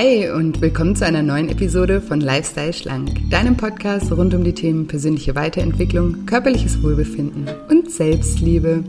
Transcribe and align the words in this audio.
Hi 0.00 0.30
und 0.30 0.60
willkommen 0.60 0.94
zu 0.94 1.04
einer 1.04 1.24
neuen 1.24 1.48
Episode 1.48 2.00
von 2.00 2.20
Lifestyle 2.20 2.72
Schlank, 2.72 3.18
deinem 3.30 3.56
Podcast 3.56 4.12
rund 4.12 4.32
um 4.32 4.44
die 4.44 4.54
Themen 4.54 4.86
persönliche 4.86 5.34
Weiterentwicklung, 5.34 6.24
körperliches 6.24 6.80
Wohlbefinden 6.84 7.48
und 7.68 7.90
Selbstliebe. 7.90 8.84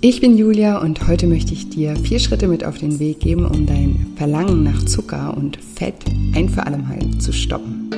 Ich 0.00 0.20
bin 0.20 0.36
Julia 0.36 0.78
und 0.78 1.06
heute 1.06 1.28
möchte 1.28 1.52
ich 1.52 1.70
dir 1.70 1.94
vier 1.94 2.18
Schritte 2.18 2.48
mit 2.48 2.64
auf 2.64 2.78
den 2.78 2.98
Weg 2.98 3.20
geben, 3.20 3.46
um 3.46 3.64
dein 3.64 4.12
Verlangen 4.16 4.64
nach 4.64 4.84
Zucker 4.84 5.36
und 5.36 5.56
Fett 5.76 6.04
ein 6.34 6.48
für 6.48 6.66
allemal 6.66 6.98
zu 7.20 7.32
stoppen. 7.32 7.90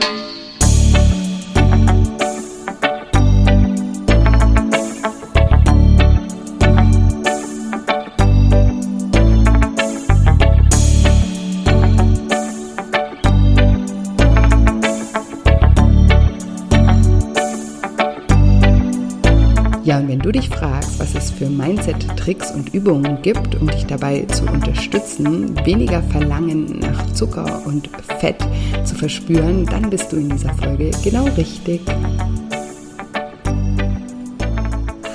Dich 20.37 20.49
fragst, 20.51 20.99
was 20.99 21.15
es 21.15 21.31
für 21.31 21.49
Mindset-Tricks 21.49 22.51
und 22.51 22.75
Übungen 22.75 23.23
gibt, 23.23 23.55
um 23.55 23.69
dich 23.69 23.87
dabei 23.87 24.21
zu 24.27 24.45
unterstützen, 24.45 25.55
weniger 25.65 26.03
Verlangen 26.03 26.79
nach 26.79 27.11
Zucker 27.13 27.63
und 27.65 27.89
Fett 28.19 28.37
zu 28.85 28.95
verspüren, 28.95 29.65
dann 29.65 29.89
bist 29.89 30.13
du 30.13 30.17
in 30.17 30.29
dieser 30.29 30.53
Folge 30.55 30.91
genau 31.03 31.25
richtig. 31.39 31.81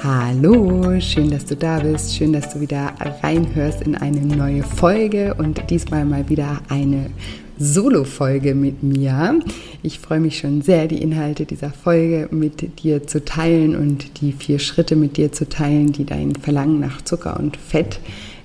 Hallo, 0.03 0.99
schön, 0.99 1.29
dass 1.29 1.45
du 1.45 1.55
da 1.55 1.79
bist, 1.79 2.15
schön, 2.15 2.33
dass 2.33 2.53
du 2.53 2.59
wieder 2.59 2.91
reinhörst 3.21 3.83
in 3.83 3.95
eine 3.95 4.21
neue 4.21 4.63
Folge 4.63 5.35
und 5.35 5.69
diesmal 5.69 6.03
mal 6.03 6.27
wieder 6.29 6.61
eine 6.69 7.11
Solo-Folge 7.59 8.55
mit 8.55 8.83
mir. 8.83 9.39
Ich 9.83 9.99
freue 9.99 10.19
mich 10.19 10.39
schon 10.39 10.61
sehr, 10.61 10.87
die 10.87 11.01
Inhalte 11.01 11.45
dieser 11.45 11.71
Folge 11.71 12.27
mit 12.31 12.83
dir 12.83 13.07
zu 13.07 13.23
teilen 13.23 13.75
und 13.75 14.21
die 14.21 14.31
vier 14.31 14.59
Schritte 14.59 14.95
mit 14.95 15.17
dir 15.17 15.31
zu 15.31 15.47
teilen, 15.47 15.91
die 15.91 16.05
dein 16.05 16.35
Verlangen 16.35 16.79
nach 16.79 17.01
Zucker 17.01 17.39
und 17.39 17.57
Fett 17.57 17.99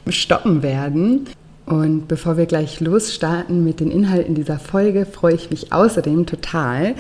stoppen 0.09 0.63
werden. 0.63 1.27
Und 1.67 2.07
bevor 2.07 2.37
wir 2.37 2.47
gleich 2.47 2.79
losstarten 2.79 3.65
mit 3.65 3.81
den 3.81 3.91
Inhalten 3.91 4.37
dieser 4.37 4.61
Folge, 4.61 5.05
freue 5.05 5.35
ich 5.35 5.51
mich 5.51 5.73
außerdem 5.73 6.25
total, 6.25 6.95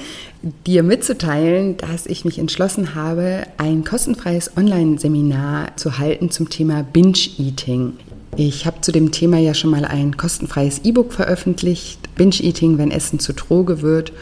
dir 0.66 0.82
mitzuteilen, 0.82 1.76
dass 1.76 2.06
ich 2.06 2.24
mich 2.24 2.40
entschlossen 2.40 2.96
habe, 2.96 3.44
ein 3.58 3.84
kostenfreies 3.84 4.56
Online-Seminar 4.56 5.76
zu 5.76 5.98
halten 5.98 6.32
zum 6.32 6.48
Thema 6.48 6.82
Binge-Eating. 6.82 7.92
Ich 8.38 8.66
habe 8.66 8.82
zu 8.82 8.92
dem 8.92 9.12
Thema 9.12 9.38
ja 9.38 9.54
schon 9.54 9.70
mal 9.70 9.86
ein 9.86 10.18
kostenfreies 10.18 10.82
E-Book 10.84 11.14
veröffentlicht, 11.14 12.14
Binge-Eating, 12.16 12.76
wenn 12.76 12.90
Essen 12.90 13.18
zu 13.18 13.32
Droge 13.32 13.80
wird. 13.80 14.12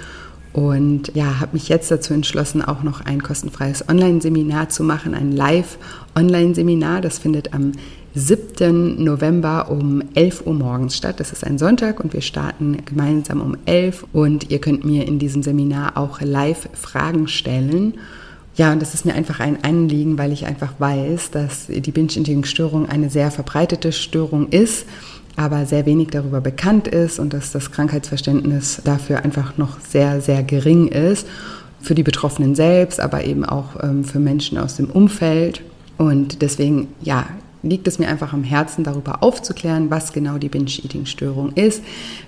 Und 0.52 1.10
ja, 1.14 1.40
habe 1.40 1.54
mich 1.54 1.68
jetzt 1.68 1.90
dazu 1.90 2.14
entschlossen, 2.14 2.62
auch 2.62 2.84
noch 2.84 3.00
ein 3.00 3.24
kostenfreies 3.24 3.88
Online-Seminar 3.88 4.68
zu 4.68 4.84
machen, 4.84 5.14
ein 5.14 5.32
Live-Online-Seminar. 5.32 7.00
Das 7.00 7.18
findet 7.18 7.52
am 7.54 7.72
7. 8.14 9.02
November 9.02 9.68
um 9.68 10.00
11 10.14 10.46
Uhr 10.46 10.54
morgens 10.54 10.96
statt. 10.96 11.18
Das 11.18 11.32
ist 11.32 11.42
ein 11.42 11.58
Sonntag 11.58 11.98
und 11.98 12.12
wir 12.12 12.20
starten 12.20 12.78
gemeinsam 12.84 13.40
um 13.40 13.56
11 13.66 14.06
und 14.12 14.52
ihr 14.52 14.60
könnt 14.60 14.84
mir 14.84 15.08
in 15.08 15.18
diesem 15.18 15.42
Seminar 15.42 15.96
auch 15.96 16.20
live 16.20 16.68
Fragen 16.74 17.26
stellen. 17.26 17.94
Ja, 18.56 18.72
und 18.72 18.80
das 18.80 18.94
ist 18.94 19.04
mir 19.04 19.14
einfach 19.14 19.40
ein 19.40 19.64
Anliegen, 19.64 20.16
weil 20.16 20.32
ich 20.32 20.46
einfach 20.46 20.74
weiß, 20.78 21.32
dass 21.32 21.66
die 21.66 21.90
Binge-Eating-Störung 21.90 22.88
eine 22.88 23.10
sehr 23.10 23.32
verbreitete 23.32 23.90
Störung 23.90 24.48
ist, 24.50 24.86
aber 25.34 25.66
sehr 25.66 25.86
wenig 25.86 26.08
darüber 26.10 26.40
bekannt 26.40 26.86
ist 26.86 27.18
und 27.18 27.32
dass 27.32 27.50
das 27.50 27.72
Krankheitsverständnis 27.72 28.80
dafür 28.84 29.24
einfach 29.24 29.58
noch 29.58 29.80
sehr, 29.80 30.20
sehr 30.20 30.44
gering 30.44 30.86
ist. 30.88 31.26
Für 31.80 31.96
die 31.96 32.04
Betroffenen 32.04 32.54
selbst, 32.54 33.00
aber 33.00 33.24
eben 33.24 33.44
auch 33.44 33.82
ähm, 33.82 34.04
für 34.04 34.20
Menschen 34.20 34.56
aus 34.56 34.76
dem 34.76 34.88
Umfeld. 34.88 35.60
Und 35.98 36.40
deswegen, 36.40 36.88
ja, 37.02 37.26
liegt 37.64 37.88
es 37.88 37.98
mir 37.98 38.08
einfach 38.08 38.32
am 38.32 38.44
Herzen, 38.44 38.84
darüber 38.84 39.22
aufzuklären, 39.22 39.90
was 39.90 40.12
genau 40.12 40.38
die 40.38 40.48
Binge-Eating-Störung 40.48 41.52
ist, 41.54 41.82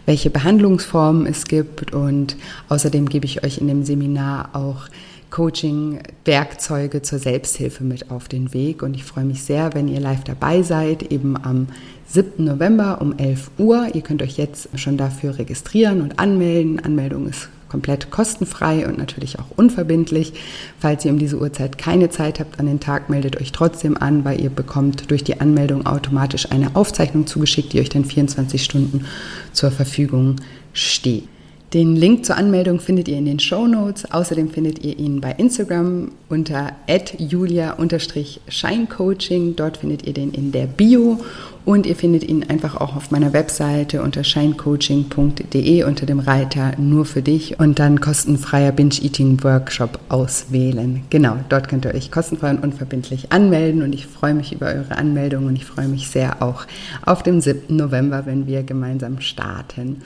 welche 0.07 0.31
Behandlungsformen 0.31 1.27
es 1.27 1.47
gibt 1.47 1.93
und 1.93 2.37
außerdem 2.69 3.09
gebe 3.09 3.27
ich 3.27 3.45
euch 3.45 3.59
in 3.59 3.69
dem 3.69 3.85
Seminar 3.85 4.51
auch 4.55 4.89
Coaching-Werkzeuge 5.37 7.03
zur 7.03 7.19
Selbsthilfe 7.19 7.85
mit 7.85 8.11
auf 8.11 8.27
den 8.27 8.55
Weg. 8.55 8.83
Und 8.83 8.97
ich 8.97 9.05
freue 9.05 9.27
mich 9.27 9.43
sehr, 9.43 9.75
wenn 9.75 9.87
ihr 9.87 10.01
live 10.01 10.25
dabei 10.25 10.63
seid, 10.63 11.13
eben 11.13 11.37
am 11.37 11.67
7. 12.07 12.43
November 12.43 13.03
um 13.03 13.19
11 13.19 13.51
Uhr. 13.59 13.89
Ihr 13.93 14.01
könnt 14.01 14.23
euch 14.23 14.39
jetzt 14.39 14.71
schon 14.77 14.97
dafür 14.97 15.39
registrieren 15.39 16.01
und 16.01 16.19
anmelden. 16.19 16.83
Anmeldung 16.83 17.29
ist 17.29 17.51
komplett 17.69 18.11
kostenfrei 18.11 18.89
und 18.89 18.97
natürlich 18.97 19.39
auch 19.39 19.51
unverbindlich. 19.57 20.33
Falls 20.79 21.05
ihr 21.05 21.11
um 21.11 21.19
diese 21.19 21.39
Uhrzeit 21.39 21.77
keine 21.77 22.09
Zeit 22.09 22.41
habt 22.41 22.59
an 22.59 22.65
den 22.65 22.81
Tag, 22.81 23.11
meldet 23.11 23.39
euch 23.39 23.53
trotzdem 23.53 23.99
an, 23.99 24.25
weil 24.25 24.41
ihr 24.41 24.49
bekommt 24.49 25.11
durch 25.11 25.23
die 25.23 25.39
Anmeldung 25.43 25.85
automatisch 25.85 26.51
eine 26.51 26.75
Aufzeichnung 26.77 27.27
zugeschickt, 27.27 27.75
die 27.75 27.81
euch 27.81 27.91
dann 27.91 28.07
24 28.07 28.65
Stunden 28.65 29.05
zur 29.53 29.71
Verfügung 29.71 30.37
steht. 30.73 31.29
Den 31.77 31.95
Link 31.95 32.25
zur 32.25 32.39
Anmeldung 32.39 32.81
findet 32.81 33.07
ihr 33.07 33.19
in 33.19 33.27
den 33.27 33.39
Show 33.39 33.67
Notes. 33.67 34.11
Außerdem 34.11 34.49
findet 34.49 34.83
ihr 34.83 34.99
ihn 34.99 35.21
bei 35.21 35.33
Instagram 35.33 36.13
unter 36.31 36.73
julia-scheincoaching. 37.19 39.57
Dort 39.57 39.77
findet 39.77 40.07
ihr 40.07 40.15
den 40.15 40.33
in 40.33 40.53
der 40.53 40.69
Bio. 40.69 41.21
Und 41.67 41.85
ihr 41.85 41.95
findet 41.95 42.25
ihn 42.25 42.45
einfach 42.49 42.81
auch 42.81 42.97
auf 42.97 43.11
meiner 43.11 43.35
Webseite 43.35 44.01
unter 44.01 44.25
scheincoaching.de 44.25 45.85
unter 45.85 46.07
dem 46.07 46.21
Reiter 46.21 46.73
nur 46.79 47.05
für 47.05 47.21
dich 47.21 47.61
und 47.61 47.79
dann 47.79 48.01
kostenfreier 48.01 48.73
Binge-Eating-Workshop 48.73 49.99
auswählen. 50.09 51.03
Genau, 51.11 51.37
dort 51.51 51.69
könnt 51.69 51.85
ihr 51.85 51.95
euch 51.95 52.11
kostenfrei 52.11 52.53
und 52.53 52.65
unverbindlich 52.65 53.33
anmelden 53.33 53.83
und 53.83 53.93
ich 53.93 54.07
freue 54.07 54.33
mich 54.33 54.55
über 54.55 54.69
eure 54.69 54.97
Anmeldung 54.97 55.45
und 55.45 55.57
ich 55.57 55.67
freue 55.67 55.89
mich 55.89 56.09
sehr 56.09 56.43
auch 56.43 56.65
auf 57.05 57.23
den 57.23 57.43
7. 57.43 57.77
November, 57.77 58.25
wenn 58.25 58.47
wir 58.47 58.63
gemeinsam 58.63 59.21
starten. 59.21 60.01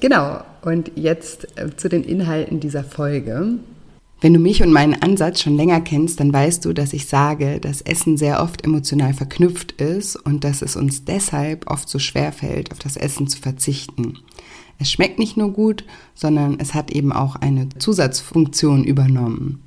Genau, 0.00 0.42
und 0.62 0.92
jetzt 0.96 1.58
äh, 1.58 1.74
zu 1.76 1.88
den 1.88 2.04
Inhalten 2.04 2.60
dieser 2.60 2.84
Folge. 2.84 3.58
Wenn 4.20 4.34
du 4.34 4.40
mich 4.40 4.62
und 4.62 4.72
meinen 4.72 5.00
Ansatz 5.00 5.40
schon 5.40 5.56
länger 5.56 5.80
kennst, 5.80 6.20
dann 6.20 6.30
weißt 6.30 6.64
du, 6.66 6.74
dass 6.74 6.92
ich 6.92 7.06
sage, 7.06 7.58
dass 7.58 7.80
Essen 7.80 8.18
sehr 8.18 8.42
oft 8.42 8.64
emotional 8.64 9.14
verknüpft 9.14 9.80
ist 9.80 10.16
und 10.16 10.44
dass 10.44 10.60
es 10.60 10.76
uns 10.76 11.04
deshalb 11.04 11.70
oft 11.70 11.88
so 11.88 11.98
schwer 11.98 12.30
fällt, 12.32 12.70
auf 12.70 12.78
das 12.78 12.98
Essen 12.98 13.28
zu 13.28 13.38
verzichten. 13.38 14.18
Es 14.78 14.90
schmeckt 14.90 15.18
nicht 15.18 15.38
nur 15.38 15.52
gut, 15.52 15.84
sondern 16.14 16.58
es 16.60 16.74
hat 16.74 16.90
eben 16.90 17.12
auch 17.12 17.36
eine 17.36 17.70
Zusatzfunktion 17.78 18.84
übernommen. 18.84 19.62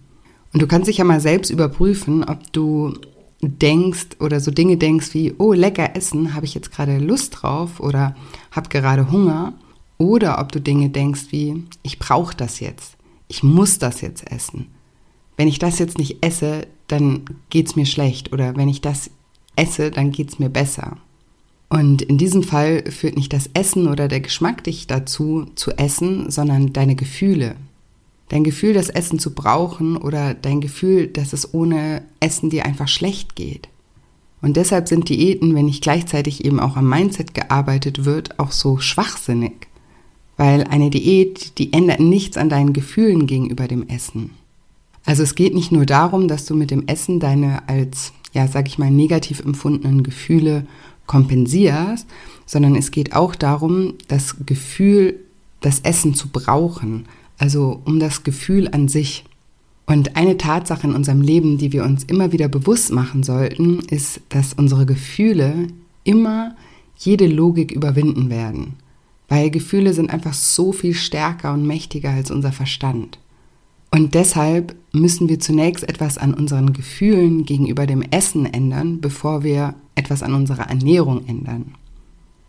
Und 0.53 0.61
du 0.61 0.67
kannst 0.67 0.87
dich 0.87 0.97
ja 0.97 1.03
mal 1.03 1.19
selbst 1.19 1.49
überprüfen, 1.49 2.23
ob 2.23 2.53
du 2.53 2.93
denkst 3.41 4.17
oder 4.19 4.39
so 4.39 4.51
Dinge 4.51 4.77
denkst 4.77 5.13
wie, 5.13 5.33
oh, 5.37 5.53
lecker 5.53 5.95
essen, 5.95 6.35
habe 6.35 6.45
ich 6.45 6.53
jetzt 6.53 6.71
gerade 6.71 6.99
Lust 6.99 7.41
drauf 7.41 7.79
oder 7.79 8.15
habe 8.51 8.69
gerade 8.69 9.11
Hunger 9.11 9.53
oder 10.03 10.39
ob 10.39 10.51
du 10.51 10.59
Dinge 10.59 10.89
denkst 10.89 11.27
wie, 11.29 11.63
ich 11.81 11.97
brauche 11.97 12.35
das 12.35 12.59
jetzt, 12.59 12.97
ich 13.29 13.41
muss 13.41 13.79
das 13.79 14.01
jetzt 14.01 14.29
essen. 14.29 14.67
Wenn 15.37 15.47
ich 15.47 15.59
das 15.59 15.79
jetzt 15.79 15.97
nicht 15.97 16.17
esse, 16.21 16.67
dann 16.87 17.21
geht 17.49 17.67
es 17.67 17.75
mir 17.77 17.85
schlecht. 17.85 18.33
Oder 18.33 18.57
wenn 18.57 18.67
ich 18.67 18.81
das 18.81 19.09
esse, 19.55 19.91
dann 19.91 20.11
geht 20.11 20.29
es 20.29 20.39
mir 20.39 20.49
besser. 20.49 20.97
Und 21.69 22.01
in 22.01 22.17
diesem 22.17 22.43
Fall 22.43 22.83
führt 22.91 23.15
nicht 23.15 23.31
das 23.31 23.49
Essen 23.53 23.87
oder 23.87 24.09
der 24.09 24.19
Geschmack 24.19 24.65
dich 24.65 24.87
dazu, 24.87 25.47
zu 25.55 25.71
essen, 25.71 26.29
sondern 26.29 26.73
deine 26.73 26.95
Gefühle. 26.95 27.55
Dein 28.27 28.43
Gefühl, 28.43 28.73
das 28.73 28.89
Essen 28.89 29.19
zu 29.19 29.33
brauchen 29.33 29.95
oder 29.95 30.33
dein 30.33 30.59
Gefühl, 30.59 31.07
dass 31.07 31.31
es 31.31 31.53
ohne 31.53 32.03
Essen 32.19 32.49
dir 32.49 32.65
einfach 32.65 32.89
schlecht 32.89 33.35
geht. 33.35 33.69
Und 34.41 34.57
deshalb 34.57 34.89
sind 34.89 35.07
Diäten, 35.07 35.55
wenn 35.55 35.65
nicht 35.65 35.81
gleichzeitig 35.81 36.43
eben 36.43 36.59
auch 36.59 36.75
am 36.75 36.89
Mindset 36.89 37.33
gearbeitet 37.33 38.03
wird, 38.03 38.37
auch 38.37 38.51
so 38.51 38.79
schwachsinnig. 38.79 39.67
Weil 40.37 40.63
eine 40.63 40.89
Diät, 40.89 41.57
die 41.57 41.73
ändert 41.73 41.99
nichts 41.99 42.37
an 42.37 42.49
deinen 42.49 42.73
Gefühlen 42.73 43.27
gegenüber 43.27 43.67
dem 43.67 43.87
Essen. 43.87 44.31
Also 45.05 45.23
es 45.23 45.35
geht 45.35 45.53
nicht 45.53 45.71
nur 45.71 45.85
darum, 45.85 46.27
dass 46.27 46.45
du 46.45 46.55
mit 46.55 46.71
dem 46.71 46.87
Essen 46.87 47.19
deine 47.19 47.67
als, 47.67 48.13
ja, 48.33 48.47
sag 48.47 48.67
ich 48.67 48.77
mal, 48.77 48.89
negativ 48.89 49.41
empfundenen 49.41 50.03
Gefühle 50.03 50.65
kompensierst, 51.05 52.07
sondern 52.45 52.75
es 52.75 52.91
geht 52.91 53.13
auch 53.13 53.35
darum, 53.35 53.95
das 54.07 54.37
Gefühl, 54.45 55.19
das 55.61 55.81
Essen 55.81 56.13
zu 56.13 56.29
brauchen, 56.29 57.05
also 57.37 57.81
um 57.85 57.99
das 57.99 58.23
Gefühl 58.23 58.69
an 58.69 58.87
sich. 58.87 59.25
Und 59.85 60.15
eine 60.15 60.37
Tatsache 60.37 60.87
in 60.87 60.95
unserem 60.95 61.21
Leben, 61.21 61.57
die 61.57 61.73
wir 61.73 61.83
uns 61.83 62.05
immer 62.05 62.31
wieder 62.31 62.47
bewusst 62.47 62.93
machen 62.93 63.23
sollten, 63.23 63.79
ist, 63.89 64.21
dass 64.29 64.53
unsere 64.53 64.85
Gefühle 64.85 65.67
immer 66.05 66.55
jede 66.97 67.27
Logik 67.27 67.71
überwinden 67.71 68.29
werden 68.29 68.75
weil 69.27 69.49
Gefühle 69.49 69.93
sind 69.93 70.09
einfach 70.09 70.33
so 70.33 70.71
viel 70.71 70.93
stärker 70.93 71.53
und 71.53 71.65
mächtiger 71.65 72.11
als 72.11 72.31
unser 72.31 72.51
Verstand. 72.51 73.19
Und 73.91 74.15
deshalb 74.15 74.75
müssen 74.91 75.29
wir 75.29 75.39
zunächst 75.39 75.87
etwas 75.87 76.17
an 76.17 76.33
unseren 76.33 76.73
Gefühlen 76.73 77.45
gegenüber 77.45 77.85
dem 77.85 78.01
Essen 78.01 78.45
ändern, 78.45 79.01
bevor 79.01 79.43
wir 79.43 79.75
etwas 79.95 80.23
an 80.23 80.33
unserer 80.33 80.69
Ernährung 80.69 81.27
ändern. 81.27 81.75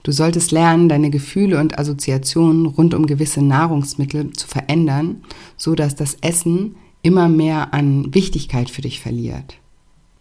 Du 0.04 0.12
solltest 0.12 0.52
lernen, 0.52 0.88
deine 0.88 1.10
Gefühle 1.10 1.60
und 1.60 1.78
Assoziationen 1.78 2.66
rund 2.66 2.94
um 2.94 3.06
gewisse 3.06 3.42
Nahrungsmittel 3.42 4.32
zu 4.32 4.46
verändern, 4.46 5.22
so 5.56 5.74
dass 5.74 5.94
das 5.94 6.16
Essen 6.20 6.76
immer 7.02 7.28
mehr 7.28 7.72
an 7.74 8.14
Wichtigkeit 8.14 8.70
für 8.70 8.82
dich 8.82 9.00
verliert. 9.00 9.58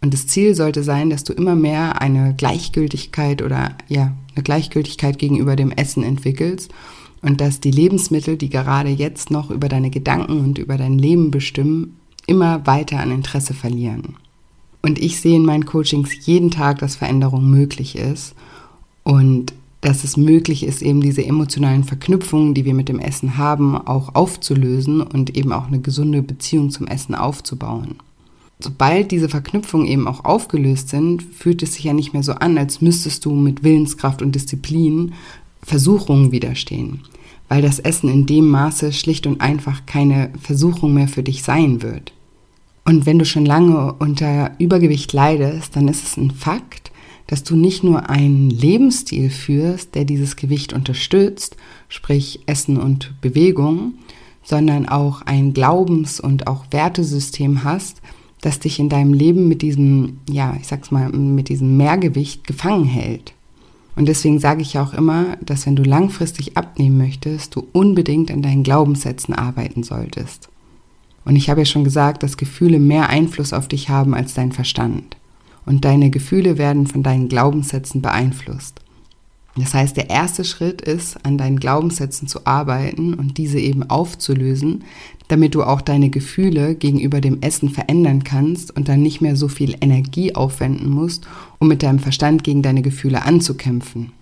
Und 0.04 0.12
das 0.12 0.26
Ziel 0.26 0.54
sollte 0.54 0.82
sein, 0.82 1.08
dass 1.08 1.24
du 1.24 1.32
immer 1.32 1.54
mehr 1.54 2.02
eine 2.02 2.34
Gleichgültigkeit 2.34 3.40
oder 3.40 3.74
ja, 3.88 4.12
eine 4.34 4.42
Gleichgültigkeit 4.42 5.18
gegenüber 5.18 5.56
dem 5.56 5.70
Essen 5.70 6.02
entwickelst 6.02 6.70
und 7.22 7.40
dass 7.40 7.60
die 7.60 7.70
Lebensmittel, 7.70 8.36
die 8.36 8.50
gerade 8.50 8.90
jetzt 8.90 9.30
noch 9.30 9.50
über 9.50 9.70
deine 9.70 9.88
Gedanken 9.88 10.40
und 10.40 10.58
über 10.58 10.76
dein 10.76 10.98
Leben 10.98 11.30
bestimmen, 11.30 11.96
immer 12.26 12.66
weiter 12.66 13.00
an 13.00 13.12
Interesse 13.12 13.54
verlieren. 13.54 14.16
Und 14.82 14.98
ich 14.98 15.22
sehe 15.22 15.36
in 15.36 15.46
meinen 15.46 15.64
Coachings 15.64 16.26
jeden 16.26 16.50
Tag, 16.50 16.80
dass 16.80 16.96
Veränderung 16.96 17.48
möglich 17.48 17.96
ist 17.96 18.34
und 19.04 19.54
dass 19.80 20.04
es 20.04 20.18
möglich 20.18 20.64
ist, 20.64 20.82
eben 20.82 21.00
diese 21.00 21.24
emotionalen 21.24 21.84
Verknüpfungen, 21.84 22.52
die 22.52 22.66
wir 22.66 22.74
mit 22.74 22.90
dem 22.90 22.98
Essen 22.98 23.38
haben, 23.38 23.74
auch 23.74 24.14
aufzulösen 24.14 25.00
und 25.00 25.34
eben 25.34 25.54
auch 25.54 25.68
eine 25.68 25.80
gesunde 25.80 26.20
Beziehung 26.20 26.68
zum 26.68 26.88
Essen 26.88 27.14
aufzubauen. 27.14 27.94
Sobald 28.58 29.10
diese 29.10 29.28
Verknüpfungen 29.28 29.86
eben 29.86 30.06
auch 30.06 30.24
aufgelöst 30.24 30.88
sind, 30.88 31.22
fühlt 31.22 31.62
es 31.62 31.74
sich 31.74 31.84
ja 31.84 31.92
nicht 31.92 32.12
mehr 32.12 32.22
so 32.22 32.32
an, 32.32 32.56
als 32.56 32.80
müsstest 32.80 33.24
du 33.24 33.32
mit 33.34 33.62
Willenskraft 33.64 34.22
und 34.22 34.34
Disziplin 34.34 35.12
Versuchungen 35.62 36.30
widerstehen, 36.30 37.00
weil 37.48 37.62
das 37.62 37.78
Essen 37.78 38.08
in 38.08 38.26
dem 38.26 38.48
Maße 38.48 38.92
schlicht 38.92 39.26
und 39.26 39.40
einfach 39.40 39.86
keine 39.86 40.30
Versuchung 40.40 40.94
mehr 40.94 41.08
für 41.08 41.22
dich 41.22 41.42
sein 41.42 41.82
wird. 41.82 42.12
Und 42.84 43.06
wenn 43.06 43.18
du 43.18 43.24
schon 43.24 43.46
lange 43.46 43.94
unter 43.94 44.52
Übergewicht 44.58 45.12
leidest, 45.12 45.74
dann 45.74 45.88
ist 45.88 46.04
es 46.04 46.16
ein 46.16 46.30
Fakt, 46.30 46.92
dass 47.26 47.42
du 47.42 47.56
nicht 47.56 47.82
nur 47.82 48.10
einen 48.10 48.50
Lebensstil 48.50 49.30
führst, 49.30 49.94
der 49.94 50.04
dieses 50.04 50.36
Gewicht 50.36 50.74
unterstützt, 50.74 51.56
sprich 51.88 52.40
Essen 52.46 52.76
und 52.76 53.14
Bewegung, 53.22 53.94
sondern 54.42 54.86
auch 54.86 55.22
ein 55.22 55.54
Glaubens- 55.54 56.20
und 56.20 56.46
auch 56.46 56.66
Wertesystem 56.70 57.64
hast, 57.64 58.02
das 58.44 58.58
dich 58.58 58.78
in 58.78 58.90
deinem 58.90 59.14
Leben 59.14 59.48
mit 59.48 59.62
diesem, 59.62 60.18
ja, 60.28 60.54
ich 60.60 60.66
sag's 60.66 60.90
mal, 60.90 61.08
mit 61.08 61.48
diesem 61.48 61.78
Mehrgewicht 61.78 62.46
gefangen 62.46 62.84
hält. 62.84 63.32
Und 63.96 64.06
deswegen 64.06 64.38
sage 64.38 64.60
ich 64.60 64.78
auch 64.78 64.92
immer, 64.92 65.38
dass 65.40 65.64
wenn 65.64 65.76
du 65.76 65.82
langfristig 65.82 66.56
abnehmen 66.56 66.98
möchtest, 66.98 67.54
du 67.54 67.66
unbedingt 67.72 68.30
an 68.30 68.42
deinen 68.42 68.62
Glaubenssätzen 68.62 69.34
arbeiten 69.34 69.82
solltest. 69.82 70.50
Und 71.24 71.36
ich 71.36 71.48
habe 71.48 71.62
ja 71.62 71.64
schon 71.64 71.84
gesagt, 71.84 72.22
dass 72.22 72.36
Gefühle 72.36 72.78
mehr 72.78 73.08
Einfluss 73.08 73.54
auf 73.54 73.66
dich 73.66 73.88
haben 73.88 74.14
als 74.14 74.34
dein 74.34 74.52
Verstand 74.52 75.16
und 75.64 75.86
deine 75.86 76.10
Gefühle 76.10 76.58
werden 76.58 76.86
von 76.86 77.02
deinen 77.02 77.30
Glaubenssätzen 77.30 78.02
beeinflusst. 78.02 78.80
Das 79.56 79.72
heißt, 79.72 79.96
der 79.96 80.10
erste 80.10 80.44
Schritt 80.44 80.80
ist, 80.80 81.24
an 81.24 81.38
deinen 81.38 81.60
Glaubenssätzen 81.60 82.26
zu 82.26 82.44
arbeiten 82.44 83.14
und 83.14 83.38
diese 83.38 83.60
eben 83.60 83.88
aufzulösen, 83.88 84.82
damit 85.28 85.54
du 85.54 85.62
auch 85.62 85.80
deine 85.80 86.10
Gefühle 86.10 86.74
gegenüber 86.74 87.20
dem 87.20 87.40
Essen 87.40 87.70
verändern 87.70 88.24
kannst 88.24 88.76
und 88.76 88.88
dann 88.88 89.02
nicht 89.02 89.20
mehr 89.20 89.36
so 89.36 89.48
viel 89.48 89.76
Energie 89.80 90.34
aufwenden 90.34 90.90
musst, 90.90 91.28
um 91.60 91.68
mit 91.68 91.82
deinem 91.82 92.00
Verstand 92.00 92.42
gegen 92.42 92.62
deine 92.62 92.82
Gefühle 92.82 93.22
anzukämpfen. 93.22 94.12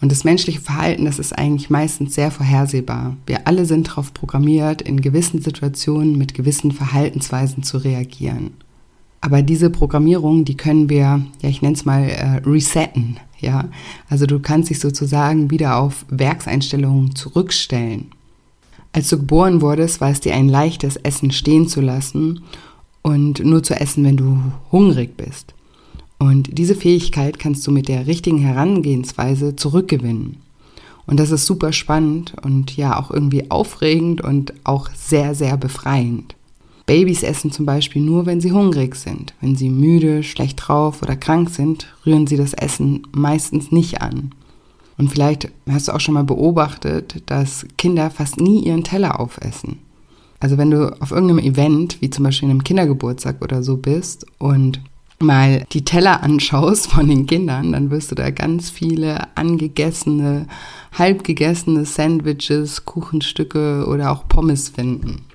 Und 0.00 0.12
das 0.12 0.22
menschliche 0.22 0.60
Verhalten, 0.60 1.06
das 1.06 1.18
ist 1.18 1.36
eigentlich 1.36 1.70
meistens 1.70 2.14
sehr 2.14 2.30
vorhersehbar. 2.30 3.16
Wir 3.26 3.48
alle 3.48 3.64
sind 3.64 3.88
darauf 3.88 4.14
programmiert, 4.14 4.80
in 4.82 5.00
gewissen 5.00 5.40
Situationen 5.40 6.16
mit 6.16 6.34
gewissen 6.34 6.70
Verhaltensweisen 6.70 7.64
zu 7.64 7.78
reagieren. 7.78 8.52
Aber 9.20 9.42
diese 9.42 9.70
Programmierung, 9.70 10.44
die 10.44 10.56
können 10.56 10.88
wir, 10.88 11.22
ja, 11.42 11.48
ich 11.48 11.60
nenne 11.62 11.74
es 11.74 11.84
mal 11.84 12.08
äh, 12.08 12.40
resetten, 12.46 13.18
ja. 13.40 13.68
Also 14.08 14.26
du 14.26 14.38
kannst 14.40 14.70
dich 14.70 14.80
sozusagen 14.80 15.50
wieder 15.50 15.76
auf 15.76 16.04
Werkseinstellungen 16.08 17.14
zurückstellen. 17.14 18.06
Als 18.92 19.08
du 19.08 19.18
geboren 19.18 19.60
wurdest, 19.60 20.00
war 20.00 20.10
es 20.10 20.20
dir 20.20 20.34
ein 20.34 20.48
leichtes, 20.48 20.96
Essen 20.96 21.30
stehen 21.30 21.68
zu 21.68 21.80
lassen 21.80 22.40
und 23.02 23.44
nur 23.44 23.62
zu 23.62 23.78
essen, 23.78 24.04
wenn 24.04 24.16
du 24.16 24.40
hungrig 24.72 25.16
bist. 25.16 25.54
Und 26.18 26.58
diese 26.58 26.74
Fähigkeit 26.74 27.38
kannst 27.38 27.66
du 27.66 27.70
mit 27.70 27.88
der 27.88 28.06
richtigen 28.06 28.38
Herangehensweise 28.38 29.56
zurückgewinnen. 29.56 30.38
Und 31.06 31.20
das 31.20 31.30
ist 31.30 31.46
super 31.46 31.72
spannend 31.72 32.34
und 32.42 32.76
ja 32.76 32.98
auch 32.98 33.10
irgendwie 33.10 33.50
aufregend 33.50 34.20
und 34.20 34.52
auch 34.64 34.90
sehr, 34.94 35.34
sehr 35.34 35.56
befreiend. 35.56 36.34
Babys 36.88 37.22
essen 37.22 37.52
zum 37.52 37.66
Beispiel 37.66 38.00
nur, 38.00 38.24
wenn 38.24 38.40
sie 38.40 38.50
hungrig 38.50 38.96
sind. 38.96 39.34
Wenn 39.42 39.56
sie 39.56 39.68
müde, 39.68 40.22
schlecht 40.22 40.58
drauf 40.66 41.02
oder 41.02 41.16
krank 41.16 41.50
sind, 41.50 41.86
rühren 42.06 42.26
sie 42.26 42.38
das 42.38 42.54
Essen 42.54 43.06
meistens 43.12 43.70
nicht 43.70 44.00
an. 44.00 44.32
Und 44.96 45.12
vielleicht 45.12 45.50
hast 45.70 45.88
du 45.88 45.92
auch 45.92 46.00
schon 46.00 46.14
mal 46.14 46.24
beobachtet, 46.24 47.22
dass 47.26 47.66
Kinder 47.76 48.10
fast 48.10 48.40
nie 48.40 48.64
ihren 48.64 48.84
Teller 48.84 49.20
aufessen. 49.20 49.80
Also 50.40 50.56
wenn 50.56 50.70
du 50.70 50.98
auf 51.02 51.10
irgendeinem 51.10 51.44
Event, 51.44 52.00
wie 52.00 52.08
zum 52.08 52.24
Beispiel 52.24 52.48
einem 52.48 52.64
Kindergeburtstag 52.64 53.42
oder 53.42 53.62
so 53.62 53.76
bist 53.76 54.24
und 54.38 54.80
mal 55.18 55.64
die 55.72 55.84
Teller 55.84 56.22
anschaust 56.22 56.86
von 56.86 57.06
den 57.06 57.26
Kindern, 57.26 57.72
dann 57.72 57.90
wirst 57.90 58.12
du 58.12 58.14
da 58.14 58.30
ganz 58.30 58.70
viele 58.70 59.36
angegessene, 59.36 60.46
halbgegessene 60.96 61.84
Sandwiches, 61.84 62.86
Kuchenstücke 62.86 63.84
oder 63.86 64.10
auch 64.10 64.26
Pommes 64.26 64.70
finden. 64.70 65.27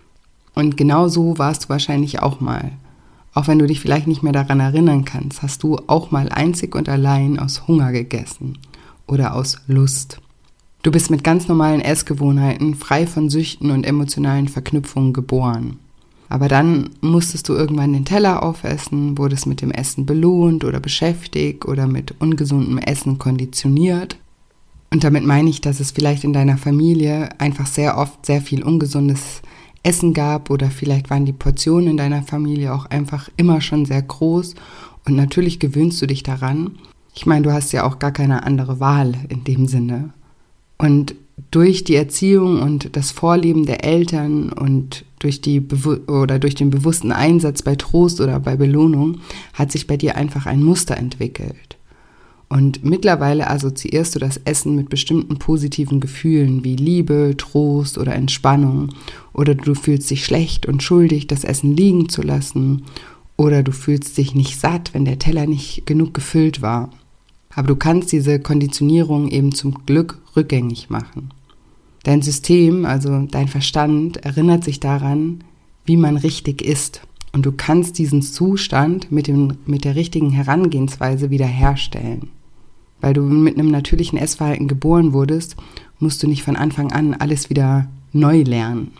Und 0.55 0.77
genau 0.77 1.07
so 1.07 1.37
warst 1.37 1.65
du 1.65 1.69
wahrscheinlich 1.69 2.21
auch 2.21 2.39
mal. 2.39 2.71
Auch 3.33 3.47
wenn 3.47 3.59
du 3.59 3.65
dich 3.65 3.79
vielleicht 3.79 4.07
nicht 4.07 4.21
mehr 4.21 4.33
daran 4.33 4.59
erinnern 4.59 5.05
kannst, 5.05 5.41
hast 5.41 5.63
du 5.63 5.77
auch 5.87 6.11
mal 6.11 6.29
einzig 6.29 6.75
und 6.75 6.87
allein 6.87 7.39
aus 7.39 7.67
Hunger 7.67 7.91
gegessen 7.91 8.59
oder 9.07 9.35
aus 9.35 9.57
Lust. 9.67 10.19
Du 10.83 10.91
bist 10.91 11.09
mit 11.09 11.23
ganz 11.23 11.47
normalen 11.47 11.81
Essgewohnheiten, 11.81 12.75
frei 12.75 13.07
von 13.07 13.29
Süchten 13.29 13.71
und 13.71 13.85
emotionalen 13.85 14.49
Verknüpfungen 14.49 15.13
geboren. 15.13 15.79
Aber 16.29 16.47
dann 16.47 16.89
musstest 17.01 17.47
du 17.47 17.53
irgendwann 17.53 17.93
den 17.93 18.05
Teller 18.05 18.43
aufessen, 18.43 19.17
wurdest 19.17 19.45
mit 19.45 19.61
dem 19.61 19.71
Essen 19.71 20.05
belohnt 20.05 20.65
oder 20.65 20.79
beschäftigt 20.79 21.65
oder 21.65 21.87
mit 21.87 22.19
ungesundem 22.19 22.79
Essen 22.79 23.17
konditioniert. 23.17 24.17
Und 24.91 25.03
damit 25.03 25.25
meine 25.25 25.49
ich, 25.49 25.61
dass 25.61 25.79
es 25.79 25.91
vielleicht 25.91 26.23
in 26.23 26.33
deiner 26.33 26.57
Familie 26.57 27.29
einfach 27.39 27.65
sehr 27.65 27.97
oft 27.97 28.25
sehr 28.25 28.41
viel 28.41 28.63
ungesundes 28.63 29.41
Essen 29.83 30.13
gab 30.13 30.49
oder 30.49 30.71
vielleicht 30.71 31.09
waren 31.09 31.25
die 31.25 31.33
Portionen 31.33 31.89
in 31.89 31.97
deiner 31.97 32.23
Familie 32.23 32.73
auch 32.73 32.85
einfach 32.85 33.29
immer 33.37 33.61
schon 33.61 33.85
sehr 33.85 34.01
groß 34.01 34.55
und 35.05 35.15
natürlich 35.15 35.59
gewöhnst 35.59 36.01
du 36.01 36.07
dich 36.07 36.23
daran. 36.23 36.71
Ich 37.13 37.25
meine, 37.25 37.43
du 37.43 37.51
hast 37.51 37.73
ja 37.73 37.83
auch 37.83 37.99
gar 37.99 38.11
keine 38.11 38.43
andere 38.43 38.79
Wahl 38.79 39.13
in 39.29 39.43
dem 39.43 39.67
Sinne. 39.67 40.13
Und 40.77 41.15
durch 41.51 41.83
die 41.83 41.95
Erziehung 41.95 42.61
und 42.61 42.95
das 42.95 43.11
Vorleben 43.11 43.65
der 43.65 43.83
Eltern 43.83 44.51
und 44.51 45.05
durch 45.19 45.41
die 45.41 45.65
oder 46.07 46.39
durch 46.39 46.55
den 46.55 46.69
bewussten 46.69 47.11
Einsatz 47.11 47.61
bei 47.61 47.75
Trost 47.75 48.21
oder 48.21 48.39
bei 48.39 48.55
Belohnung 48.55 49.19
hat 49.53 49.71
sich 49.71 49.87
bei 49.87 49.97
dir 49.97 50.15
einfach 50.15 50.45
ein 50.45 50.63
Muster 50.63 50.97
entwickelt. 50.97 51.77
Und 52.49 52.83
mittlerweile 52.83 53.49
assoziierst 53.49 54.15
du 54.15 54.19
das 54.19 54.37
Essen 54.45 54.75
mit 54.75 54.89
bestimmten 54.89 55.39
positiven 55.39 55.99
Gefühlen 55.99 56.63
wie 56.63 56.75
Liebe, 56.75 57.33
Trost 57.37 57.97
oder 57.97 58.13
Entspannung. 58.13 58.89
Oder 59.33 59.55
du 59.55 59.73
fühlst 59.73 60.09
dich 60.11 60.25
schlecht 60.25 60.65
und 60.67 60.83
schuldig, 60.83 61.27
das 61.27 61.43
Essen 61.43 61.75
liegen 61.75 62.09
zu 62.09 62.21
lassen. 62.21 62.83
Oder 63.37 63.63
du 63.63 63.71
fühlst 63.71 64.17
dich 64.17 64.35
nicht 64.35 64.59
satt, 64.59 64.93
wenn 64.93 65.05
der 65.05 65.19
Teller 65.19 65.47
nicht 65.47 65.85
genug 65.85 66.13
gefüllt 66.13 66.61
war. 66.61 66.91
Aber 67.55 67.67
du 67.67 67.75
kannst 67.75 68.11
diese 68.11 68.39
Konditionierung 68.39 69.29
eben 69.29 69.53
zum 69.53 69.85
Glück 69.85 70.19
rückgängig 70.35 70.89
machen. 70.89 71.29
Dein 72.03 72.21
System, 72.21 72.85
also 72.85 73.27
dein 73.31 73.47
Verstand, 73.47 74.17
erinnert 74.17 74.63
sich 74.63 74.79
daran, 74.79 75.43
wie 75.85 75.97
man 75.97 76.17
richtig 76.17 76.61
ist. 76.61 77.01
Und 77.33 77.45
du 77.45 77.51
kannst 77.51 77.97
diesen 77.97 78.21
Zustand 78.21 79.11
mit, 79.11 79.27
dem, 79.27 79.57
mit 79.65 79.83
der 79.83 79.95
richtigen 79.95 80.29
Herangehensweise 80.29 81.31
wiederherstellen. 81.31 82.29
Weil 83.01 83.13
du 83.13 83.23
mit 83.23 83.57
einem 83.57 83.71
natürlichen 83.71 84.17
Essverhalten 84.17 84.67
geboren 84.67 85.11
wurdest, 85.11 85.57
musst 85.99 86.23
du 86.23 86.27
nicht 86.27 86.43
von 86.43 86.55
Anfang 86.55 86.91
an 86.91 87.15
alles 87.15 87.49
wieder 87.49 87.89
neu 88.13 88.43
lernen. 88.43 88.91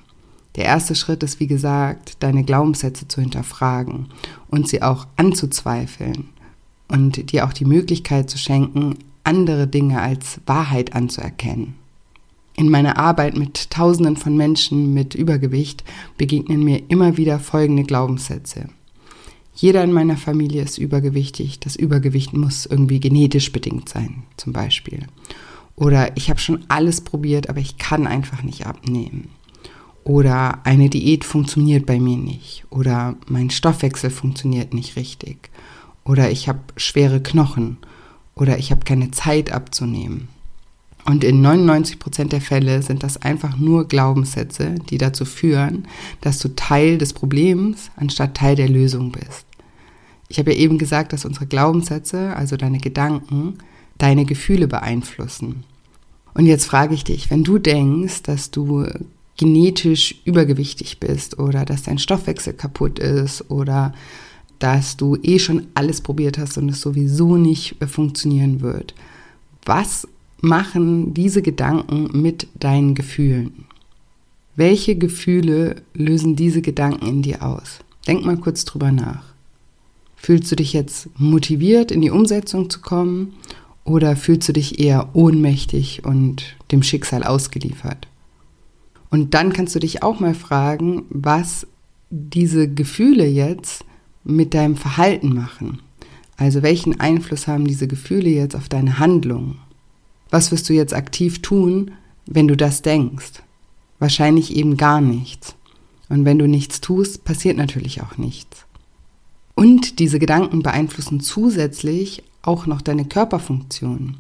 Der 0.56 0.66
erste 0.66 0.96
Schritt 0.96 1.24
ist, 1.24 1.40
wie 1.40 1.48
gesagt, 1.48 2.18
deine 2.22 2.44
Glaubenssätze 2.44 3.08
zu 3.08 3.22
hinterfragen 3.22 4.08
und 4.50 4.68
sie 4.68 4.82
auch 4.82 5.08
anzuzweifeln 5.16 6.30
und 6.88 7.32
dir 7.32 7.46
auch 7.46 7.54
die 7.54 7.66
Möglichkeit 7.66 8.30
zu 8.30 8.38
schenken, 8.38 8.98
andere 9.24 9.68
Dinge 9.68 10.02
als 10.02 10.42
Wahrheit 10.46 10.94
anzuerkennen. 10.96 11.76
In 12.56 12.70
meiner 12.70 12.98
Arbeit 12.98 13.36
mit 13.36 13.72
Tausenden 13.72 14.16
von 14.16 14.38
Menschen 14.38 14.94
mit 14.94 15.16
Übergewicht 15.16 15.84
begegnen 16.18 16.64
mir 16.64 16.84
immer 16.90 17.18
wieder 17.18 17.40
folgende 17.40 17.84
Glaubenssätze. 17.84 18.70
Jeder 19.56 19.84
in 19.84 19.92
meiner 19.92 20.18
Familie 20.18 20.64
ist 20.64 20.78
übergewichtig. 20.78 21.60
Das 21.60 21.76
Übergewicht 21.76 22.34
muss 22.34 22.66
irgendwie 22.66 23.00
genetisch 23.00 23.52
bedingt 23.52 23.90
sein, 23.90 24.24
zum 24.38 24.54
Beispiel. 24.54 25.08
Oder 25.76 26.16
ich 26.18 26.30
habe 26.30 26.40
schon 26.40 26.66
alles 26.68 27.02
probiert, 27.02 27.50
aber 27.50 27.60
ich 27.60 27.78
kann 27.78 28.08
einfach 28.08 28.44
nicht 28.44 28.66
abnehmen. 28.66 29.30
Oder 30.04 30.66
eine 30.66 30.90
Diät 30.90 31.24
funktioniert 31.24 31.86
bei 31.86 32.00
mir 32.00 32.18
nicht. 32.18 32.66
Oder 32.70 33.16
mein 33.28 33.50
Stoffwechsel 33.50 34.10
funktioniert 34.10 34.74
nicht 34.74 34.96
richtig. 34.96 35.50
Oder 36.04 36.30
ich 36.30 36.48
habe 36.48 36.60
schwere 36.76 37.22
Knochen. 37.22 37.78
Oder 38.36 38.58
ich 38.58 38.72
habe 38.72 38.84
keine 38.84 39.12
Zeit 39.12 39.52
abzunehmen. 39.52 40.28
Und 41.06 41.24
in 41.24 41.42
99 41.42 42.00
Prozent 42.00 42.32
der 42.32 42.42
Fälle 42.42 42.82
sind 42.82 43.04
das 43.04 43.22
einfach 43.22 43.58
nur 43.58 43.88
Glaubenssätze, 43.88 44.76
die 44.90 44.98
dazu 44.98 45.26
führen, 45.26 45.88
dass 46.22 46.40
du 46.40 46.56
Teil 46.56 46.98
des 46.98 47.14
Problems 47.14 47.92
anstatt 47.98 48.36
Teil 48.36 48.56
der 48.56 48.70
Lösung 48.70 49.12
bist. 49.12 49.46
Ich 50.30 50.40
habe 50.40 50.54
ja 50.54 50.60
eben 50.60 50.78
gesagt, 50.78 51.12
dass 51.14 51.26
unsere 51.26 51.46
Glaubenssätze, 51.46 52.36
also 52.36 52.56
deine 52.56 52.80
Gedanken, 52.80 53.58
deine 53.98 54.26
Gefühle 54.26 54.68
beeinflussen. 54.68 55.64
Und 56.34 56.46
jetzt 56.46 56.66
frage 56.66 56.96
ich 56.96 57.04
dich, 57.04 57.30
wenn 57.30 57.44
du 57.44 57.60
denkst, 57.60 58.24
dass 58.24 58.50
du 58.50 58.88
genetisch 59.38 60.16
übergewichtig 60.26 61.00
bist 61.00 61.38
oder 61.38 61.66
dass 61.66 61.84
dein 61.84 61.98
Stoffwechsel 61.98 62.54
kaputt 62.54 63.00
ist 63.00 63.50
oder 63.50 63.94
dass 64.60 64.96
du 64.96 65.18
eh 65.22 65.40
schon 65.40 65.68
alles 65.74 66.02
probiert 66.02 66.38
hast 66.38 66.58
und 66.58 66.70
es 66.70 66.82
sowieso 66.82 67.36
nicht 67.36 67.76
funktionieren 67.86 68.62
wird. 68.62 68.94
Was 69.66 70.08
machen 70.44 71.14
diese 71.14 71.42
Gedanken 71.42 72.22
mit 72.22 72.48
deinen 72.60 72.96
Gefühlen? 72.96 73.66
Welche 74.58 74.96
Gefühle 74.96 75.78
lösen 75.94 76.36
diese 76.36 76.62
Gedanken 76.62 77.08
in 77.08 77.22
dir 77.22 77.44
aus? 77.44 77.80
Denk 78.08 78.26
mal 78.26 78.38
kurz 78.38 78.66
drüber 78.66 78.92
nach. 78.92 79.24
Fühlst 80.18 80.52
du 80.52 80.58
dich 80.58 80.74
jetzt 80.74 81.08
motiviert, 81.18 81.92
in 81.92 82.02
die 82.02 82.10
Umsetzung 82.10 82.70
zu 82.70 82.82
kommen 82.82 83.36
oder 83.86 84.18
fühlst 84.18 84.50
du 84.50 84.54
dich 84.54 84.80
eher 84.80 85.10
ohnmächtig 85.14 86.04
und 86.04 86.58
dem 86.72 86.84
Schicksal 86.84 87.24
ausgeliefert? 87.24 88.08
Und 89.10 89.34
dann 89.34 89.54
kannst 89.54 89.76
du 89.76 89.80
dich 89.80 90.04
auch 90.04 90.20
mal 90.20 90.36
fragen, 90.36 91.06
was 91.10 91.68
diese 92.10 92.68
Gefühle 92.68 93.26
jetzt 93.26 93.86
mit 94.26 94.54
deinem 94.54 94.76
Verhalten 94.76 95.34
machen. 95.34 95.80
Also 96.36 96.64
welchen 96.64 97.00
Einfluss 97.00 97.48
haben 97.48 97.66
diese 97.66 97.88
Gefühle 97.88 98.30
jetzt 98.30 98.56
auf 98.56 98.68
deine 98.68 99.00
Handlung? 99.00 99.56
Was 100.34 100.52
wirst 100.52 100.68
du 100.68 100.74
jetzt 100.74 100.96
aktiv 100.96 101.44
tun, 101.44 101.92
wenn 102.26 102.48
du 102.48 102.58
das 102.58 102.82
denkst? 102.82 103.44
Wahrscheinlich 104.00 104.56
eben 104.56 104.78
gar 104.78 105.00
nichts. 105.00 105.54
Und 106.10 106.26
wenn 106.26 106.40
du 106.40 106.48
nichts 106.48 106.82
tust, 106.82 107.24
passiert 107.24 107.56
natürlich 107.56 108.02
auch 108.02 108.18
nichts. 108.18 108.66
Und 109.54 110.00
diese 110.00 110.18
Gedanken 110.18 110.64
beeinflussen 110.64 111.20
zusätzlich 111.20 112.24
auch 112.42 112.66
noch 112.66 112.82
deine 112.82 113.06
Körperfunktion. 113.06 114.18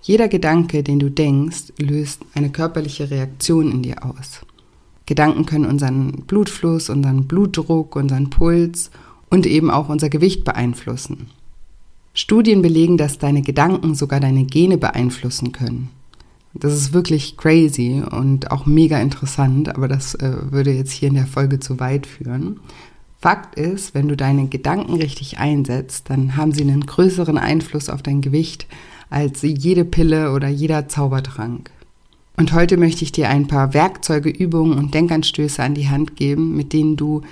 Jeder 0.00 0.28
Gedanke, 0.28 0.84
den 0.84 1.00
du 1.00 1.10
denkst, 1.10 1.72
löst 1.76 2.20
eine 2.34 2.50
körperliche 2.50 3.10
Reaktion 3.10 3.72
in 3.72 3.82
dir 3.82 4.04
aus. 4.04 4.46
Gedanken 5.06 5.44
können 5.44 5.66
unseren 5.66 6.22
Blutfluss, 6.28 6.88
unseren 6.88 7.26
Blutdruck, 7.26 7.96
unseren 7.96 8.30
Puls 8.30 8.92
und 9.28 9.44
eben 9.44 9.72
auch 9.72 9.88
unser 9.88 10.08
Gewicht 10.08 10.44
beeinflussen. 10.44 11.30
Studien 12.18 12.62
belegen, 12.62 12.96
dass 12.96 13.18
deine 13.18 13.42
Gedanken 13.42 13.94
sogar 13.94 14.18
deine 14.18 14.44
Gene 14.44 14.76
beeinflussen 14.76 15.52
können. 15.52 15.90
Das 16.52 16.72
ist 16.72 16.92
wirklich 16.92 17.36
crazy 17.36 18.02
und 18.10 18.50
auch 18.50 18.66
mega 18.66 18.98
interessant, 18.98 19.68
aber 19.68 19.86
das 19.86 20.16
äh, 20.16 20.32
würde 20.50 20.72
jetzt 20.72 20.90
hier 20.90 21.10
in 21.10 21.14
der 21.14 21.28
Folge 21.28 21.60
zu 21.60 21.78
weit 21.78 22.08
führen. 22.08 22.58
Fakt 23.20 23.54
ist, 23.54 23.94
wenn 23.94 24.08
du 24.08 24.16
deine 24.16 24.48
Gedanken 24.48 24.96
richtig 24.96 25.38
einsetzt, 25.38 26.10
dann 26.10 26.36
haben 26.36 26.50
sie 26.50 26.62
einen 26.62 26.86
größeren 26.86 27.38
Einfluss 27.38 27.88
auf 27.88 28.02
dein 28.02 28.20
Gewicht 28.20 28.66
als 29.10 29.42
jede 29.42 29.84
Pille 29.84 30.32
oder 30.32 30.48
jeder 30.48 30.88
Zaubertrank. 30.88 31.70
Und 32.36 32.52
heute 32.52 32.78
möchte 32.78 33.04
ich 33.04 33.12
dir 33.12 33.28
ein 33.28 33.46
paar 33.46 33.74
Werkzeuge, 33.74 34.30
Übungen 34.30 34.76
und 34.76 34.92
Denkanstöße 34.92 35.62
an 35.62 35.74
die 35.74 35.88
Hand 35.88 36.16
geben, 36.16 36.56
mit 36.56 36.72
denen 36.72 36.96
du 36.96 37.22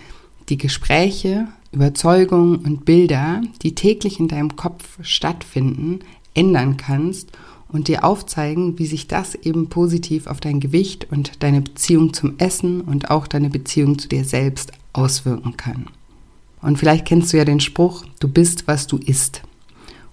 die 0.49 0.59
Gespräche, 0.59 1.49
Überzeugungen 1.73 2.57
und 2.57 2.85
Bilder, 2.85 3.43
die 3.63 3.75
täglich 3.75 4.21
in 4.21 4.29
deinem 4.29 4.57
Kopf 4.57 4.99
stattfinden, 5.03 6.01
ändern 6.35 6.77
kannst 6.77 7.33
und 7.69 7.89
dir 7.89 8.05
aufzeigen, 8.05 8.79
wie 8.79 8.87
sich 8.87 9.09
das 9.09 9.35
eben 9.35 9.69
positiv 9.69 10.27
auf 10.27 10.41
dein 10.41 10.61
Gewicht 10.61 11.09
und 11.11 11.43
deine 11.43 11.61
Beziehung 11.61 12.13
zum 12.13 12.39
Essen 12.39 12.81
und 12.81 13.11
auch 13.11 13.27
deine 13.27 13.51
Beziehung 13.51 13.99
zu 13.99 14.09
dir 14.09 14.25
selbst 14.25 14.73
auswirken 14.93 15.57
kann. 15.57 15.87
Und 16.63 16.79
vielleicht 16.79 17.07
kennst 17.07 17.33
du 17.33 17.37
ja 17.37 17.45
den 17.45 17.61
Spruch, 17.61 18.05
du 18.21 18.29
bist, 18.29 18.67
was 18.67 18.87
du 18.87 18.97
isst. 18.99 19.43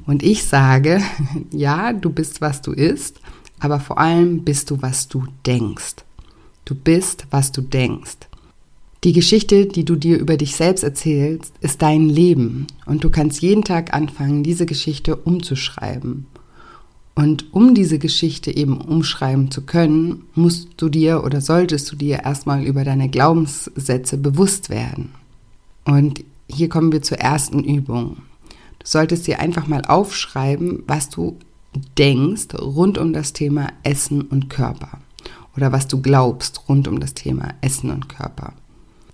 Und 0.05 0.23
ich 0.23 0.43
sage, 0.43 1.01
ja, 1.51 1.93
du 1.93 2.09
bist, 2.09 2.41
was 2.41 2.61
du 2.61 2.71
isst, 2.71 3.19
aber 3.59 3.79
vor 3.79 3.97
allem 3.97 4.43
bist 4.43 4.69
du, 4.71 4.81
was 4.81 5.07
du 5.07 5.25
denkst. 5.45 5.95
Du 6.65 6.75
bist, 6.75 7.27
was 7.31 7.51
du 7.51 7.61
denkst. 7.61 8.17
Die 9.03 9.11
Geschichte, 9.11 9.65
die 9.65 9.83
du 9.83 9.97
dir 9.97 10.17
über 10.17 10.37
dich 10.37 10.55
selbst 10.55 10.81
erzählst, 10.81 11.53
ist 11.59 11.81
dein 11.81 12.07
Leben 12.07 12.67
und 12.85 13.03
du 13.03 13.09
kannst 13.09 13.41
jeden 13.41 13.65
Tag 13.65 13.93
anfangen, 13.93 14.43
diese 14.43 14.65
Geschichte 14.65 15.17
umzuschreiben. 15.17 16.25
Und 17.13 17.53
um 17.53 17.75
diese 17.75 17.99
Geschichte 17.99 18.55
eben 18.55 18.79
umschreiben 18.79 19.51
zu 19.51 19.63
können, 19.63 20.23
musst 20.35 20.69
du 20.77 20.87
dir 20.87 21.23
oder 21.25 21.41
solltest 21.41 21.91
du 21.91 21.97
dir 21.97 22.23
erstmal 22.23 22.63
über 22.63 22.85
deine 22.85 23.09
Glaubenssätze 23.09 24.17
bewusst 24.17 24.69
werden. 24.69 25.09
Und 25.83 26.23
hier 26.47 26.69
kommen 26.69 26.93
wir 26.93 27.01
zur 27.01 27.19
ersten 27.19 27.61
Übung. 27.61 28.17
Du 28.79 28.85
solltest 28.85 29.27
dir 29.27 29.39
einfach 29.39 29.67
mal 29.67 29.81
aufschreiben, 29.81 30.83
was 30.87 31.09
du 31.09 31.37
denkst 31.97 32.55
rund 32.57 32.97
um 32.97 33.11
das 33.11 33.33
Thema 33.33 33.67
Essen 33.83 34.21
und 34.21 34.49
Körper. 34.49 34.99
Oder 35.57 35.73
was 35.73 35.87
du 35.87 36.01
glaubst 36.01 36.69
rund 36.69 36.87
um 36.87 37.01
das 37.01 37.13
Thema 37.13 37.49
Essen 37.61 37.91
und 37.91 38.07
Körper. 38.07 38.53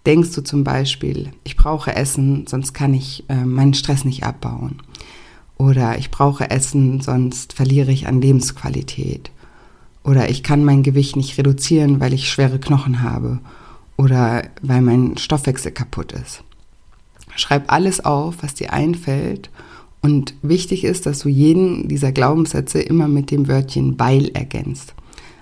Denkst 0.06 0.34
du 0.34 0.42
zum 0.42 0.64
Beispiel, 0.64 1.32
ich 1.44 1.58
brauche 1.58 1.96
Essen, 1.96 2.48
sonst 2.48 2.74
kann 2.74 2.94
ich 2.94 3.26
äh, 3.30 3.44
meinen 3.46 3.74
Stress 3.74 4.06
nicht 4.06 4.24
abbauen. 4.24 4.82
Oder 5.58 5.98
ich 5.98 6.10
brauche 6.10 6.50
Essen, 6.50 7.02
sonst 7.02 7.54
verliere 7.54 7.92
ich 7.92 8.08
an 8.08 8.22
Lebensqualität. 8.22 9.30
Oder 10.04 10.30
ich 10.30 10.42
kann 10.42 10.64
mein 10.64 10.84
Gewicht 10.84 11.18
nicht 11.18 11.38
reduzieren, 11.38 12.00
weil 12.00 12.14
ich 12.14 12.30
schwere 12.30 12.60
Knochen 12.60 13.02
habe. 13.02 13.40
Oder 13.98 14.44
weil 14.62 14.82
mein 14.82 15.18
Stoffwechsel 15.18 15.74
kaputt 15.74 16.14
ist. 16.14 16.44
Schreib 17.36 17.72
alles 17.72 18.04
auf, 18.04 18.38
was 18.42 18.54
dir 18.54 18.72
einfällt. 18.72 19.50
Und 20.02 20.34
wichtig 20.42 20.86
ist, 20.86 21.06
dass 21.06 21.20
du 21.20 21.28
jeden 21.28 21.90
dieser 21.90 22.14
Glaubenssätze 22.14 22.82
immer 22.82 23.10
mit 23.10 23.30
dem 23.30 23.50
Wörtchen 23.50 24.00
weil 24.00 24.30
ergänzt. 24.30 24.94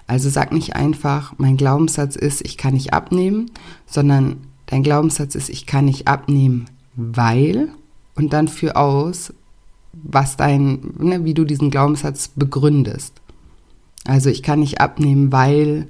Also 0.07 0.29
sag 0.29 0.51
nicht 0.51 0.75
einfach, 0.75 1.33
mein 1.37 1.57
Glaubenssatz 1.57 2.15
ist, 2.15 2.41
ich 2.41 2.57
kann 2.57 2.73
nicht 2.73 2.93
abnehmen, 2.93 3.51
sondern 3.85 4.37
dein 4.67 4.83
Glaubenssatz 4.83 5.35
ist, 5.35 5.49
ich 5.49 5.65
kann 5.65 5.85
nicht 5.85 6.07
abnehmen, 6.07 6.65
weil 6.95 7.69
und 8.15 8.33
dann 8.33 8.47
führ 8.47 8.77
aus, 8.77 9.33
was 9.93 10.37
dein, 10.37 10.93
ne, 10.99 11.25
wie 11.25 11.33
du 11.33 11.43
diesen 11.43 11.71
Glaubenssatz 11.71 12.29
begründest. 12.29 13.13
Also 14.05 14.29
ich 14.29 14.43
kann 14.43 14.59
nicht 14.59 14.79
abnehmen, 14.79 15.31
weil 15.31 15.87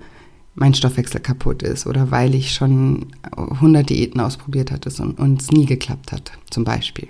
mein 0.56 0.74
Stoffwechsel 0.74 1.22
kaputt 1.22 1.62
ist 1.62 1.86
oder 1.86 2.10
weil 2.10 2.34
ich 2.34 2.54
schon 2.54 3.08
100 3.36 3.90
Diäten 3.90 4.20
ausprobiert 4.20 4.72
hatte 4.72 4.90
und 5.04 5.42
es 5.42 5.52
nie 5.52 5.66
geklappt 5.66 6.12
hat, 6.12 6.32
zum 6.50 6.64
Beispiel. 6.64 7.10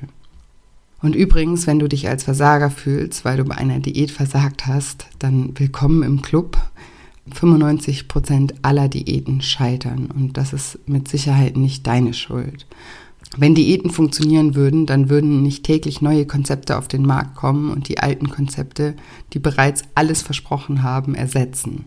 Und 1.01 1.15
übrigens, 1.15 1.67
wenn 1.67 1.79
du 1.79 1.87
dich 1.87 2.09
als 2.09 2.23
Versager 2.23 2.69
fühlst, 2.69 3.23
weil 3.23 3.37
du 3.37 3.45
bei 3.45 3.55
einer 3.55 3.79
Diät 3.79 4.11
versagt 4.11 4.65
hast, 4.65 5.07
dann 5.19 5.57
willkommen 5.57 6.03
im 6.03 6.21
Club. 6.21 6.57
95 7.33 8.07
Prozent 8.07 8.53
aller 8.61 8.87
Diäten 8.87 9.41
scheitern 9.41 10.09
und 10.13 10.37
das 10.37 10.53
ist 10.53 10.79
mit 10.87 11.07
Sicherheit 11.07 11.57
nicht 11.57 11.85
deine 11.87 12.13
Schuld. 12.13 12.65
Wenn 13.35 13.55
Diäten 13.55 13.91
funktionieren 13.91 14.55
würden, 14.55 14.85
dann 14.85 15.09
würden 15.09 15.43
nicht 15.43 15.63
täglich 15.63 16.01
neue 16.01 16.25
Konzepte 16.25 16.77
auf 16.77 16.87
den 16.87 17.05
Markt 17.05 17.35
kommen 17.35 17.71
und 17.71 17.89
die 17.89 17.99
alten 17.99 18.29
Konzepte, 18.29 18.95
die 19.33 19.39
bereits 19.39 19.83
alles 19.95 20.21
versprochen 20.21 20.81
haben, 20.81 21.13
ersetzen. 21.13 21.85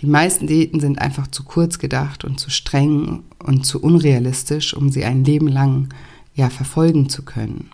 Die 0.00 0.06
meisten 0.06 0.46
Diäten 0.46 0.78
sind 0.78 1.00
einfach 1.00 1.26
zu 1.26 1.42
kurz 1.42 1.78
gedacht 1.78 2.24
und 2.24 2.38
zu 2.38 2.50
streng 2.50 3.24
und 3.44 3.66
zu 3.66 3.82
unrealistisch, 3.82 4.74
um 4.74 4.90
sie 4.90 5.04
ein 5.04 5.24
Leben 5.24 5.48
lang 5.48 5.88
ja 6.34 6.50
verfolgen 6.50 7.08
zu 7.08 7.24
können. 7.24 7.70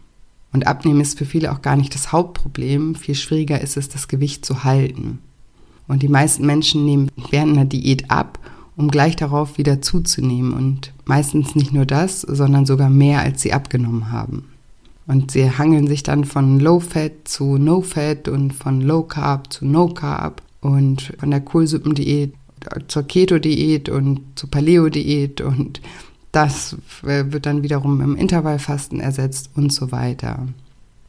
Und 0.53 0.67
Abnehmen 0.67 1.01
ist 1.01 1.19
für 1.19 1.27
viele 1.27 1.53
auch 1.53 1.61
gar 1.61 1.77
nicht 1.77 1.95
das 1.95 2.13
Hauptproblem, 2.13 2.95
viel 2.95 3.15
schwieriger 3.15 3.61
ist 3.61 3.77
es, 3.77 3.89
das 3.89 4.09
Gewicht 4.09 4.47
zu 4.47 4.65
halten. 4.65 5.19
Und 5.87 6.03
die 6.03 6.09
meisten 6.09 6.47
Menschen 6.47 6.85
nehmen 6.85 7.11
während 7.31 7.53
einer 7.53 7.67
Diät 7.67 8.11
ab, 8.11 8.39
um 8.77 8.91
gleich 8.91 9.17
darauf 9.17 9.59
wieder 9.59 9.83
zuzunehmen. 9.83 10.53
Und 10.53 10.93
meistens 11.05 11.55
nicht 11.55 11.73
nur 11.73 11.87
das, 11.87 12.23
sondern 12.23 12.67
sogar 12.67 12.91
mehr, 12.91 13.21
als 13.21 13.43
sie 13.43 13.53
abgenommen 13.53 14.11
haben. 14.11 14.45
Und 15.07 15.31
sie 15.31 15.51
hangeln 15.51 15.87
sich 15.87 16.03
dann 16.03 16.25
von 16.25 16.61
Low 16.61 16.81
Fat 16.81 17.13
zu 17.25 17.59
No 17.59 17.83
Fat 17.83 18.29
und 18.29 18.53
von 18.53 18.81
Low 18.81 19.03
Carb 19.03 19.53
zu 19.53 19.67
No 19.67 19.89
Carb 19.89 20.43
und 20.61 21.13
von 21.19 21.31
der 21.31 21.43
Kohlsuppendiät 21.43 22.33
zur 22.89 23.03
Keto-Diät 23.03 23.89
und 23.89 24.21
zur 24.37 24.51
Paleo-Diät 24.51 25.41
und 25.41 25.81
das 26.33 26.77
wird 27.03 27.47
dann 27.47 27.63
wiederum 27.63 28.01
im 28.01 28.17
Intervallfasten 28.17 29.01
ersetzt 29.01 29.51
und 29.55 29.73
so 29.73 29.93
weiter. 29.93 30.49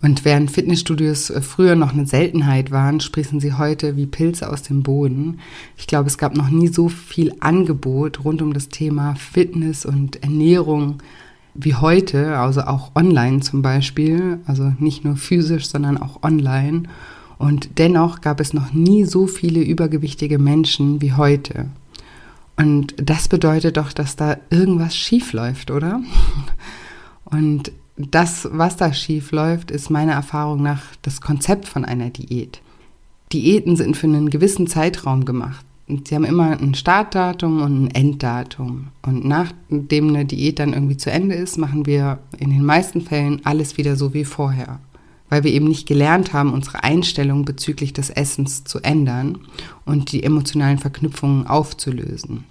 Und 0.02 0.26
während 0.26 0.52
Fitnessstudios 0.52 1.30
äh, 1.30 1.42
früher 1.42 1.76
noch 1.76 1.94
eine 1.94 2.06
Seltenheit 2.06 2.72
waren, 2.72 3.00
sprießen 3.00 3.40
sie 3.40 3.54
heute 3.54 3.96
wie 3.96 4.06
Pilze 4.06 4.50
aus 4.50 4.62
dem 4.62 4.84
Boden. 4.84 5.40
Ich 5.78 5.88
glaube, 5.88 6.08
es 6.08 6.18
gab 6.18 6.36
noch 6.36 6.50
nie 6.50 6.68
so 6.68 6.90
viel 6.90 7.34
Angebot 7.40 8.24
rund 8.24 8.42
um 8.42 8.54
das 8.54 8.70
Thema 8.70 9.16
Fitness 9.16 9.86
und 9.86 10.22
Ernährung 10.22 11.02
wie 11.56 11.76
heute, 11.76 12.38
also 12.38 12.62
auch 12.62 12.92
online 12.96 13.40
zum 13.40 13.62
Beispiel, 13.62 14.40
also 14.46 14.74
nicht 14.78 15.06
nur 15.06 15.16
physisch, 15.16 15.68
sondern 15.68 15.98
auch 15.98 16.22
online. 16.22 16.84
Und 17.38 17.78
dennoch 17.80 18.22
gab 18.22 18.40
es 18.40 18.54
noch 18.54 18.74
nie 18.74 19.06
so 19.06 19.26
viele 19.28 19.62
übergewichtige 19.62 20.38
Menschen 20.38 21.02
wie 21.02 21.14
heute. 21.14 21.68
Und 22.58 22.96
das 22.98 23.28
bedeutet 23.28 23.78
doch, 23.78 23.92
dass 23.92 24.16
da 24.16 24.38
irgendwas 24.50 24.96
schief 24.96 25.34
läuft, 25.34 25.72
oder? 25.72 26.02
Und 27.26 27.72
das, 27.98 28.48
was 28.52 28.76
da 28.76 28.94
schief 28.94 29.32
läuft, 29.32 29.72
ist 29.72 29.90
meiner 29.90 30.14
Erfahrung 30.14 30.62
nach 30.62 30.82
das 31.02 31.22
Konzept 31.22 31.68
von 31.68 31.86
einer 31.86 32.10
Diät. 32.10 32.62
Diäten 33.32 33.76
sind 33.76 33.96
für 33.96 34.08
einen 34.08 34.30
gewissen 34.30 34.68
Zeitraum 34.68 35.26
gemacht. 35.26 35.66
Und 35.88 36.08
sie 36.08 36.16
haben 36.16 36.26
immer 36.26 36.60
ein 36.60 36.74
Startdatum 36.74 37.62
und 37.62 37.86
ein 37.86 37.92
Enddatum. 37.92 38.88
Und 39.04 39.24
nachdem 39.24 40.10
eine 40.10 40.26
Diät 40.26 40.60
dann 40.60 40.74
irgendwie 40.74 40.98
zu 40.98 41.12
Ende 41.12 41.36
ist, 41.36 41.58
machen 41.58 41.86
wir 41.86 42.20
in 42.40 42.50
den 42.50 42.66
meisten 42.66 43.02
Fällen 43.02 43.42
alles 43.46 43.78
wieder 43.78 43.96
so 43.96 44.14
wie 44.14 44.26
vorher. 44.26 44.80
Weil 45.30 45.44
wir 45.44 45.54
eben 45.54 45.68
nicht 45.68 45.88
gelernt 45.88 46.34
haben, 46.34 46.54
unsere 46.54 46.84
Einstellung 46.84 47.46
bezüglich 47.46 47.94
des 47.94 48.10
Essens 48.10 48.64
zu 48.64 48.80
ändern 48.80 49.40
und 49.86 50.12
die 50.12 50.24
emotionalen 50.24 50.80
Verknüpfungen 50.80 51.46
aufzulösen. 51.48 52.46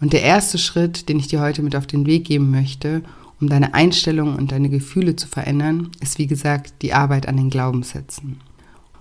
Und 0.00 0.12
der 0.12 0.22
erste 0.22 0.58
Schritt, 0.58 1.08
den 1.08 1.18
ich 1.18 1.28
dir 1.28 1.40
heute 1.40 1.62
mit 1.62 1.76
auf 1.76 1.86
den 1.86 2.06
Weg 2.06 2.24
geben 2.24 2.50
möchte, 2.50 3.02
um 3.42 3.48
deine 3.48 3.74
Einstellung 3.74 4.36
und 4.36 4.52
deine 4.52 4.68
Gefühle 4.68 5.16
zu 5.16 5.26
verändern, 5.26 5.90
ist 6.00 6.18
wie 6.18 6.28
gesagt 6.28 6.74
die 6.80 6.94
Arbeit 6.94 7.26
an 7.28 7.36
den 7.36 7.50
Glaubenssätzen. 7.50 8.40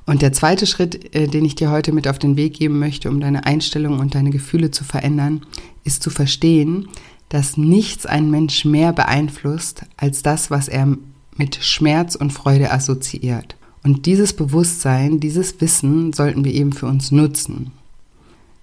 Und 0.07 0.23
der 0.23 0.33
zweite 0.33 0.65
Schritt, 0.65 1.15
äh, 1.15 1.27
den 1.27 1.45
ich 1.45 1.55
dir 1.55 1.69
heute 1.69 1.91
mit 1.91 2.07
auf 2.07 2.19
den 2.19 2.35
Weg 2.35 2.55
geben 2.55 2.79
möchte, 2.79 3.09
um 3.09 3.19
deine 3.19 3.45
Einstellung 3.45 3.99
und 3.99 4.15
deine 4.15 4.31
Gefühle 4.31 4.71
zu 4.71 4.83
verändern, 4.83 5.45
ist 5.83 6.01
zu 6.01 6.09
verstehen, 6.09 6.89
dass 7.29 7.55
nichts 7.55 8.05
einen 8.05 8.31
Mensch 8.31 8.65
mehr 8.65 8.91
beeinflusst 8.93 9.85
als 9.95 10.23
das, 10.23 10.49
was 10.49 10.67
er 10.67 10.97
mit 11.37 11.63
Schmerz 11.63 12.15
und 12.15 12.33
Freude 12.33 12.71
assoziiert. 12.71 13.55
Und 13.83 14.05
dieses 14.05 14.33
Bewusstsein, 14.33 15.19
dieses 15.19 15.61
Wissen 15.61 16.13
sollten 16.13 16.43
wir 16.43 16.53
eben 16.53 16.73
für 16.73 16.87
uns 16.87 17.11
nutzen. 17.11 17.71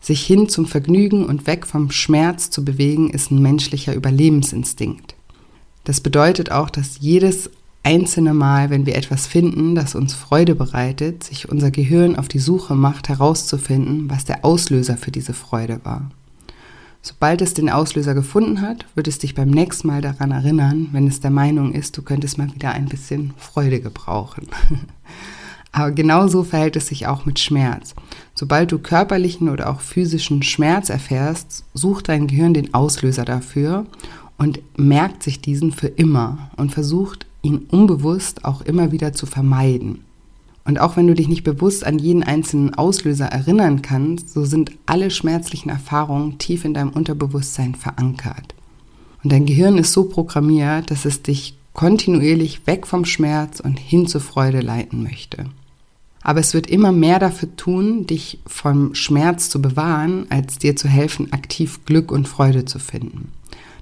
Sich 0.00 0.26
hin 0.26 0.48
zum 0.48 0.66
Vergnügen 0.66 1.24
und 1.24 1.46
weg 1.46 1.66
vom 1.66 1.90
Schmerz 1.90 2.50
zu 2.50 2.64
bewegen, 2.64 3.10
ist 3.10 3.30
ein 3.30 3.40
menschlicher 3.40 3.94
Überlebensinstinkt. 3.94 5.14
Das 5.88 6.02
bedeutet 6.02 6.52
auch, 6.52 6.68
dass 6.68 6.98
jedes 7.00 7.48
einzelne 7.82 8.34
Mal, 8.34 8.68
wenn 8.68 8.84
wir 8.84 8.94
etwas 8.94 9.26
finden, 9.26 9.74
das 9.74 9.94
uns 9.94 10.12
Freude 10.12 10.54
bereitet, 10.54 11.24
sich 11.24 11.48
unser 11.48 11.70
Gehirn 11.70 12.14
auf 12.16 12.28
die 12.28 12.40
Suche 12.40 12.74
macht, 12.74 13.08
herauszufinden, 13.08 14.10
was 14.10 14.26
der 14.26 14.44
Auslöser 14.44 14.98
für 14.98 15.10
diese 15.10 15.32
Freude 15.32 15.80
war. 15.84 16.10
Sobald 17.00 17.40
es 17.40 17.54
den 17.54 17.70
Auslöser 17.70 18.12
gefunden 18.12 18.60
hat, 18.60 18.84
wird 18.96 19.08
es 19.08 19.18
dich 19.18 19.34
beim 19.34 19.48
nächsten 19.48 19.88
Mal 19.88 20.02
daran 20.02 20.30
erinnern, 20.30 20.88
wenn 20.92 21.06
es 21.06 21.20
der 21.20 21.30
Meinung 21.30 21.72
ist, 21.72 21.96
du 21.96 22.02
könntest 22.02 22.36
mal 22.36 22.54
wieder 22.54 22.72
ein 22.72 22.84
bisschen 22.84 23.32
Freude 23.38 23.80
gebrauchen. 23.80 24.46
Aber 25.72 25.92
genauso 25.92 26.44
verhält 26.44 26.76
es 26.76 26.88
sich 26.88 27.06
auch 27.06 27.24
mit 27.24 27.38
Schmerz. 27.38 27.94
Sobald 28.34 28.72
du 28.72 28.78
körperlichen 28.78 29.48
oder 29.48 29.70
auch 29.70 29.80
physischen 29.80 30.42
Schmerz 30.42 30.90
erfährst, 30.90 31.64
sucht 31.72 32.10
dein 32.10 32.26
Gehirn 32.26 32.52
den 32.52 32.74
Auslöser 32.74 33.24
dafür 33.24 33.86
und 34.38 34.60
merkt 34.78 35.22
sich 35.22 35.40
diesen 35.40 35.72
für 35.72 35.88
immer 35.88 36.50
und 36.56 36.72
versucht 36.72 37.26
ihn 37.42 37.66
unbewusst 37.70 38.44
auch 38.44 38.62
immer 38.62 38.92
wieder 38.92 39.12
zu 39.12 39.26
vermeiden. 39.26 40.04
Und 40.64 40.78
auch 40.80 40.96
wenn 40.96 41.06
du 41.06 41.14
dich 41.14 41.28
nicht 41.28 41.44
bewusst 41.44 41.84
an 41.84 41.98
jeden 41.98 42.22
einzelnen 42.22 42.74
Auslöser 42.74 43.26
erinnern 43.26 43.82
kannst, 43.82 44.30
so 44.32 44.44
sind 44.44 44.72
alle 44.86 45.10
schmerzlichen 45.10 45.70
Erfahrungen 45.70 46.38
tief 46.38 46.64
in 46.64 46.74
deinem 46.74 46.90
Unterbewusstsein 46.90 47.74
verankert. 47.74 48.54
Und 49.22 49.32
dein 49.32 49.46
Gehirn 49.46 49.78
ist 49.78 49.92
so 49.92 50.04
programmiert, 50.04 50.90
dass 50.90 51.04
es 51.04 51.22
dich 51.22 51.56
kontinuierlich 51.72 52.66
weg 52.66 52.86
vom 52.86 53.04
Schmerz 53.04 53.60
und 53.60 53.78
hin 53.78 54.06
zur 54.06 54.20
Freude 54.20 54.60
leiten 54.60 55.02
möchte. 55.02 55.46
Aber 56.22 56.40
es 56.40 56.52
wird 56.52 56.66
immer 56.66 56.92
mehr 56.92 57.18
dafür 57.18 57.54
tun, 57.56 58.06
dich 58.06 58.38
vom 58.46 58.94
Schmerz 58.94 59.48
zu 59.48 59.62
bewahren, 59.62 60.26
als 60.28 60.58
dir 60.58 60.76
zu 60.76 60.88
helfen, 60.88 61.32
aktiv 61.32 61.80
Glück 61.86 62.12
und 62.12 62.28
Freude 62.28 62.66
zu 62.66 62.78
finden. 62.78 63.32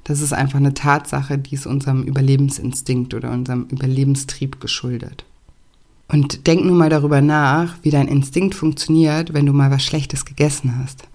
Das 0.07 0.21
ist 0.21 0.33
einfach 0.33 0.61
eine 0.61 0.73
Tatsache, 0.73 1.37
die 1.37 1.57
ist 1.57 1.67
unserem 1.67 2.05
Überlebensinstinkt 2.05 3.13
oder 3.13 3.33
unserem 3.33 3.65
Überlebenstrieb 3.65 4.61
geschuldet. 4.61 5.25
Und 6.07 6.47
denk 6.47 6.65
nur 6.65 6.77
mal 6.77 6.91
darüber 6.91 7.21
nach, 7.21 7.75
wie 7.83 7.91
dein 7.91 8.07
Instinkt 8.07 8.55
funktioniert, 8.55 9.35
wenn 9.35 9.47
du 9.47 9.53
mal 9.53 9.73
was 9.73 9.83
Schlechtes 9.83 10.25
gegessen 10.25 10.79
hast. 10.79 11.09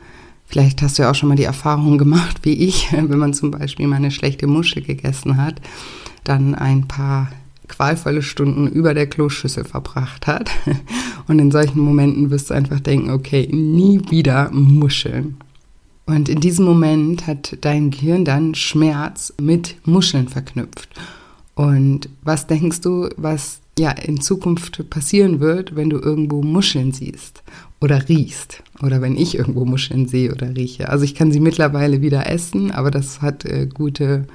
Vielleicht 0.45 0.81
hast 0.81 0.97
du 0.97 1.03
ja 1.03 1.11
auch 1.11 1.15
schon 1.15 1.29
mal 1.29 1.37
die 1.37 1.45
Erfahrung 1.45 1.97
gemacht, 1.97 2.39
wie 2.43 2.67
ich, 2.67 2.89
wenn 2.91 3.17
man 3.17 3.33
zum 3.33 3.51
Beispiel 3.51 3.87
mal 3.87 3.95
eine 3.95 4.11
schlechte 4.11 4.45
Muschel 4.45 4.81
gegessen 4.81 5.37
hat, 5.37 5.61
dann 6.25 6.53
ein 6.53 6.89
paar 6.89 7.31
qualvolle 7.69 8.21
Stunden 8.21 8.67
über 8.67 8.93
der 8.93 9.07
Kloschüssel 9.07 9.63
verbracht 9.63 10.27
hat. 10.27 10.51
Und 11.29 11.39
in 11.39 11.51
solchen 11.51 11.79
Momenten 11.79 12.29
wirst 12.29 12.49
du 12.49 12.55
einfach 12.55 12.81
denken, 12.81 13.11
okay, 13.11 13.47
nie 13.49 14.01
wieder 14.09 14.51
Muscheln. 14.51 15.37
Und 16.05 16.29
in 16.29 16.39
diesem 16.39 16.65
Moment 16.65 17.27
hat 17.27 17.57
dein 17.61 17.91
Gehirn 17.91 18.25
dann 18.25 18.55
Schmerz 18.55 19.33
mit 19.39 19.75
Muscheln 19.85 20.27
verknüpft. 20.27 20.89
Und 21.55 22.09
was 22.23 22.47
denkst 22.47 22.81
du, 22.81 23.09
was 23.17 23.61
ja 23.77 23.91
in 23.91 24.19
Zukunft 24.19 24.89
passieren 24.89 25.39
wird, 25.39 25.75
wenn 25.75 25.89
du 25.89 25.97
irgendwo 25.97 26.41
Muscheln 26.41 26.91
siehst 26.91 27.43
oder 27.79 28.09
riechst 28.09 28.63
oder 28.81 29.01
wenn 29.01 29.15
ich 29.15 29.35
irgendwo 29.35 29.65
Muscheln 29.65 30.07
sehe 30.07 30.31
oder 30.31 30.55
rieche? 30.55 30.89
Also 30.89 31.05
ich 31.05 31.15
kann 31.15 31.31
sie 31.31 31.39
mittlerweile 31.39 32.01
wieder 32.01 32.29
essen, 32.29 32.71
aber 32.71 32.91
das 32.91 33.21
hat 33.21 33.45
äh, 33.45 33.67
gute 33.67 34.27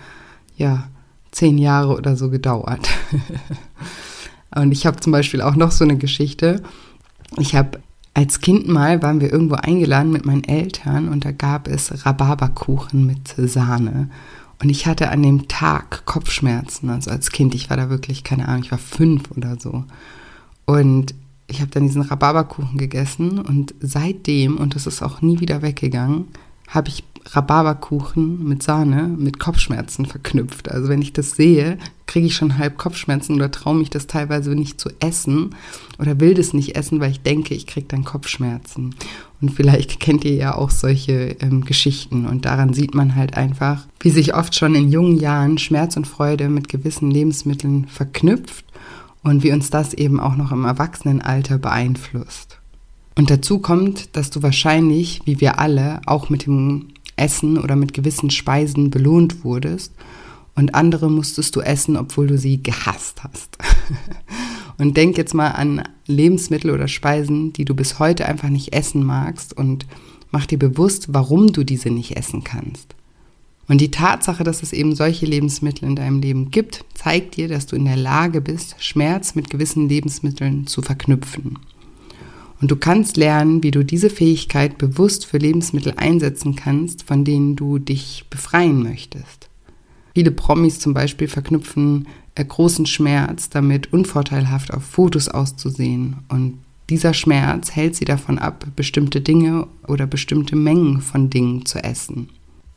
ja 0.56 0.88
zehn 1.32 1.58
Jahre 1.58 1.96
oder 1.96 2.16
so 2.16 2.30
gedauert. 2.30 2.88
Und 4.54 4.72
ich 4.72 4.86
habe 4.86 5.00
zum 5.00 5.12
Beispiel 5.12 5.42
auch 5.42 5.56
noch 5.56 5.70
so 5.70 5.84
eine 5.84 5.98
Geschichte. 5.98 6.62
Ich 7.38 7.54
habe 7.54 7.80
als 8.16 8.40
Kind 8.40 8.66
mal 8.66 9.02
waren 9.02 9.20
wir 9.20 9.30
irgendwo 9.30 9.56
eingeladen 9.56 10.10
mit 10.10 10.24
meinen 10.24 10.44
Eltern 10.44 11.10
und 11.10 11.26
da 11.26 11.32
gab 11.32 11.68
es 11.68 12.06
Rhabarberkuchen 12.06 13.04
mit 13.04 13.34
Sahne. 13.36 14.08
Und 14.58 14.70
ich 14.70 14.86
hatte 14.86 15.10
an 15.10 15.22
dem 15.22 15.48
Tag 15.48 16.06
Kopfschmerzen, 16.06 16.88
also 16.88 17.10
als 17.10 17.30
Kind. 17.30 17.54
Ich 17.54 17.68
war 17.68 17.76
da 17.76 17.90
wirklich, 17.90 18.24
keine 18.24 18.48
Ahnung, 18.48 18.62
ich 18.62 18.70
war 18.70 18.78
fünf 18.78 19.30
oder 19.32 19.60
so. 19.60 19.84
Und 20.64 21.14
ich 21.46 21.60
habe 21.60 21.70
dann 21.70 21.82
diesen 21.82 22.00
Rhabarberkuchen 22.00 22.78
gegessen 22.78 23.38
und 23.38 23.74
seitdem, 23.80 24.56
und 24.56 24.74
das 24.74 24.86
ist 24.86 25.02
auch 25.02 25.20
nie 25.20 25.40
wieder 25.40 25.60
weggegangen, 25.60 26.28
habe 26.68 26.88
ich 26.88 27.04
Rhabarberkuchen 27.32 28.46
mit 28.46 28.62
Sahne 28.62 29.08
mit 29.18 29.38
Kopfschmerzen 29.38 30.06
verknüpft. 30.06 30.70
Also 30.70 30.88
wenn 30.88 31.02
ich 31.02 31.12
das 31.12 31.32
sehe, 31.32 31.78
kriege 32.06 32.26
ich 32.26 32.36
schon 32.36 32.58
halb 32.58 32.78
Kopfschmerzen 32.78 33.34
oder 33.34 33.50
traue 33.50 33.74
mich 33.74 33.90
das 33.90 34.06
teilweise 34.06 34.50
nicht 34.50 34.80
zu 34.80 34.90
essen 35.00 35.54
oder 35.98 36.20
will 36.20 36.34
das 36.34 36.52
nicht 36.52 36.76
essen, 36.76 37.00
weil 37.00 37.10
ich 37.10 37.20
denke, 37.20 37.54
ich 37.54 37.66
kriege 37.66 37.86
dann 37.88 38.04
Kopfschmerzen. 38.04 38.94
Und 39.40 39.50
vielleicht 39.50 39.98
kennt 40.00 40.24
ihr 40.24 40.34
ja 40.34 40.54
auch 40.54 40.70
solche 40.70 41.36
ähm, 41.40 41.64
Geschichten 41.64 42.26
und 42.26 42.44
daran 42.44 42.72
sieht 42.72 42.94
man 42.94 43.16
halt 43.16 43.36
einfach, 43.36 43.86
wie 44.00 44.10
sich 44.10 44.34
oft 44.34 44.54
schon 44.54 44.74
in 44.74 44.90
jungen 44.90 45.18
Jahren 45.18 45.58
Schmerz 45.58 45.96
und 45.96 46.06
Freude 46.06 46.48
mit 46.48 46.68
gewissen 46.68 47.10
Lebensmitteln 47.10 47.86
verknüpft 47.88 48.64
und 49.22 49.42
wie 49.42 49.52
uns 49.52 49.70
das 49.70 49.94
eben 49.94 50.20
auch 50.20 50.36
noch 50.36 50.52
im 50.52 50.64
Erwachsenenalter 50.64 51.58
beeinflusst. 51.58 52.58
Und 53.18 53.30
dazu 53.30 53.58
kommt, 53.58 54.14
dass 54.14 54.30
du 54.30 54.42
wahrscheinlich, 54.42 55.22
wie 55.24 55.40
wir 55.40 55.58
alle, 55.58 56.02
auch 56.06 56.28
mit 56.28 56.46
dem 56.46 56.88
Essen 57.16 57.58
oder 57.58 57.76
mit 57.76 57.94
gewissen 57.94 58.30
Speisen 58.30 58.90
belohnt 58.90 59.44
wurdest 59.44 59.92
und 60.54 60.74
andere 60.74 61.10
musstest 61.10 61.54
du 61.54 61.60
essen, 61.60 61.96
obwohl 61.96 62.26
du 62.26 62.38
sie 62.38 62.62
gehasst 62.62 63.22
hast. 63.22 63.58
und 64.78 64.96
denk 64.96 65.18
jetzt 65.18 65.34
mal 65.34 65.50
an 65.50 65.82
Lebensmittel 66.06 66.70
oder 66.70 66.88
Speisen, 66.88 67.52
die 67.52 67.64
du 67.64 67.74
bis 67.74 67.98
heute 67.98 68.26
einfach 68.26 68.48
nicht 68.48 68.72
essen 68.72 69.04
magst 69.04 69.56
und 69.56 69.86
mach 70.30 70.46
dir 70.46 70.58
bewusst, 70.58 71.12
warum 71.12 71.52
du 71.52 71.62
diese 71.62 71.90
nicht 71.90 72.16
essen 72.16 72.42
kannst. 72.42 72.94
Und 73.68 73.80
die 73.80 73.90
Tatsache, 73.90 74.44
dass 74.44 74.62
es 74.62 74.72
eben 74.72 74.94
solche 74.94 75.26
Lebensmittel 75.26 75.88
in 75.88 75.96
deinem 75.96 76.20
Leben 76.20 76.50
gibt, 76.50 76.84
zeigt 76.94 77.36
dir, 77.36 77.48
dass 77.48 77.66
du 77.66 77.76
in 77.76 77.84
der 77.84 77.96
Lage 77.96 78.40
bist, 78.40 78.76
Schmerz 78.78 79.34
mit 79.34 79.50
gewissen 79.50 79.88
Lebensmitteln 79.88 80.66
zu 80.66 80.82
verknüpfen. 80.82 81.58
Und 82.60 82.70
du 82.70 82.76
kannst 82.76 83.16
lernen, 83.16 83.62
wie 83.62 83.70
du 83.70 83.84
diese 83.84 84.10
Fähigkeit 84.10 84.78
bewusst 84.78 85.26
für 85.26 85.38
Lebensmittel 85.38 85.94
einsetzen 85.96 86.56
kannst, 86.56 87.02
von 87.02 87.24
denen 87.24 87.54
du 87.56 87.78
dich 87.78 88.24
befreien 88.30 88.82
möchtest. 88.82 89.48
Viele 90.14 90.30
Promis 90.30 90.78
zum 90.78 90.94
Beispiel 90.94 91.28
verknüpfen 91.28 92.06
äh, 92.34 92.44
großen 92.44 92.86
Schmerz 92.86 93.50
damit, 93.50 93.92
unvorteilhaft 93.92 94.72
auf 94.72 94.84
Fotos 94.84 95.28
auszusehen. 95.28 96.16
Und 96.28 96.58
dieser 96.88 97.14
Schmerz 97.14 97.72
hält 97.72 97.96
sie 97.96 98.04
davon 98.04 98.38
ab, 98.38 98.66
bestimmte 98.76 99.20
Dinge 99.20 99.66
oder 99.86 100.06
bestimmte 100.06 100.56
Mengen 100.56 101.00
von 101.00 101.28
Dingen 101.28 101.66
zu 101.66 101.82
essen. 101.82 102.30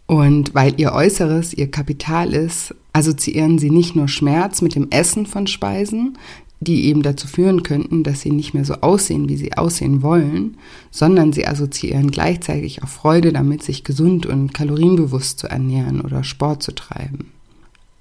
Und 0.07 0.55
weil 0.55 0.73
ihr 0.77 0.93
Äußeres 0.93 1.53
ihr 1.53 1.69
Kapital 1.69 2.33
ist, 2.33 2.73
assoziieren 2.93 3.59
sie 3.59 3.69
nicht 3.69 3.95
nur 3.95 4.07
Schmerz 4.07 4.61
mit 4.61 4.73
dem 4.73 4.89
Essen 4.89 5.27
von 5.27 5.45
Speisen, 5.45 6.17
die 6.61 6.85
eben 6.85 7.03
dazu 7.03 7.27
führen 7.27 7.63
könnten, 7.63 8.03
dass 8.03 8.21
sie 8.21 8.31
nicht 8.31 8.53
mehr 8.53 8.65
so 8.65 8.75
aussehen, 8.75 9.29
wie 9.29 9.37
sie 9.37 9.53
aussehen 9.53 10.01
wollen, 10.01 10.57
sondern 10.91 11.31
sie 11.31 11.47
assoziieren 11.47 12.11
gleichzeitig 12.11 12.83
auch 12.83 12.89
Freude 12.89 13.31
damit, 13.31 13.63
sich 13.63 13.83
gesund 13.83 14.25
und 14.25 14.53
kalorienbewusst 14.53 15.39
zu 15.39 15.47
ernähren 15.47 16.01
oder 16.01 16.23
Sport 16.23 16.63
zu 16.63 16.73
treiben. 16.73 17.31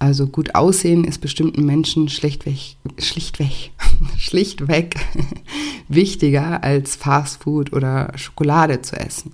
Also 0.00 0.26
gut 0.26 0.54
aussehen 0.54 1.04
ist 1.04 1.20
bestimmten 1.20 1.64
Menschen 1.64 2.08
schlichtweg, 2.08 2.76
schlichtweg 2.98 3.72
schlichtweg 4.16 4.94
wichtiger 5.88 6.62
als 6.62 6.96
Fastfood 6.96 7.72
oder 7.72 8.12
Schokolade 8.16 8.82
zu 8.82 8.96
essen. 8.96 9.32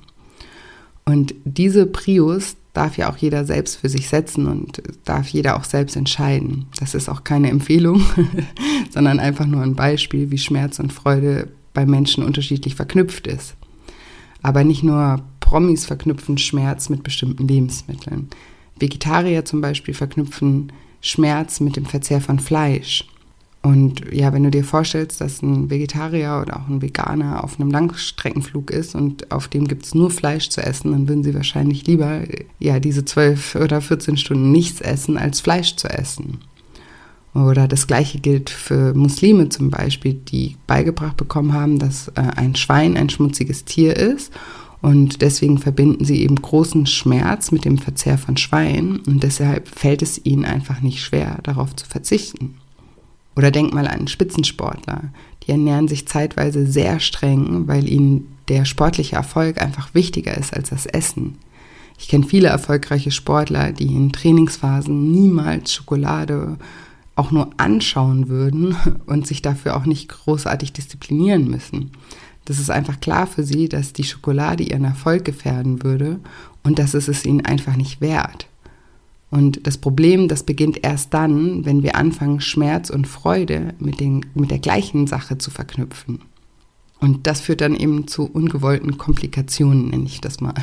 Und 1.04 1.34
diese 1.44 1.86
Prius 1.86 2.56
darf 2.74 2.98
ja 2.98 3.10
auch 3.10 3.16
jeder 3.16 3.44
selbst 3.46 3.76
für 3.76 3.88
sich 3.88 4.08
setzen 4.08 4.46
und 4.46 4.82
darf 5.04 5.28
jeder 5.28 5.56
auch 5.56 5.64
selbst 5.64 5.96
entscheiden. 5.96 6.66
Das 6.78 6.94
ist 6.94 7.08
auch 7.08 7.24
keine 7.24 7.48
Empfehlung, 7.48 8.02
sondern 8.90 9.20
einfach 9.20 9.46
nur 9.46 9.62
ein 9.62 9.76
Beispiel, 9.76 10.30
wie 10.30 10.38
Schmerz 10.38 10.80
und 10.80 10.92
Freude 10.92 11.48
bei 11.72 11.86
Menschen 11.86 12.24
unterschiedlich 12.24 12.74
verknüpft 12.74 13.26
ist. 13.26 13.54
Aber 14.42 14.64
nicht 14.64 14.82
nur 14.82 15.22
Promis 15.40 15.86
verknüpfen 15.86 16.36
Schmerz 16.36 16.88
mit 16.88 17.02
bestimmten 17.02 17.46
Lebensmitteln. 17.48 18.28
Vegetarier 18.78 19.44
zum 19.44 19.60
Beispiel 19.60 19.94
verknüpfen 19.94 20.72
Schmerz 21.00 21.60
mit 21.60 21.76
dem 21.76 21.86
Verzehr 21.86 22.20
von 22.20 22.40
Fleisch. 22.40 23.04
Und 23.64 24.12
ja, 24.12 24.30
wenn 24.34 24.42
du 24.42 24.50
dir 24.50 24.62
vorstellst, 24.62 25.22
dass 25.22 25.40
ein 25.40 25.70
Vegetarier 25.70 26.38
oder 26.42 26.58
auch 26.60 26.68
ein 26.68 26.82
Veganer 26.82 27.42
auf 27.42 27.58
einem 27.58 27.70
Langstreckenflug 27.70 28.70
ist 28.70 28.94
und 28.94 29.32
auf 29.32 29.48
dem 29.48 29.66
gibt 29.66 29.86
es 29.86 29.94
nur 29.94 30.10
Fleisch 30.10 30.50
zu 30.50 30.62
essen, 30.62 30.92
dann 30.92 31.08
würden 31.08 31.24
sie 31.24 31.34
wahrscheinlich 31.34 31.86
lieber 31.86 32.20
ja 32.58 32.78
diese 32.78 33.06
zwölf 33.06 33.54
oder 33.60 33.80
14 33.80 34.18
Stunden 34.18 34.52
nichts 34.52 34.82
essen, 34.82 35.16
als 35.16 35.40
Fleisch 35.40 35.76
zu 35.76 35.88
essen. 35.88 36.40
Oder 37.32 37.66
das 37.66 37.86
gleiche 37.86 38.18
gilt 38.18 38.50
für 38.50 38.92
Muslime 38.92 39.48
zum 39.48 39.70
Beispiel, 39.70 40.12
die 40.12 40.56
beigebracht 40.66 41.16
bekommen 41.16 41.54
haben, 41.54 41.78
dass 41.78 42.08
äh, 42.08 42.20
ein 42.36 42.56
Schwein 42.56 42.98
ein 42.98 43.08
schmutziges 43.08 43.64
Tier 43.64 43.96
ist. 43.96 44.30
Und 44.82 45.22
deswegen 45.22 45.56
verbinden 45.56 46.04
sie 46.04 46.20
eben 46.20 46.36
großen 46.36 46.84
Schmerz 46.84 47.50
mit 47.50 47.64
dem 47.64 47.78
Verzehr 47.78 48.18
von 48.18 48.36
Schwein. 48.36 49.00
Und 49.06 49.22
deshalb 49.22 49.68
fällt 49.68 50.02
es 50.02 50.22
ihnen 50.22 50.44
einfach 50.44 50.82
nicht 50.82 51.00
schwer, 51.00 51.38
darauf 51.42 51.74
zu 51.74 51.86
verzichten. 51.86 52.56
Oder 53.36 53.50
denk 53.50 53.74
mal 53.74 53.86
an 53.86 54.06
Spitzensportler. 54.06 55.10
Die 55.42 55.50
ernähren 55.50 55.88
sich 55.88 56.06
zeitweise 56.06 56.66
sehr 56.66 57.00
streng, 57.00 57.66
weil 57.66 57.88
ihnen 57.88 58.36
der 58.48 58.64
sportliche 58.64 59.16
Erfolg 59.16 59.60
einfach 59.60 59.94
wichtiger 59.94 60.36
ist 60.36 60.54
als 60.54 60.70
das 60.70 60.86
Essen. 60.86 61.38
Ich 61.98 62.08
kenne 62.08 62.26
viele 62.26 62.48
erfolgreiche 62.48 63.10
Sportler, 63.10 63.72
die 63.72 63.86
in 63.86 64.12
Trainingsphasen 64.12 65.10
niemals 65.10 65.72
Schokolade 65.72 66.58
auch 67.16 67.30
nur 67.30 67.50
anschauen 67.56 68.28
würden 68.28 68.76
und 69.06 69.26
sich 69.26 69.42
dafür 69.42 69.76
auch 69.76 69.86
nicht 69.86 70.08
großartig 70.08 70.72
disziplinieren 70.72 71.48
müssen. 71.48 71.92
Das 72.44 72.58
ist 72.58 72.70
einfach 72.70 73.00
klar 73.00 73.26
für 73.26 73.42
sie, 73.42 73.68
dass 73.68 73.92
die 73.92 74.04
Schokolade 74.04 74.64
ihren 74.64 74.84
Erfolg 74.84 75.24
gefährden 75.24 75.82
würde 75.82 76.20
und 76.62 76.78
dass 76.78 76.94
es 76.94 77.08
es 77.08 77.24
ihnen 77.24 77.44
einfach 77.44 77.76
nicht 77.76 78.00
wert. 78.00 78.48
Und 79.34 79.66
das 79.66 79.78
Problem, 79.78 80.28
das 80.28 80.44
beginnt 80.44 80.84
erst 80.84 81.12
dann, 81.12 81.64
wenn 81.64 81.82
wir 81.82 81.96
anfangen, 81.96 82.40
Schmerz 82.40 82.88
und 82.88 83.08
Freude 83.08 83.74
mit, 83.80 83.98
den, 83.98 84.24
mit 84.34 84.52
der 84.52 84.60
gleichen 84.60 85.08
Sache 85.08 85.38
zu 85.38 85.50
verknüpfen. 85.50 86.20
Und 87.00 87.26
das 87.26 87.40
führt 87.40 87.60
dann 87.60 87.74
eben 87.74 88.06
zu 88.06 88.30
ungewollten 88.30 88.96
Komplikationen, 88.96 89.88
nenne 89.88 90.04
ich 90.04 90.20
das 90.20 90.40
mal. 90.40 90.54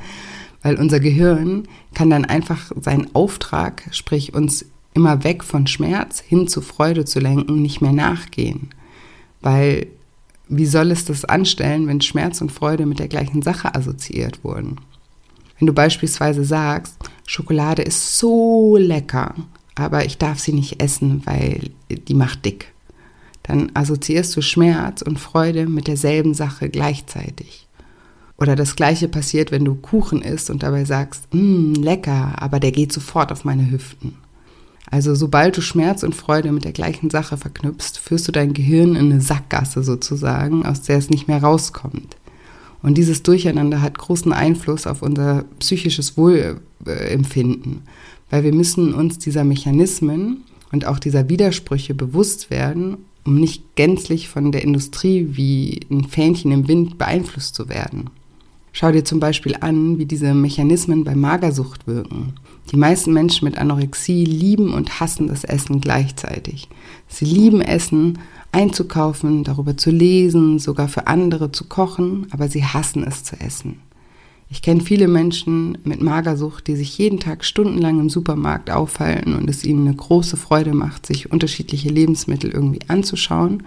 Weil 0.62 0.76
unser 0.76 1.00
Gehirn 1.00 1.62
kann 1.94 2.10
dann 2.10 2.26
einfach 2.26 2.70
seinen 2.78 3.08
Auftrag, 3.14 3.84
sprich 3.90 4.34
uns 4.34 4.66
immer 4.92 5.24
weg 5.24 5.42
von 5.42 5.66
Schmerz 5.66 6.20
hin 6.20 6.46
zu 6.46 6.60
Freude 6.60 7.06
zu 7.06 7.20
lenken, 7.20 7.62
nicht 7.62 7.80
mehr 7.80 7.94
nachgehen. 7.94 8.68
Weil 9.40 9.86
wie 10.46 10.66
soll 10.66 10.90
es 10.90 11.06
das 11.06 11.24
anstellen, 11.24 11.86
wenn 11.86 12.02
Schmerz 12.02 12.42
und 12.42 12.52
Freude 12.52 12.84
mit 12.84 12.98
der 12.98 13.08
gleichen 13.08 13.40
Sache 13.40 13.74
assoziiert 13.74 14.44
wurden? 14.44 14.76
Wenn 15.60 15.66
du 15.66 15.72
beispielsweise 15.74 16.42
sagst, 16.42 16.96
Schokolade 17.26 17.82
ist 17.82 18.18
so 18.18 18.78
lecker, 18.78 19.34
aber 19.74 20.06
ich 20.06 20.16
darf 20.16 20.38
sie 20.40 20.54
nicht 20.54 20.82
essen, 20.82 21.22
weil 21.26 21.70
die 21.90 22.14
macht 22.14 22.46
dick, 22.46 22.72
dann 23.42 23.70
assoziierst 23.74 24.34
du 24.36 24.42
Schmerz 24.42 25.02
und 25.02 25.20
Freude 25.20 25.66
mit 25.66 25.86
derselben 25.86 26.32
Sache 26.32 26.70
gleichzeitig. 26.70 27.68
Oder 28.38 28.56
das 28.56 28.74
gleiche 28.74 29.06
passiert, 29.06 29.52
wenn 29.52 29.66
du 29.66 29.74
Kuchen 29.74 30.22
isst 30.22 30.48
und 30.48 30.62
dabei 30.62 30.86
sagst, 30.86 31.24
mmm, 31.34 31.74
lecker, 31.74 32.32
aber 32.36 32.58
der 32.58 32.72
geht 32.72 32.90
sofort 32.90 33.30
auf 33.30 33.44
meine 33.44 33.70
Hüften. 33.70 34.14
Also 34.90 35.14
sobald 35.14 35.58
du 35.58 35.60
Schmerz 35.60 36.02
und 36.02 36.14
Freude 36.14 36.52
mit 36.52 36.64
der 36.64 36.72
gleichen 36.72 37.10
Sache 37.10 37.36
verknüpfst, 37.36 37.98
führst 37.98 38.26
du 38.26 38.32
dein 38.32 38.54
Gehirn 38.54 38.96
in 38.96 39.12
eine 39.12 39.20
Sackgasse 39.20 39.82
sozusagen, 39.82 40.64
aus 40.64 40.80
der 40.82 40.96
es 40.96 41.10
nicht 41.10 41.28
mehr 41.28 41.42
rauskommt. 41.42 42.16
Und 42.82 42.96
dieses 42.96 43.22
Durcheinander 43.22 43.82
hat 43.82 43.98
großen 43.98 44.32
Einfluss 44.32 44.86
auf 44.86 45.02
unser 45.02 45.44
psychisches 45.58 46.16
Wohlempfinden, 46.16 47.82
weil 48.30 48.44
wir 48.44 48.54
müssen 48.54 48.94
uns 48.94 49.18
dieser 49.18 49.44
Mechanismen 49.44 50.44
und 50.72 50.86
auch 50.86 50.98
dieser 50.98 51.28
Widersprüche 51.28 51.94
bewusst 51.94 52.50
werden, 52.50 52.98
um 53.24 53.34
nicht 53.34 53.76
gänzlich 53.76 54.28
von 54.28 54.50
der 54.50 54.62
Industrie 54.62 55.28
wie 55.32 55.80
ein 55.90 56.04
Fähnchen 56.04 56.52
im 56.52 56.68
Wind 56.68 56.96
beeinflusst 56.96 57.54
zu 57.54 57.68
werden. 57.68 58.08
Schau 58.72 58.92
dir 58.92 59.04
zum 59.04 59.20
Beispiel 59.20 59.56
an, 59.60 59.98
wie 59.98 60.06
diese 60.06 60.32
Mechanismen 60.32 61.04
bei 61.04 61.14
Magersucht 61.14 61.86
wirken. 61.86 62.34
Die 62.70 62.76
meisten 62.76 63.12
Menschen 63.12 63.46
mit 63.46 63.58
Anorexie 63.58 64.24
lieben 64.24 64.72
und 64.72 65.00
hassen 65.00 65.26
das 65.26 65.42
Essen 65.42 65.80
gleichzeitig. 65.80 66.68
Sie 67.08 67.24
lieben 67.24 67.60
Essen, 67.60 68.18
einzukaufen, 68.52 69.44
darüber 69.44 69.76
zu 69.76 69.90
lesen, 69.90 70.58
sogar 70.58 70.88
für 70.88 71.06
andere 71.06 71.50
zu 71.50 71.64
kochen, 71.64 72.26
aber 72.30 72.48
sie 72.48 72.64
hassen 72.64 73.04
es 73.04 73.24
zu 73.24 73.38
essen. 73.40 73.80
Ich 74.52 74.62
kenne 74.62 74.80
viele 74.80 75.06
Menschen 75.06 75.78
mit 75.84 76.02
Magersucht, 76.02 76.66
die 76.66 76.74
sich 76.74 76.98
jeden 76.98 77.20
Tag 77.20 77.44
stundenlang 77.44 78.00
im 78.00 78.10
Supermarkt 78.10 78.68
aufhalten 78.68 79.36
und 79.36 79.48
es 79.48 79.64
ihnen 79.64 79.86
eine 79.86 79.96
große 79.96 80.36
Freude 80.36 80.74
macht, 80.74 81.06
sich 81.06 81.30
unterschiedliche 81.30 81.88
Lebensmittel 81.88 82.50
irgendwie 82.50 82.80
anzuschauen. 82.88 83.62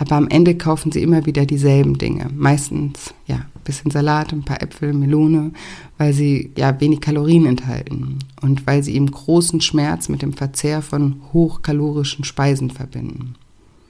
Aber 0.00 0.16
am 0.16 0.28
Ende 0.28 0.56
kaufen 0.56 0.90
sie 0.90 1.02
immer 1.02 1.26
wieder 1.26 1.44
dieselben 1.44 1.98
Dinge. 1.98 2.30
Meistens, 2.34 3.12
ja, 3.26 3.36
ein 3.36 3.64
bisschen 3.64 3.90
Salat, 3.90 4.32
ein 4.32 4.44
paar 4.44 4.62
Äpfel, 4.62 4.94
Melone, 4.94 5.52
weil 5.98 6.14
sie 6.14 6.52
ja 6.56 6.80
wenig 6.80 7.02
Kalorien 7.02 7.44
enthalten 7.44 8.18
und 8.40 8.66
weil 8.66 8.82
sie 8.82 8.94
eben 8.94 9.10
großen 9.10 9.60
Schmerz 9.60 10.08
mit 10.08 10.22
dem 10.22 10.32
Verzehr 10.32 10.80
von 10.80 11.16
hochkalorischen 11.34 12.24
Speisen 12.24 12.70
verbinden. 12.70 13.34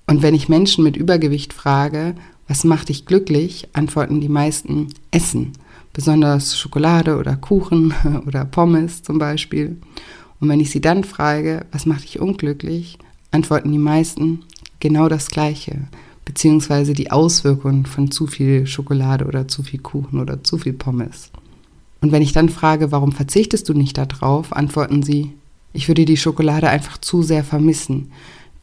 Und 0.08 0.22
wenn 0.22 0.34
ich 0.34 0.48
Menschen 0.48 0.82
mit 0.82 0.96
Übergewicht 0.96 1.52
frage, 1.52 2.16
was 2.48 2.64
macht 2.64 2.88
dich 2.88 3.06
glücklich, 3.06 3.68
antworten 3.74 4.20
die 4.20 4.28
meisten 4.28 4.88
Essen, 5.12 5.52
besonders 5.92 6.58
Schokolade 6.58 7.18
oder 7.18 7.36
Kuchen 7.36 7.94
oder 8.26 8.44
Pommes 8.44 9.04
zum 9.04 9.20
Beispiel. 9.20 9.76
Und 10.40 10.48
wenn 10.48 10.58
ich 10.58 10.72
sie 10.72 10.80
dann 10.80 11.04
frage, 11.04 11.66
was 11.70 11.86
macht 11.86 12.02
dich 12.02 12.18
unglücklich, 12.18 12.98
antworten 13.30 13.70
die 13.70 13.78
meisten 13.78 14.40
genau 14.80 15.08
das 15.08 15.28
Gleiche, 15.28 15.88
beziehungsweise 16.24 16.92
die 16.92 17.10
Auswirkungen 17.10 17.86
von 17.86 18.10
zu 18.10 18.26
viel 18.26 18.66
Schokolade 18.66 19.26
oder 19.26 19.48
zu 19.48 19.62
viel 19.62 19.80
Kuchen 19.80 20.20
oder 20.20 20.42
zu 20.42 20.58
viel 20.58 20.72
Pommes. 20.72 21.30
Und 22.00 22.12
wenn 22.12 22.22
ich 22.22 22.32
dann 22.32 22.48
frage, 22.48 22.92
warum 22.92 23.12
verzichtest 23.12 23.68
du 23.68 23.74
nicht 23.74 23.98
darauf, 23.98 24.54
antworten 24.54 25.02
sie, 25.02 25.32
ich 25.72 25.88
würde 25.88 26.04
die 26.04 26.16
Schokolade 26.16 26.68
einfach 26.68 26.98
zu 26.98 27.22
sehr 27.22 27.44
vermissen. 27.44 28.10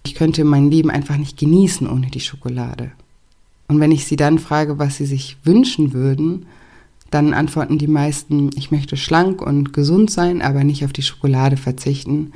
Ich 0.03 0.15
könnte 0.15 0.43
mein 0.43 0.69
Leben 0.69 0.89
einfach 0.89 1.17
nicht 1.17 1.37
genießen 1.37 1.87
ohne 1.87 2.07
die 2.07 2.19
Schokolade. 2.19 2.91
Und 3.67 3.79
wenn 3.79 3.91
ich 3.91 4.05
sie 4.05 4.15
dann 4.15 4.39
frage, 4.39 4.79
was 4.79 4.97
sie 4.97 5.05
sich 5.05 5.37
wünschen 5.43 5.93
würden, 5.93 6.45
dann 7.11 7.33
antworten 7.33 7.77
die 7.77 7.87
meisten, 7.87 8.49
ich 8.55 8.71
möchte 8.71 8.97
schlank 8.97 9.41
und 9.41 9.71
gesund 9.73 10.11
sein, 10.11 10.41
aber 10.41 10.63
nicht 10.63 10.83
auf 10.83 10.93
die 10.93 11.01
Schokolade 11.01 11.57
verzichten, 11.57 12.33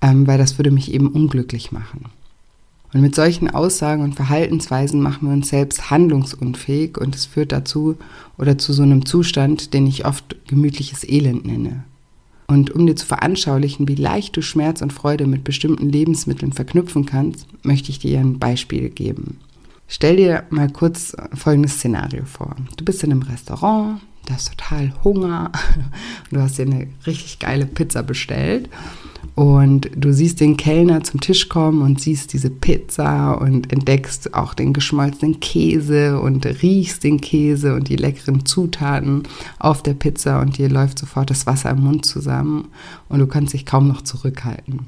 ähm, 0.00 0.26
weil 0.26 0.38
das 0.38 0.58
würde 0.58 0.70
mich 0.70 0.92
eben 0.92 1.08
unglücklich 1.08 1.72
machen. 1.72 2.06
Und 2.94 3.00
mit 3.00 3.16
solchen 3.16 3.50
Aussagen 3.50 4.04
und 4.04 4.14
Verhaltensweisen 4.14 5.00
machen 5.00 5.26
wir 5.26 5.34
uns 5.34 5.48
selbst 5.48 5.90
handlungsunfähig 5.90 6.96
und 6.96 7.16
es 7.16 7.26
führt 7.26 7.50
dazu 7.50 7.96
oder 8.38 8.56
zu 8.56 8.72
so 8.72 8.84
einem 8.84 9.04
Zustand, 9.04 9.74
den 9.74 9.88
ich 9.88 10.06
oft 10.06 10.36
gemütliches 10.46 11.06
Elend 11.06 11.44
nenne. 11.44 11.82
Und 12.46 12.70
um 12.70 12.86
dir 12.86 12.94
zu 12.94 13.04
veranschaulichen, 13.04 13.88
wie 13.88 13.96
leicht 13.96 14.36
du 14.36 14.42
Schmerz 14.42 14.80
und 14.80 14.92
Freude 14.92 15.26
mit 15.26 15.42
bestimmten 15.42 15.88
Lebensmitteln 15.88 16.52
verknüpfen 16.52 17.04
kannst, 17.04 17.48
möchte 17.64 17.90
ich 17.90 17.98
dir 17.98 18.20
ein 18.20 18.38
Beispiel 18.38 18.90
geben. 18.90 19.38
Stell 19.88 20.16
dir 20.16 20.44
mal 20.50 20.70
kurz 20.70 21.16
folgendes 21.34 21.74
Szenario 21.74 22.24
vor. 22.24 22.54
Du 22.76 22.84
bist 22.84 23.02
in 23.02 23.10
einem 23.10 23.22
Restaurant, 23.22 24.02
du 24.26 24.34
hast 24.34 24.50
total 24.50 24.92
Hunger, 25.02 25.50
du 26.30 26.40
hast 26.40 26.58
dir 26.58 26.66
eine 26.66 26.86
richtig 27.06 27.40
geile 27.40 27.66
Pizza 27.66 28.04
bestellt 28.04 28.68
und 29.34 29.90
du 29.96 30.12
siehst 30.12 30.40
den 30.40 30.56
Kellner 30.56 31.02
zum 31.02 31.20
Tisch 31.20 31.48
kommen 31.48 31.82
und 31.82 32.00
siehst 32.00 32.32
diese 32.32 32.50
Pizza 32.50 33.40
und 33.40 33.72
entdeckst 33.72 34.32
auch 34.32 34.54
den 34.54 34.72
geschmolzenen 34.72 35.40
Käse 35.40 36.20
und 36.20 36.46
riechst 36.62 37.02
den 37.02 37.20
Käse 37.20 37.74
und 37.74 37.88
die 37.88 37.96
leckeren 37.96 38.46
Zutaten 38.46 39.24
auf 39.58 39.82
der 39.82 39.94
Pizza 39.94 40.40
und 40.40 40.58
dir 40.58 40.68
läuft 40.68 41.00
sofort 41.00 41.30
das 41.30 41.46
Wasser 41.46 41.70
im 41.70 41.80
Mund 41.80 42.06
zusammen 42.06 42.68
und 43.08 43.18
du 43.18 43.26
kannst 43.26 43.54
dich 43.54 43.66
kaum 43.66 43.88
noch 43.88 44.02
zurückhalten. 44.02 44.86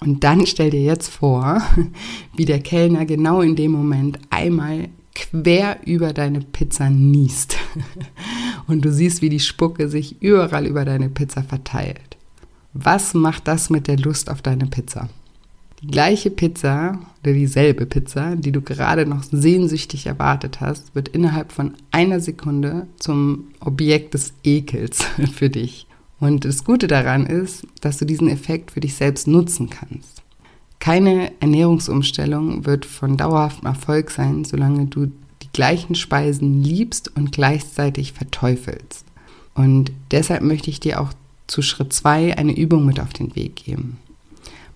Und 0.00 0.24
dann 0.24 0.46
stell 0.46 0.70
dir 0.70 0.82
jetzt 0.82 1.08
vor, 1.08 1.62
wie 2.36 2.46
der 2.46 2.60
Kellner 2.60 3.04
genau 3.04 3.42
in 3.42 3.54
dem 3.54 3.72
Moment 3.72 4.18
einmal 4.30 4.88
quer 5.14 5.78
über 5.86 6.12
deine 6.12 6.40
Pizza 6.40 6.90
niest. 6.90 7.56
Und 8.66 8.84
du 8.84 8.92
siehst, 8.92 9.22
wie 9.22 9.28
die 9.28 9.40
Spucke 9.40 9.88
sich 9.88 10.20
überall 10.20 10.66
über 10.66 10.84
deine 10.84 11.08
Pizza 11.08 11.42
verteilt. 11.42 12.13
Was 12.74 13.14
macht 13.14 13.46
das 13.46 13.70
mit 13.70 13.86
der 13.86 13.96
Lust 13.96 14.28
auf 14.28 14.42
deine 14.42 14.66
Pizza? 14.66 15.08
Die 15.80 15.86
gleiche 15.86 16.30
Pizza 16.30 16.98
oder 17.22 17.32
dieselbe 17.32 17.86
Pizza, 17.86 18.34
die 18.34 18.50
du 18.50 18.62
gerade 18.62 19.06
noch 19.06 19.22
sehnsüchtig 19.22 20.06
erwartet 20.06 20.60
hast, 20.60 20.92
wird 20.94 21.08
innerhalb 21.08 21.52
von 21.52 21.74
einer 21.92 22.18
Sekunde 22.18 22.88
zum 22.98 23.48
Objekt 23.60 24.14
des 24.14 24.32
Ekels 24.42 25.04
für 25.34 25.50
dich. 25.50 25.86
Und 26.18 26.44
das 26.44 26.64
Gute 26.64 26.88
daran 26.88 27.26
ist, 27.26 27.64
dass 27.80 27.98
du 27.98 28.06
diesen 28.06 28.28
Effekt 28.28 28.72
für 28.72 28.80
dich 28.80 28.94
selbst 28.94 29.28
nutzen 29.28 29.70
kannst. 29.70 30.22
Keine 30.80 31.30
Ernährungsumstellung 31.40 32.66
wird 32.66 32.86
von 32.86 33.16
dauerhaftem 33.16 33.66
Erfolg 33.66 34.10
sein, 34.10 34.44
solange 34.44 34.86
du 34.86 35.12
die 35.42 35.52
gleichen 35.52 35.94
Speisen 35.94 36.62
liebst 36.62 37.14
und 37.16 37.30
gleichzeitig 37.30 38.14
verteufelst. 38.14 39.04
Und 39.54 39.92
deshalb 40.10 40.42
möchte 40.42 40.70
ich 40.70 40.80
dir 40.80 41.00
auch 41.00 41.12
zu 41.46 41.62
Schritt 41.62 41.92
2 41.92 42.36
eine 42.38 42.56
Übung 42.56 42.84
mit 42.84 43.00
auf 43.00 43.12
den 43.12 43.34
Weg 43.36 43.56
geben. 43.56 43.98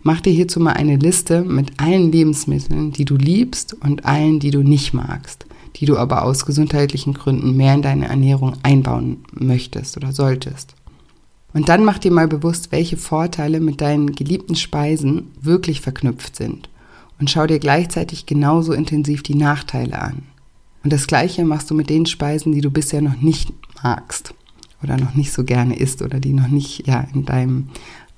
Mach 0.02 0.20
dir 0.20 0.33
hierzu 0.33 0.61
mal 0.61 0.74
eine 0.74 0.96
Liste 0.96 1.42
mit 1.42 1.81
allen 1.81 2.12
Lebensmitteln, 2.12 2.92
die 2.92 3.04
du 3.04 3.16
liebst 3.16 3.74
und 3.74 4.04
allen, 4.04 4.38
die 4.38 4.50
du 4.50 4.62
nicht 4.62 4.94
magst, 4.94 5.46
die 5.76 5.87
du 5.87 5.96
aber 5.96 6.22
aus 6.22 6.46
gesundheitlichen 6.46 7.14
Gründen 7.14 7.57
mehr 7.57 7.74
in 7.74 7.83
deine 7.83 8.09
Ernährung 8.09 8.54
einbauen 8.62 9.24
möchtest 9.33 9.96
oder 9.96 10.12
solltest. 10.12 10.74
Und 11.52 11.68
dann 11.68 11.85
mach 11.85 11.98
dir 11.98 12.12
mal 12.12 12.28
bewusst, 12.28 12.70
welche 12.70 12.96
Vorteile 12.96 13.59
mit 13.59 13.81
deinen 13.81 14.14
geliebten 14.14 14.54
Speisen 14.54 15.33
wirklich 15.40 15.81
verknüpft 15.81 16.37
sind. 16.37 16.68
Und 17.18 17.31
schau 17.31 17.46
dir 17.46 17.59
gleichzeitig 17.59 18.26
genauso 18.26 18.72
intensiv 18.72 19.22
die 19.22 19.35
Nachteile 19.35 20.00
an. 20.00 20.22
Und 20.85 20.92
das 20.92 21.09
gleiche 21.09 21.44
machst 21.44 21.70
du 21.70 21.74
mit 21.74 21.90
den 21.90 22.07
Speisen, 22.07 22.52
die 22.52 22.61
du 22.61 22.70
bisher 22.70 23.02
noch 23.02 23.20
nicht 23.20 23.52
magst 23.83 24.35
oder 24.83 24.97
noch 24.97 25.14
nicht 25.14 25.33
so 25.33 25.45
gerne 25.45 25.77
isst 25.77 26.03
oder 26.03 26.21
die 26.21 26.33
noch 26.33 26.49
nicht 26.49 26.87
ja, 26.87 27.07
in 27.12 27.25
deinem 27.25 27.69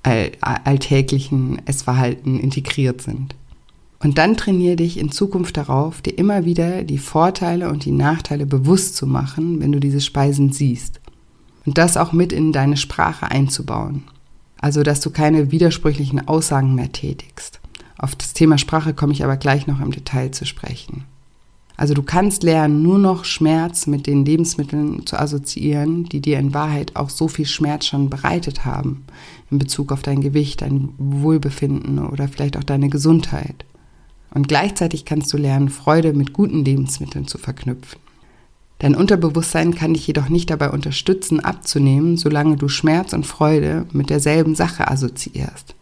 all 0.03 0.31
alltäglichen 0.41 1.65
Essverhalten 1.67 2.39
integriert 2.39 3.01
sind. 3.01 3.35
Und 3.99 4.17
dann 4.17 4.35
trainiere 4.35 4.77
dich 4.77 4.97
in 4.97 5.11
Zukunft 5.11 5.57
darauf, 5.57 6.01
dir 6.01 6.17
immer 6.17 6.43
wieder 6.43 6.83
die 6.83 6.97
Vorteile 6.97 7.69
und 7.69 7.85
die 7.85 7.91
Nachteile 7.91 8.47
bewusst 8.47 8.95
zu 8.95 9.05
machen, 9.05 9.59
wenn 9.59 9.71
du 9.71 9.79
diese 9.79 10.01
Speisen 10.01 10.51
siehst. 10.51 10.99
Und 11.65 11.77
das 11.77 11.97
auch 11.97 12.11
mit 12.11 12.33
in 12.33 12.51
deine 12.51 12.77
Sprache 12.77 13.29
einzubauen. 13.29 14.03
Also, 14.59 14.81
dass 14.81 15.01
du 15.01 15.11
keine 15.11 15.51
widersprüchlichen 15.51 16.27
Aussagen 16.27 16.73
mehr 16.73 16.91
tätigst. 16.91 17.59
Auf 17.97 18.15
das 18.15 18.33
Thema 18.33 18.57
Sprache 18.57 18.95
komme 18.95 19.13
ich 19.13 19.23
aber 19.23 19.37
gleich 19.37 19.67
noch 19.67 19.79
im 19.79 19.91
Detail 19.91 20.31
zu 20.31 20.45
sprechen. 20.45 21.03
Also 21.81 21.95
du 21.95 22.03
kannst 22.03 22.43
lernen, 22.43 22.83
nur 22.83 22.99
noch 22.99 23.25
Schmerz 23.25 23.87
mit 23.87 24.05
den 24.05 24.23
Lebensmitteln 24.23 25.03
zu 25.07 25.19
assoziieren, 25.19 26.03
die 26.03 26.21
dir 26.21 26.37
in 26.37 26.53
Wahrheit 26.53 26.95
auch 26.95 27.09
so 27.09 27.27
viel 27.27 27.47
Schmerz 27.47 27.87
schon 27.87 28.07
bereitet 28.07 28.65
haben 28.65 29.03
in 29.49 29.57
Bezug 29.57 29.91
auf 29.91 30.03
dein 30.03 30.21
Gewicht, 30.21 30.61
dein 30.61 30.89
Wohlbefinden 30.99 31.97
oder 31.97 32.27
vielleicht 32.27 32.55
auch 32.55 32.63
deine 32.63 32.89
Gesundheit. 32.89 33.65
Und 34.31 34.47
gleichzeitig 34.47 35.05
kannst 35.05 35.33
du 35.33 35.37
lernen, 35.37 35.69
Freude 35.69 36.13
mit 36.13 36.33
guten 36.33 36.63
Lebensmitteln 36.63 37.25
zu 37.25 37.39
verknüpfen. 37.39 37.99
Dein 38.77 38.93
Unterbewusstsein 38.93 39.73
kann 39.73 39.95
dich 39.95 40.05
jedoch 40.05 40.29
nicht 40.29 40.51
dabei 40.51 40.69
unterstützen, 40.69 41.39
abzunehmen, 41.39 42.15
solange 42.15 42.57
du 42.57 42.67
Schmerz 42.67 43.11
und 43.11 43.25
Freude 43.25 43.87
mit 43.91 44.11
derselben 44.11 44.53
Sache 44.53 44.87
assoziierst. 44.87 45.73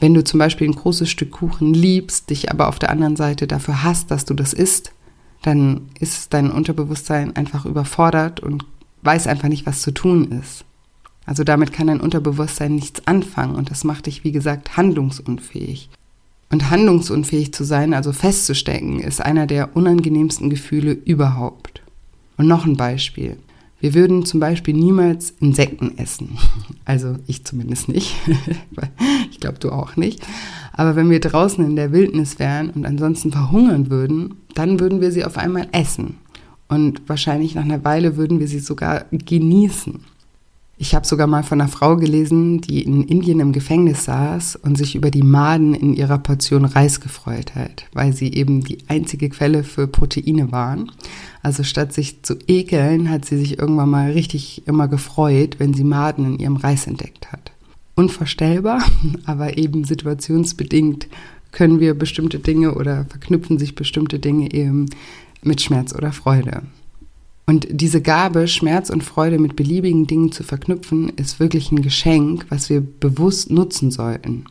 Wenn 0.00 0.14
du 0.14 0.24
zum 0.24 0.38
Beispiel 0.38 0.66
ein 0.66 0.74
großes 0.74 1.10
Stück 1.10 1.30
Kuchen 1.30 1.74
liebst, 1.74 2.30
dich 2.30 2.50
aber 2.50 2.68
auf 2.68 2.78
der 2.78 2.88
anderen 2.88 3.16
Seite 3.16 3.46
dafür 3.46 3.82
hast, 3.82 4.10
dass 4.10 4.24
du 4.24 4.32
das 4.32 4.54
isst, 4.54 4.92
dann 5.46 5.82
ist 6.00 6.34
dein 6.34 6.50
Unterbewusstsein 6.50 7.36
einfach 7.36 7.66
überfordert 7.66 8.40
und 8.40 8.64
weiß 9.02 9.28
einfach 9.28 9.48
nicht, 9.48 9.64
was 9.64 9.80
zu 9.80 9.92
tun 9.92 10.32
ist. 10.32 10.64
Also 11.24 11.44
damit 11.44 11.72
kann 11.72 11.86
dein 11.86 12.00
Unterbewusstsein 12.00 12.74
nichts 12.74 13.06
anfangen 13.06 13.54
und 13.54 13.70
das 13.70 13.84
macht 13.84 14.06
dich, 14.06 14.24
wie 14.24 14.32
gesagt, 14.32 14.76
handlungsunfähig. 14.76 15.88
Und 16.50 16.70
handlungsunfähig 16.70 17.52
zu 17.54 17.62
sein, 17.62 17.94
also 17.94 18.12
festzustecken, 18.12 18.98
ist 18.98 19.20
einer 19.20 19.46
der 19.46 19.76
unangenehmsten 19.76 20.50
Gefühle 20.50 20.92
überhaupt. 20.92 21.80
Und 22.36 22.48
noch 22.48 22.66
ein 22.66 22.76
Beispiel. 22.76 23.36
Wir 23.78 23.94
würden 23.94 24.24
zum 24.24 24.40
Beispiel 24.40 24.74
niemals 24.74 25.34
Insekten 25.40 25.98
essen. 25.98 26.38
Also 26.88 27.16
ich 27.26 27.44
zumindest 27.44 27.88
nicht. 27.88 28.14
ich 29.32 29.40
glaube, 29.40 29.58
du 29.58 29.72
auch 29.72 29.96
nicht. 29.96 30.24
Aber 30.72 30.94
wenn 30.94 31.10
wir 31.10 31.18
draußen 31.18 31.66
in 31.66 31.74
der 31.74 31.90
Wildnis 31.90 32.38
wären 32.38 32.70
und 32.70 32.86
ansonsten 32.86 33.32
verhungern 33.32 33.90
würden, 33.90 34.36
dann 34.54 34.78
würden 34.78 35.00
wir 35.00 35.10
sie 35.10 35.24
auf 35.24 35.36
einmal 35.36 35.66
essen. 35.72 36.14
Und 36.68 37.08
wahrscheinlich 37.08 37.56
nach 37.56 37.64
einer 37.64 37.84
Weile 37.84 38.16
würden 38.16 38.38
wir 38.38 38.46
sie 38.46 38.60
sogar 38.60 39.06
genießen. 39.10 40.04
Ich 40.78 40.94
habe 40.94 41.06
sogar 41.06 41.26
mal 41.26 41.42
von 41.42 41.60
einer 41.60 41.70
Frau 41.70 41.96
gelesen, 41.96 42.60
die 42.60 42.82
in 42.82 43.02
Indien 43.04 43.40
im 43.40 43.52
Gefängnis 43.52 44.04
saß 44.04 44.56
und 44.56 44.76
sich 44.76 44.94
über 44.94 45.10
die 45.10 45.22
Maden 45.22 45.74
in 45.74 45.94
ihrer 45.94 46.18
Portion 46.18 46.66
Reis 46.66 47.00
gefreut 47.00 47.54
hat, 47.54 47.86
weil 47.94 48.12
sie 48.12 48.34
eben 48.34 48.62
die 48.62 48.78
einzige 48.86 49.30
Quelle 49.30 49.64
für 49.64 49.86
Proteine 49.86 50.52
waren. 50.52 50.92
Also 51.42 51.62
statt 51.62 51.94
sich 51.94 52.22
zu 52.22 52.36
ekeln, 52.46 53.08
hat 53.08 53.24
sie 53.24 53.38
sich 53.38 53.58
irgendwann 53.58 53.88
mal 53.88 54.10
richtig 54.10 54.66
immer 54.66 54.86
gefreut, 54.86 55.56
wenn 55.58 55.72
sie 55.72 55.84
Maden 55.84 56.26
in 56.26 56.38
ihrem 56.38 56.56
Reis 56.56 56.86
entdeckt 56.86 57.32
hat 57.32 57.52
unvorstellbar, 57.96 58.84
aber 59.24 59.58
eben 59.58 59.82
situationsbedingt 59.82 61.08
können 61.50 61.80
wir 61.80 61.94
bestimmte 61.94 62.38
Dinge 62.38 62.74
oder 62.74 63.06
verknüpfen 63.06 63.58
sich 63.58 63.74
bestimmte 63.74 64.18
Dinge 64.20 64.52
eben 64.52 64.86
mit 65.42 65.60
Schmerz 65.62 65.94
oder 65.94 66.12
Freude. 66.12 66.62
Und 67.46 67.68
diese 67.70 68.02
Gabe, 68.02 68.48
Schmerz 68.48 68.90
und 68.90 69.04
Freude 69.04 69.38
mit 69.38 69.54
beliebigen 69.54 70.06
Dingen 70.06 70.32
zu 70.32 70.42
verknüpfen, 70.42 71.10
ist 71.10 71.38
wirklich 71.38 71.70
ein 71.70 71.80
Geschenk, 71.80 72.46
was 72.48 72.68
wir 72.70 72.80
bewusst 72.80 73.50
nutzen 73.50 73.92
sollten. 73.92 74.46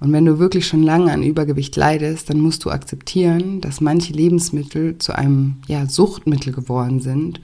Und 0.00 0.12
wenn 0.12 0.26
du 0.26 0.38
wirklich 0.38 0.66
schon 0.66 0.82
lange 0.82 1.10
an 1.10 1.22
Übergewicht 1.22 1.74
leidest, 1.76 2.28
dann 2.28 2.40
musst 2.40 2.64
du 2.64 2.70
akzeptieren, 2.70 3.62
dass 3.62 3.80
manche 3.80 4.12
Lebensmittel 4.12 4.98
zu 4.98 5.16
einem 5.16 5.56
ja, 5.66 5.88
Suchtmittel 5.88 6.52
geworden 6.52 7.00
sind 7.00 7.40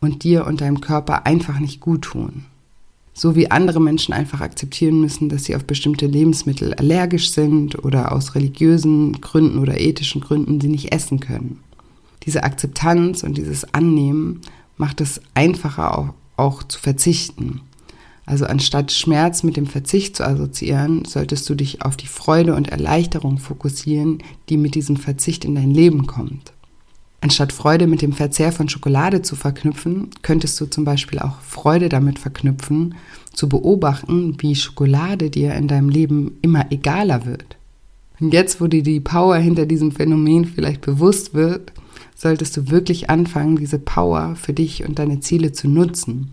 und 0.00 0.24
dir 0.24 0.46
und 0.46 0.62
deinem 0.62 0.80
Körper 0.80 1.26
einfach 1.26 1.58
nicht 1.58 1.80
gut 1.80 2.02
tun 2.02 2.46
so 3.18 3.34
wie 3.34 3.50
andere 3.50 3.80
Menschen 3.80 4.14
einfach 4.14 4.40
akzeptieren 4.40 5.00
müssen, 5.00 5.28
dass 5.28 5.44
sie 5.44 5.56
auf 5.56 5.64
bestimmte 5.64 6.06
Lebensmittel 6.06 6.74
allergisch 6.74 7.30
sind 7.30 7.84
oder 7.84 8.12
aus 8.12 8.34
religiösen 8.34 9.20
Gründen 9.20 9.58
oder 9.58 9.80
ethischen 9.80 10.20
Gründen 10.20 10.60
sie 10.60 10.68
nicht 10.68 10.92
essen 10.92 11.18
können. 11.18 11.58
Diese 12.24 12.42
Akzeptanz 12.42 13.22
und 13.22 13.36
dieses 13.36 13.72
Annehmen 13.74 14.40
macht 14.76 15.00
es 15.00 15.20
einfacher 15.34 15.98
auch, 15.98 16.14
auch 16.36 16.62
zu 16.62 16.78
verzichten. 16.78 17.60
Also 18.26 18.44
anstatt 18.44 18.92
Schmerz 18.92 19.42
mit 19.42 19.56
dem 19.56 19.66
Verzicht 19.66 20.14
zu 20.14 20.24
assoziieren, 20.26 21.06
solltest 21.06 21.48
du 21.48 21.54
dich 21.54 21.82
auf 21.82 21.96
die 21.96 22.06
Freude 22.06 22.54
und 22.54 22.68
Erleichterung 22.68 23.38
fokussieren, 23.38 24.18
die 24.50 24.58
mit 24.58 24.74
diesem 24.74 24.96
Verzicht 24.96 25.46
in 25.46 25.54
dein 25.54 25.70
Leben 25.70 26.06
kommt. 26.06 26.52
Anstatt 27.20 27.52
Freude 27.52 27.86
mit 27.86 28.02
dem 28.02 28.12
Verzehr 28.12 28.52
von 28.52 28.68
Schokolade 28.68 29.22
zu 29.22 29.34
verknüpfen, 29.34 30.10
könntest 30.22 30.60
du 30.60 30.66
zum 30.66 30.84
Beispiel 30.84 31.18
auch 31.18 31.40
Freude 31.40 31.88
damit 31.88 32.18
verknüpfen, 32.18 32.94
zu 33.32 33.48
beobachten, 33.48 34.36
wie 34.40 34.54
Schokolade 34.54 35.30
dir 35.30 35.54
in 35.54 35.66
deinem 35.66 35.88
Leben 35.88 36.36
immer 36.42 36.70
egaler 36.70 37.24
wird. 37.24 37.56
Und 38.20 38.32
jetzt, 38.32 38.60
wo 38.60 38.66
dir 38.66 38.82
die 38.82 39.00
Power 39.00 39.36
hinter 39.36 39.64
diesem 39.64 39.90
Phänomen 39.90 40.44
vielleicht 40.44 40.82
bewusst 40.82 41.34
wird, 41.34 41.72
solltest 42.18 42.56
du 42.56 42.70
wirklich 42.70 43.08
anfangen, 43.08 43.56
diese 43.56 43.78
Power 43.78 44.34
für 44.34 44.52
dich 44.52 44.84
und 44.86 44.98
deine 44.98 45.20
Ziele 45.20 45.52
zu 45.52 45.68
nutzen. 45.68 46.32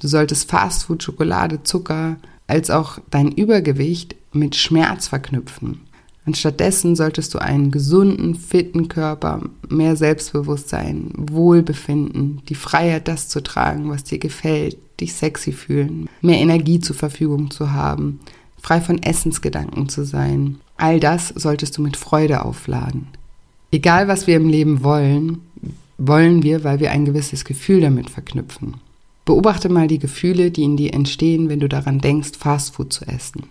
Du 0.00 0.08
solltest 0.08 0.50
Fastfood, 0.50 1.02
Schokolade, 1.02 1.62
Zucker 1.62 2.16
als 2.46 2.70
auch 2.70 2.98
dein 3.10 3.30
Übergewicht 3.30 4.16
mit 4.32 4.56
Schmerz 4.56 5.08
verknüpfen. 5.08 5.82
Anstattdessen 6.26 6.96
solltest 6.96 7.34
du 7.34 7.38
einen 7.38 7.70
gesunden, 7.70 8.34
fitten 8.34 8.88
Körper, 8.88 9.42
mehr 9.68 9.96
Selbstbewusstsein, 9.96 11.12
Wohlbefinden, 11.16 12.42
die 12.48 12.54
Freiheit, 12.54 13.08
das 13.08 13.28
zu 13.28 13.42
tragen, 13.42 13.90
was 13.90 14.04
dir 14.04 14.18
gefällt, 14.18 14.76
dich 15.00 15.14
sexy 15.14 15.52
fühlen, 15.52 16.08
mehr 16.20 16.38
Energie 16.38 16.80
zur 16.80 16.96
Verfügung 16.96 17.50
zu 17.50 17.72
haben, 17.72 18.20
frei 18.60 18.80
von 18.80 19.02
Essensgedanken 19.02 19.88
zu 19.88 20.04
sein. 20.04 20.60
All 20.76 21.00
das 21.00 21.28
solltest 21.28 21.76
du 21.76 21.82
mit 21.82 21.96
Freude 21.96 22.44
aufladen. 22.44 23.08
Egal, 23.72 24.08
was 24.08 24.26
wir 24.26 24.36
im 24.36 24.48
Leben 24.48 24.82
wollen, 24.82 25.42
wollen 25.96 26.42
wir, 26.42 26.64
weil 26.64 26.80
wir 26.80 26.90
ein 26.90 27.04
gewisses 27.04 27.44
Gefühl 27.44 27.82
damit 27.82 28.10
verknüpfen. 28.10 28.74
Beobachte 29.24 29.68
mal 29.68 29.86
die 29.86 29.98
Gefühle, 29.98 30.50
die 30.50 30.64
in 30.64 30.76
dir 30.76 30.92
entstehen, 30.92 31.48
wenn 31.48 31.60
du 31.60 31.68
daran 31.68 32.00
denkst, 32.00 32.32
Fastfood 32.36 32.92
zu 32.92 33.06
essen. 33.06 33.44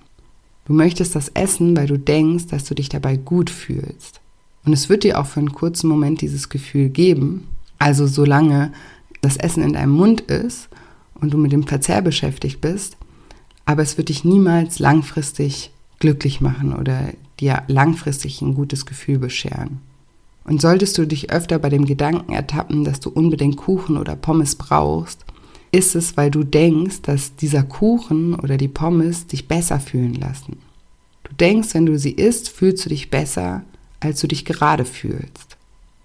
Du 0.66 0.74
möchtest 0.74 1.16
das 1.16 1.30
essen, 1.30 1.78
weil 1.78 1.88
du 1.88 1.98
denkst, 1.98 2.48
dass 2.48 2.66
du 2.66 2.76
dich 2.76 2.90
dabei 2.90 3.16
gut 3.16 3.50
fühlst. 3.50 4.20
Und 4.66 4.74
es 4.74 4.90
wird 4.90 5.04
dir 5.04 5.20
auch 5.20 5.26
für 5.26 5.40
einen 5.40 5.54
kurzen 5.54 5.88
Moment 5.88 6.22
dieses 6.22 6.50
Gefühl 6.50 6.90
geben, 6.90 7.48
also 7.78 8.06
solange 8.08 8.74
das 9.22 9.38
Essen 9.38 9.64
in 9.64 9.74
deinem 9.74 9.94
Mund 9.94 10.22
ist 10.22 10.70
und 11.16 11.34
du 11.34 11.38
mit 11.38 11.52
dem 11.52 11.66
Verzehr 11.66 12.02
beschäftigt 12.02 12.60
bist, 12.62 12.98
aber 13.66 13.84
es 13.84 13.98
wird 13.98 14.10
dich 14.10 14.26
niemals 14.26 14.80
langfristig 14.80 15.72
glücklich 16.00 16.42
machen 16.42 16.74
oder 16.74 17.14
dir 17.40 17.64
langfristig 17.68 18.42
ein 18.42 18.54
gutes 18.54 18.86
Gefühl 18.86 19.20
bescheren. 19.20 19.80
Und 20.44 20.62
solltest 20.62 20.98
du 20.98 21.06
dich 21.06 21.32
öfter 21.32 21.60
bei 21.60 21.70
dem 21.70 21.86
Gedanken 21.86 22.32
ertappen, 22.32 22.84
dass 22.84 23.00
du 23.00 23.10
unbedingt 23.10 23.58
Kuchen 23.58 23.98
oder 23.98 24.16
Pommes 24.16 24.56
brauchst, 24.56 25.26
ist 25.72 25.96
es, 25.96 26.18
weil 26.18 26.32
du 26.32 26.44
denkst, 26.44 27.04
dass 27.04 27.36
dieser 27.36 27.64
Kuchen 27.64 28.36
oder 28.36 28.58
die 28.58 28.68
Pommes 28.68 29.28
dich 29.28 29.48
besser 29.48 29.80
fühlen 29.80 30.16
lassen. 30.16 30.58
Du 31.24 31.34
denkst, 31.36 31.74
wenn 31.74 31.86
du 31.86 32.00
sie 32.00 32.12
isst, 32.12 32.50
fühlst 32.50 32.86
du 32.86 32.90
dich 32.90 33.10
besser, 33.10 33.64
als 34.00 34.22
du 34.22 34.28
dich 34.28 34.46
gerade 34.46 34.86
fühlst. 34.86 35.58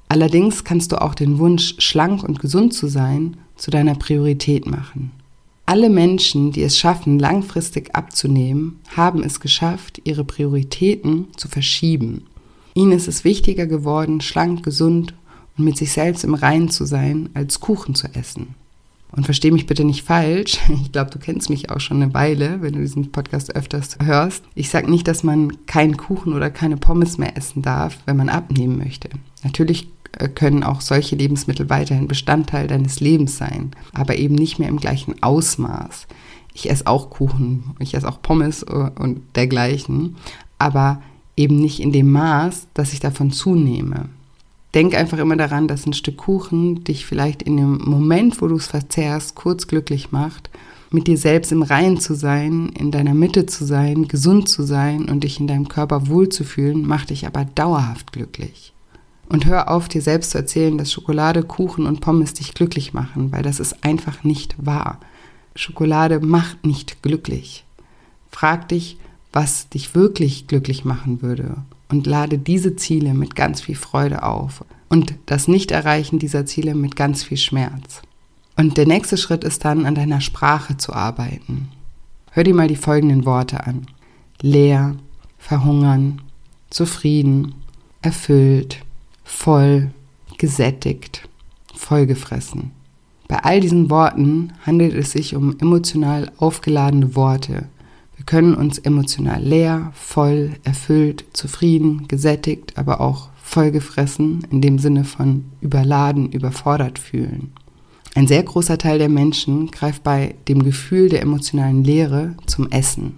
Allerdings 0.08 0.64
kannst 0.64 0.92
du 0.92 1.00
auch 1.00 1.14
den 1.14 1.38
Wunsch, 1.38 1.76
schlank 1.78 2.22
und 2.22 2.40
gesund 2.40 2.74
zu 2.74 2.88
sein, 2.88 3.36
zu 3.56 3.70
deiner 3.70 3.94
Priorität 3.94 4.66
machen. 4.66 5.12
Alle 5.66 5.88
Menschen, 5.88 6.52
die 6.52 6.62
es 6.62 6.78
schaffen, 6.78 7.18
langfristig 7.18 7.94
abzunehmen, 7.94 8.80
haben 8.94 9.22
es 9.22 9.40
geschafft, 9.40 10.02
ihre 10.04 10.24
Prioritäten 10.24 11.28
zu 11.36 11.48
verschieben. 11.48 12.26
Ihnen 12.74 12.92
ist 12.92 13.08
es 13.08 13.24
wichtiger 13.24 13.66
geworden, 13.66 14.20
schlank, 14.20 14.62
gesund 14.64 15.14
und 15.56 15.64
mit 15.64 15.76
sich 15.76 15.92
selbst 15.92 16.24
im 16.24 16.34
Reinen 16.34 16.68
zu 16.68 16.84
sein, 16.84 17.30
als 17.34 17.60
Kuchen 17.60 17.94
zu 17.94 18.08
essen. 18.14 18.54
Und 19.12 19.26
versteh 19.26 19.52
mich 19.52 19.66
bitte 19.66 19.84
nicht 19.84 20.04
falsch. 20.04 20.58
Ich 20.82 20.90
glaube, 20.90 21.10
du 21.12 21.20
kennst 21.20 21.48
mich 21.48 21.70
auch 21.70 21.78
schon 21.78 22.02
eine 22.02 22.14
Weile, 22.14 22.60
wenn 22.60 22.72
du 22.72 22.80
diesen 22.80 23.12
Podcast 23.12 23.54
öfters 23.54 23.96
hörst. 24.02 24.44
Ich 24.56 24.70
sage 24.70 24.90
nicht, 24.90 25.06
dass 25.06 25.22
man 25.22 25.66
keinen 25.66 25.96
Kuchen 25.96 26.32
oder 26.32 26.50
keine 26.50 26.76
Pommes 26.76 27.16
mehr 27.16 27.36
essen 27.36 27.62
darf, 27.62 27.98
wenn 28.06 28.16
man 28.16 28.28
abnehmen 28.28 28.76
möchte. 28.76 29.08
Natürlich 29.44 29.88
äh, 30.18 30.28
können 30.28 30.64
auch 30.64 30.80
solche 30.80 31.14
Lebensmittel 31.14 31.70
weiterhin 31.70 32.08
Bestandteil 32.08 32.66
deines 32.66 32.98
Lebens 32.98 33.38
sein, 33.38 33.70
aber 33.92 34.16
eben 34.16 34.34
nicht 34.34 34.58
mehr 34.58 34.68
im 34.68 34.80
gleichen 34.80 35.22
Ausmaß. 35.22 36.08
Ich 36.52 36.70
esse 36.70 36.86
auch 36.86 37.10
Kuchen, 37.10 37.76
ich 37.78 37.94
esse 37.94 38.08
auch 38.08 38.20
Pommes 38.20 38.64
äh, 38.64 38.90
und 38.98 39.20
dergleichen, 39.36 40.16
aber 40.58 41.02
eben 41.36 41.56
nicht 41.56 41.80
in 41.80 41.92
dem 41.92 42.12
Maß, 42.12 42.68
dass 42.74 42.92
ich 42.92 43.00
davon 43.00 43.32
zunehme 43.32 44.08
denk 44.74 44.94
einfach 44.94 45.18
immer 45.18 45.36
daran, 45.36 45.68
dass 45.68 45.86
ein 45.86 45.92
Stück 45.92 46.16
Kuchen 46.16 46.84
dich 46.84 47.06
vielleicht 47.06 47.42
in 47.42 47.56
dem 47.56 47.78
Moment, 47.78 48.42
wo 48.42 48.48
du 48.48 48.56
es 48.56 48.66
verzehrst, 48.66 49.34
kurz 49.34 49.66
glücklich 49.66 50.12
macht, 50.12 50.50
mit 50.90 51.06
dir 51.06 51.16
selbst 51.16 51.52
im 51.52 51.62
Reinen 51.62 51.98
zu 51.98 52.14
sein, 52.14 52.70
in 52.78 52.90
deiner 52.90 53.14
Mitte 53.14 53.46
zu 53.46 53.64
sein, 53.64 54.08
gesund 54.08 54.48
zu 54.48 54.62
sein 54.62 55.08
und 55.08 55.24
dich 55.24 55.40
in 55.40 55.46
deinem 55.46 55.68
Körper 55.68 56.08
wohlzufühlen, 56.08 56.86
macht 56.86 57.10
dich 57.10 57.26
aber 57.26 57.44
dauerhaft 57.44 58.12
glücklich. 58.12 58.72
Und 59.28 59.46
hör 59.46 59.70
auf, 59.70 59.88
dir 59.88 60.02
selbst 60.02 60.32
zu 60.32 60.38
erzählen, 60.38 60.76
dass 60.76 60.92
Schokolade, 60.92 61.42
Kuchen 61.42 61.86
und 61.86 62.00
Pommes 62.00 62.34
dich 62.34 62.54
glücklich 62.54 62.92
machen, 62.92 63.32
weil 63.32 63.42
das 63.42 63.58
ist 63.58 63.82
einfach 63.82 64.22
nicht 64.22 64.54
wahr. 64.58 65.00
Schokolade 65.56 66.20
macht 66.20 66.66
nicht 66.66 67.02
glücklich. 67.02 67.64
Frag 68.30 68.68
dich, 68.68 68.98
was 69.34 69.68
dich 69.68 69.94
wirklich 69.96 70.46
glücklich 70.46 70.84
machen 70.84 71.20
würde 71.20 71.56
und 71.88 72.06
lade 72.06 72.38
diese 72.38 72.76
Ziele 72.76 73.14
mit 73.14 73.34
ganz 73.34 73.60
viel 73.60 73.74
Freude 73.74 74.22
auf 74.22 74.64
und 74.88 75.14
das 75.26 75.48
Nicht-Erreichen 75.48 76.20
dieser 76.20 76.46
Ziele 76.46 76.74
mit 76.74 76.94
ganz 76.94 77.24
viel 77.24 77.36
Schmerz. 77.36 78.00
Und 78.56 78.76
der 78.76 78.86
nächste 78.86 79.16
Schritt 79.16 79.42
ist 79.42 79.64
dann, 79.64 79.86
an 79.86 79.96
deiner 79.96 80.20
Sprache 80.20 80.76
zu 80.76 80.92
arbeiten. 80.92 81.68
Hör 82.30 82.44
dir 82.44 82.54
mal 82.54 82.68
die 82.68 82.76
folgenden 82.76 83.24
Worte 83.24 83.66
an. 83.66 83.86
Leer, 84.40 84.94
verhungern, 85.36 86.22
zufrieden, 86.70 87.56
erfüllt, 88.02 88.84
voll, 89.24 89.90
gesättigt, 90.38 91.28
vollgefressen. 91.74 92.70
Bei 93.26 93.38
all 93.38 93.60
diesen 93.60 93.90
Worten 93.90 94.52
handelt 94.64 94.94
es 94.94 95.10
sich 95.10 95.34
um 95.34 95.58
emotional 95.58 96.30
aufgeladene 96.38 97.16
Worte, 97.16 97.66
wir 98.24 98.40
können 98.40 98.54
uns 98.54 98.78
emotional 98.78 99.42
leer, 99.42 99.92
voll, 99.92 100.52
erfüllt, 100.64 101.26
zufrieden, 101.34 102.08
gesättigt, 102.08 102.78
aber 102.78 103.02
auch 103.02 103.28
vollgefressen 103.42 104.46
in 104.50 104.62
dem 104.62 104.78
Sinne 104.78 105.04
von 105.04 105.44
überladen, 105.60 106.32
überfordert 106.32 106.98
fühlen. 106.98 107.52
Ein 108.14 108.26
sehr 108.26 108.42
großer 108.42 108.78
Teil 108.78 108.98
der 108.98 109.10
Menschen 109.10 109.70
greift 109.70 110.04
bei 110.04 110.36
dem 110.48 110.62
Gefühl 110.62 111.10
der 111.10 111.20
emotionalen 111.20 111.84
Leere 111.84 112.34
zum 112.46 112.70
Essen. 112.70 113.16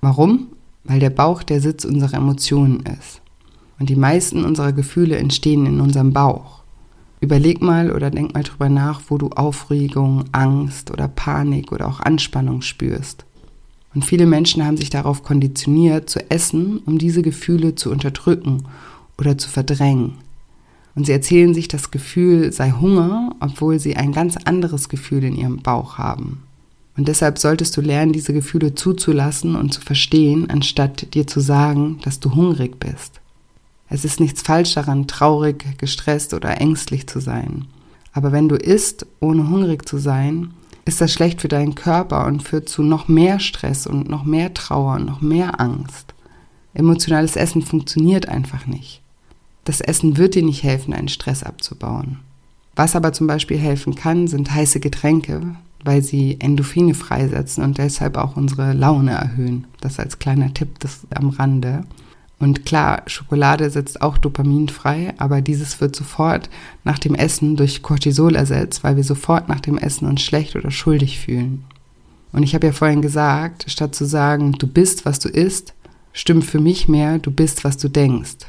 Warum? 0.00 0.48
Weil 0.82 0.98
der 0.98 1.10
Bauch 1.10 1.44
der 1.44 1.60
Sitz 1.60 1.84
unserer 1.84 2.14
Emotionen 2.14 2.80
ist. 2.80 3.20
Und 3.78 3.88
die 3.88 3.94
meisten 3.94 4.44
unserer 4.44 4.72
Gefühle 4.72 5.16
entstehen 5.16 5.64
in 5.64 5.80
unserem 5.80 6.12
Bauch. 6.12 6.64
Überleg 7.20 7.62
mal 7.62 7.92
oder 7.92 8.10
denk 8.10 8.34
mal 8.34 8.42
drüber 8.42 8.68
nach, 8.68 9.00
wo 9.10 9.16
du 9.16 9.28
Aufregung, 9.28 10.24
Angst 10.32 10.90
oder 10.90 11.06
Panik 11.06 11.70
oder 11.70 11.86
auch 11.86 12.00
Anspannung 12.00 12.62
spürst. 12.62 13.26
Und 13.94 14.04
viele 14.04 14.26
Menschen 14.26 14.64
haben 14.64 14.76
sich 14.76 14.90
darauf 14.90 15.22
konditioniert, 15.22 16.08
zu 16.08 16.30
essen, 16.30 16.78
um 16.86 16.98
diese 16.98 17.22
Gefühle 17.22 17.74
zu 17.74 17.90
unterdrücken 17.90 18.64
oder 19.18 19.36
zu 19.36 19.48
verdrängen. 19.48 20.14
Und 20.94 21.06
sie 21.06 21.12
erzählen 21.12 21.54
sich, 21.54 21.68
das 21.68 21.90
Gefühl 21.90 22.52
sei 22.52 22.72
Hunger, 22.72 23.34
obwohl 23.40 23.78
sie 23.78 23.96
ein 23.96 24.12
ganz 24.12 24.36
anderes 24.36 24.88
Gefühl 24.88 25.24
in 25.24 25.36
ihrem 25.36 25.58
Bauch 25.58 25.98
haben. 25.98 26.42
Und 26.96 27.08
deshalb 27.08 27.38
solltest 27.38 27.76
du 27.76 27.80
lernen, 27.80 28.12
diese 28.12 28.32
Gefühle 28.32 28.74
zuzulassen 28.74 29.56
und 29.56 29.72
zu 29.72 29.80
verstehen, 29.80 30.50
anstatt 30.50 31.14
dir 31.14 31.26
zu 31.26 31.40
sagen, 31.40 31.98
dass 32.02 32.20
du 32.20 32.34
hungrig 32.34 32.78
bist. 32.78 33.20
Es 33.88 34.04
ist 34.04 34.20
nichts 34.20 34.42
falsch 34.42 34.74
daran, 34.74 35.06
traurig, 35.06 35.78
gestresst 35.78 36.34
oder 36.34 36.60
ängstlich 36.60 37.06
zu 37.06 37.20
sein. 37.20 37.66
Aber 38.12 38.32
wenn 38.32 38.48
du 38.48 38.56
isst, 38.56 39.06
ohne 39.20 39.48
hungrig 39.48 39.88
zu 39.88 39.98
sein, 39.98 40.50
ist 40.90 41.00
das 41.00 41.12
schlecht 41.12 41.40
für 41.40 41.46
deinen 41.46 41.76
Körper 41.76 42.26
und 42.26 42.42
führt 42.42 42.68
zu 42.68 42.82
noch 42.82 43.06
mehr 43.06 43.38
Stress 43.38 43.86
und 43.86 44.08
noch 44.08 44.24
mehr 44.24 44.52
Trauer 44.54 44.96
und 44.96 45.06
noch 45.06 45.20
mehr 45.20 45.60
Angst. 45.60 46.14
Emotionales 46.74 47.36
Essen 47.36 47.62
funktioniert 47.62 48.28
einfach 48.28 48.66
nicht. 48.66 49.00
Das 49.64 49.80
Essen 49.80 50.16
wird 50.16 50.34
dir 50.34 50.42
nicht 50.42 50.64
helfen, 50.64 50.92
einen 50.92 51.06
Stress 51.06 51.44
abzubauen. 51.44 52.18
Was 52.74 52.96
aber 52.96 53.12
zum 53.12 53.28
Beispiel 53.28 53.56
helfen 53.56 53.94
kann, 53.94 54.26
sind 54.26 54.52
heiße 54.52 54.80
Getränke, 54.80 55.54
weil 55.84 56.02
sie 56.02 56.40
Endorphine 56.40 56.94
freisetzen 56.94 57.62
und 57.62 57.78
deshalb 57.78 58.16
auch 58.16 58.36
unsere 58.36 58.72
Laune 58.72 59.12
erhöhen. 59.12 59.68
Das 59.80 60.00
als 60.00 60.18
kleiner 60.18 60.52
Tipp 60.54 60.80
das 60.80 61.06
am 61.14 61.28
Rande. 61.28 61.84
Und 62.40 62.64
klar, 62.64 63.02
Schokolade 63.06 63.68
setzt 63.68 64.00
auch 64.00 64.16
Dopamin 64.16 64.70
frei, 64.70 65.12
aber 65.18 65.42
dieses 65.42 65.80
wird 65.82 65.94
sofort 65.94 66.48
nach 66.84 66.98
dem 66.98 67.14
Essen 67.14 67.54
durch 67.54 67.82
Cortisol 67.82 68.34
ersetzt, 68.34 68.82
weil 68.82 68.96
wir 68.96 69.04
sofort 69.04 69.48
nach 69.48 69.60
dem 69.60 69.76
Essen 69.76 70.08
uns 70.08 70.22
schlecht 70.22 70.56
oder 70.56 70.70
schuldig 70.70 71.20
fühlen. 71.20 71.64
Und 72.32 72.42
ich 72.42 72.54
habe 72.54 72.68
ja 72.68 72.72
vorhin 72.72 73.02
gesagt, 73.02 73.66
statt 73.70 73.94
zu 73.94 74.06
sagen, 74.06 74.52
du 74.52 74.66
bist, 74.66 75.04
was 75.04 75.18
du 75.18 75.28
isst, 75.28 75.74
stimmt 76.14 76.44
für 76.44 76.60
mich 76.60 76.88
mehr, 76.88 77.18
du 77.18 77.30
bist, 77.30 77.62
was 77.62 77.76
du 77.76 77.88
denkst. 77.88 78.46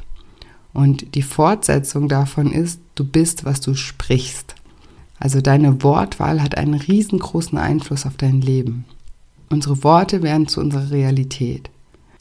Und 0.72 1.14
die 1.14 1.22
Fortsetzung 1.22 2.08
davon 2.08 2.50
ist, 2.50 2.80
du 2.94 3.04
bist, 3.04 3.44
was 3.44 3.60
du 3.60 3.74
sprichst. 3.74 4.54
Also 5.18 5.42
deine 5.42 5.82
Wortwahl 5.82 6.42
hat 6.42 6.56
einen 6.56 6.74
riesengroßen 6.74 7.58
Einfluss 7.58 8.06
auf 8.06 8.16
dein 8.16 8.40
Leben. 8.40 8.86
Unsere 9.50 9.84
Worte 9.84 10.22
werden 10.22 10.48
zu 10.48 10.60
unserer 10.60 10.90
Realität. 10.90 11.68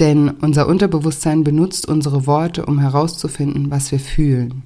Denn 0.02 0.30
unser 0.30 0.68
Unterbewusstsein 0.68 1.44
benutzt 1.44 1.88
unsere 1.88 2.26
Worte, 2.26 2.66
um 2.66 2.80
herauszufinden, 2.80 3.70
was 3.70 3.92
wir 3.92 4.00
fühlen. 4.00 4.64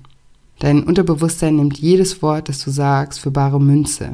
Dein 0.59 0.81
Unterbewusstsein 0.81 1.57
nimmt 1.57 1.77
jedes 1.77 2.21
Wort, 2.21 2.47
das 2.47 2.63
du 2.63 2.71
sagst, 2.71 3.19
für 3.19 3.31
bare 3.31 3.59
Münze. 3.59 4.13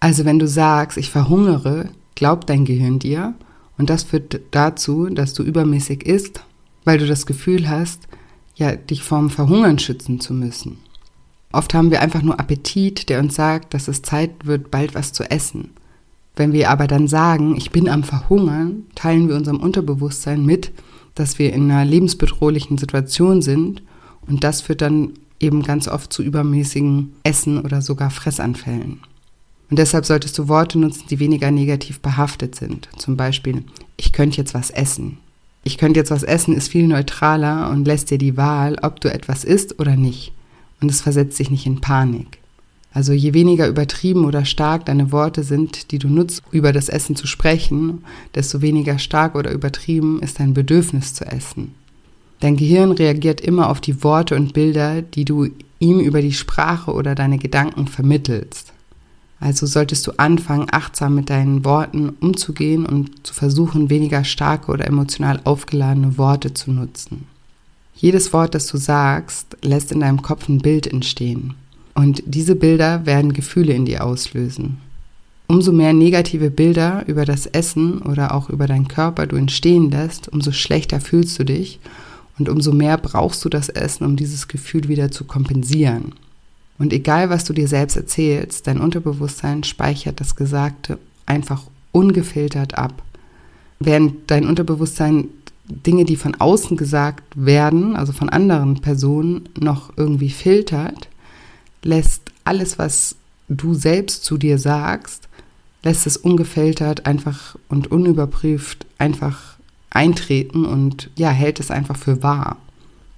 Also 0.00 0.24
wenn 0.24 0.38
du 0.38 0.48
sagst, 0.48 0.96
ich 0.96 1.10
verhungere, 1.10 1.90
glaubt 2.14 2.48
dein 2.48 2.64
Gehirn 2.64 2.98
dir 2.98 3.34
und 3.76 3.90
das 3.90 4.04
führt 4.04 4.40
dazu, 4.50 5.10
dass 5.10 5.34
du 5.34 5.42
übermäßig 5.42 6.06
isst, 6.06 6.42
weil 6.86 6.96
du 6.96 7.06
das 7.06 7.26
Gefühl 7.26 7.68
hast, 7.68 8.08
ja, 8.54 8.74
dich 8.76 9.02
vorm 9.02 9.28
Verhungern 9.28 9.78
schützen 9.78 10.20
zu 10.20 10.32
müssen. 10.32 10.78
Oft 11.52 11.74
haben 11.74 11.90
wir 11.90 12.00
einfach 12.00 12.22
nur 12.22 12.40
Appetit, 12.40 13.10
der 13.10 13.20
uns 13.20 13.34
sagt, 13.34 13.74
dass 13.74 13.88
es 13.88 14.00
Zeit 14.00 14.46
wird, 14.46 14.70
bald 14.70 14.94
was 14.94 15.12
zu 15.12 15.30
essen. 15.30 15.68
Wenn 16.40 16.54
wir 16.54 16.70
aber 16.70 16.86
dann 16.86 17.06
sagen, 17.06 17.54
ich 17.54 17.70
bin 17.70 17.86
am 17.86 18.02
Verhungern, 18.02 18.84
teilen 18.94 19.28
wir 19.28 19.36
unserem 19.36 19.60
Unterbewusstsein 19.60 20.42
mit, 20.42 20.72
dass 21.14 21.38
wir 21.38 21.52
in 21.52 21.70
einer 21.70 21.84
lebensbedrohlichen 21.84 22.78
Situation 22.78 23.42
sind 23.42 23.82
und 24.26 24.42
das 24.42 24.62
führt 24.62 24.80
dann 24.80 25.10
eben 25.38 25.62
ganz 25.62 25.86
oft 25.86 26.10
zu 26.10 26.22
übermäßigen 26.22 27.12
Essen 27.24 27.60
oder 27.60 27.82
sogar 27.82 28.08
Fressanfällen. 28.08 29.00
Und 29.68 29.78
deshalb 29.78 30.06
solltest 30.06 30.38
du 30.38 30.48
Worte 30.48 30.78
nutzen, 30.78 31.04
die 31.10 31.18
weniger 31.18 31.50
negativ 31.50 32.00
behaftet 32.00 32.54
sind. 32.54 32.88
Zum 32.96 33.18
Beispiel, 33.18 33.62
ich 33.98 34.14
könnte 34.14 34.38
jetzt 34.38 34.54
was 34.54 34.70
essen. 34.70 35.18
Ich 35.62 35.76
könnte 35.76 36.00
jetzt 36.00 36.10
was 36.10 36.22
essen 36.22 36.54
ist 36.56 36.68
viel 36.68 36.88
neutraler 36.88 37.68
und 37.68 37.86
lässt 37.86 38.10
dir 38.10 38.16
die 38.16 38.38
Wahl, 38.38 38.78
ob 38.80 38.98
du 39.02 39.12
etwas 39.12 39.44
isst 39.44 39.78
oder 39.78 39.94
nicht. 39.94 40.32
Und 40.80 40.90
es 40.90 41.02
versetzt 41.02 41.38
dich 41.38 41.50
nicht 41.50 41.66
in 41.66 41.82
Panik. 41.82 42.39
Also 42.92 43.12
je 43.12 43.34
weniger 43.34 43.68
übertrieben 43.68 44.24
oder 44.24 44.44
stark 44.44 44.86
deine 44.86 45.12
Worte 45.12 45.44
sind, 45.44 45.92
die 45.92 45.98
du 45.98 46.08
nutzt, 46.08 46.42
über 46.50 46.72
das 46.72 46.88
Essen 46.88 47.14
zu 47.14 47.26
sprechen, 47.26 48.04
desto 48.34 48.62
weniger 48.62 48.98
stark 48.98 49.36
oder 49.36 49.52
übertrieben 49.52 50.20
ist 50.22 50.40
dein 50.40 50.54
Bedürfnis 50.54 51.14
zu 51.14 51.24
essen. 51.24 51.74
Dein 52.40 52.56
Gehirn 52.56 52.92
reagiert 52.92 53.40
immer 53.40 53.68
auf 53.68 53.80
die 53.80 54.02
Worte 54.02 54.34
und 54.34 54.54
Bilder, 54.54 55.02
die 55.02 55.24
du 55.24 55.48
ihm 55.78 56.00
über 56.00 56.20
die 56.20 56.32
Sprache 56.32 56.92
oder 56.92 57.14
deine 57.14 57.38
Gedanken 57.38 57.86
vermittelst. 57.86 58.72
Also 59.38 59.66
solltest 59.66 60.06
du 60.06 60.12
anfangen, 60.18 60.66
achtsam 60.70 61.14
mit 61.14 61.30
deinen 61.30 61.64
Worten 61.64 62.10
umzugehen 62.20 62.84
und 62.84 63.26
zu 63.26 63.32
versuchen, 63.32 63.88
weniger 63.88 64.24
starke 64.24 64.70
oder 64.70 64.86
emotional 64.86 65.40
aufgeladene 65.44 66.18
Worte 66.18 66.52
zu 66.52 66.72
nutzen. 66.72 67.26
Jedes 67.94 68.32
Wort, 68.32 68.54
das 68.54 68.66
du 68.66 68.76
sagst, 68.76 69.56
lässt 69.62 69.92
in 69.92 70.00
deinem 70.00 70.22
Kopf 70.22 70.48
ein 70.48 70.58
Bild 70.58 70.86
entstehen. 70.86 71.54
Und 71.94 72.22
diese 72.26 72.54
Bilder 72.54 73.04
werden 73.06 73.32
Gefühle 73.32 73.72
in 73.74 73.84
dir 73.84 74.04
auslösen. 74.04 74.78
umso 75.50 75.72
mehr 75.72 75.92
negative 75.92 76.48
Bilder 76.48 77.02
über 77.08 77.24
das 77.24 77.44
Essen 77.44 78.02
oder 78.02 78.34
auch 78.34 78.50
über 78.50 78.68
deinen 78.68 78.86
Körper 78.86 79.26
du 79.26 79.34
entstehen 79.34 79.90
lässt, 79.90 80.28
umso 80.28 80.52
schlechter 80.52 81.00
fühlst 81.00 81.36
du 81.40 81.44
dich 81.44 81.80
und 82.38 82.48
umso 82.48 82.72
mehr 82.72 82.96
brauchst 82.96 83.44
du 83.44 83.48
das 83.48 83.68
Essen, 83.68 84.04
um 84.04 84.14
dieses 84.14 84.46
Gefühl 84.46 84.86
wieder 84.86 85.10
zu 85.10 85.24
kompensieren. 85.24 86.12
Und 86.78 86.92
egal, 86.92 87.30
was 87.30 87.44
du 87.44 87.52
dir 87.52 87.66
selbst 87.66 87.96
erzählst, 87.96 88.68
dein 88.68 88.80
Unterbewusstsein 88.80 89.64
speichert 89.64 90.20
das 90.20 90.36
Gesagte 90.36 90.98
einfach 91.26 91.64
ungefiltert 91.90 92.78
ab. 92.78 93.02
Während 93.80 94.30
dein 94.30 94.46
Unterbewusstsein 94.46 95.28
Dinge, 95.66 96.04
die 96.04 96.16
von 96.16 96.36
außen 96.36 96.76
gesagt 96.76 97.24
werden, 97.34 97.96
also 97.96 98.12
von 98.12 98.28
anderen 98.28 98.80
Personen, 98.80 99.48
noch 99.58 99.92
irgendwie 99.96 100.30
filtert, 100.30 101.09
lässt 101.82 102.22
alles, 102.44 102.78
was 102.78 103.16
du 103.48 103.74
selbst 103.74 104.24
zu 104.24 104.38
dir 104.38 104.58
sagst, 104.58 105.28
lässt 105.82 106.06
es 106.06 106.16
ungefiltert 106.16 107.06
einfach 107.06 107.56
und 107.68 107.90
unüberprüft 107.90 108.86
einfach 108.98 109.56
eintreten 109.90 110.64
und 110.64 111.10
ja, 111.16 111.30
hält 111.30 111.60
es 111.60 111.70
einfach 111.70 111.96
für 111.96 112.22
wahr. 112.22 112.56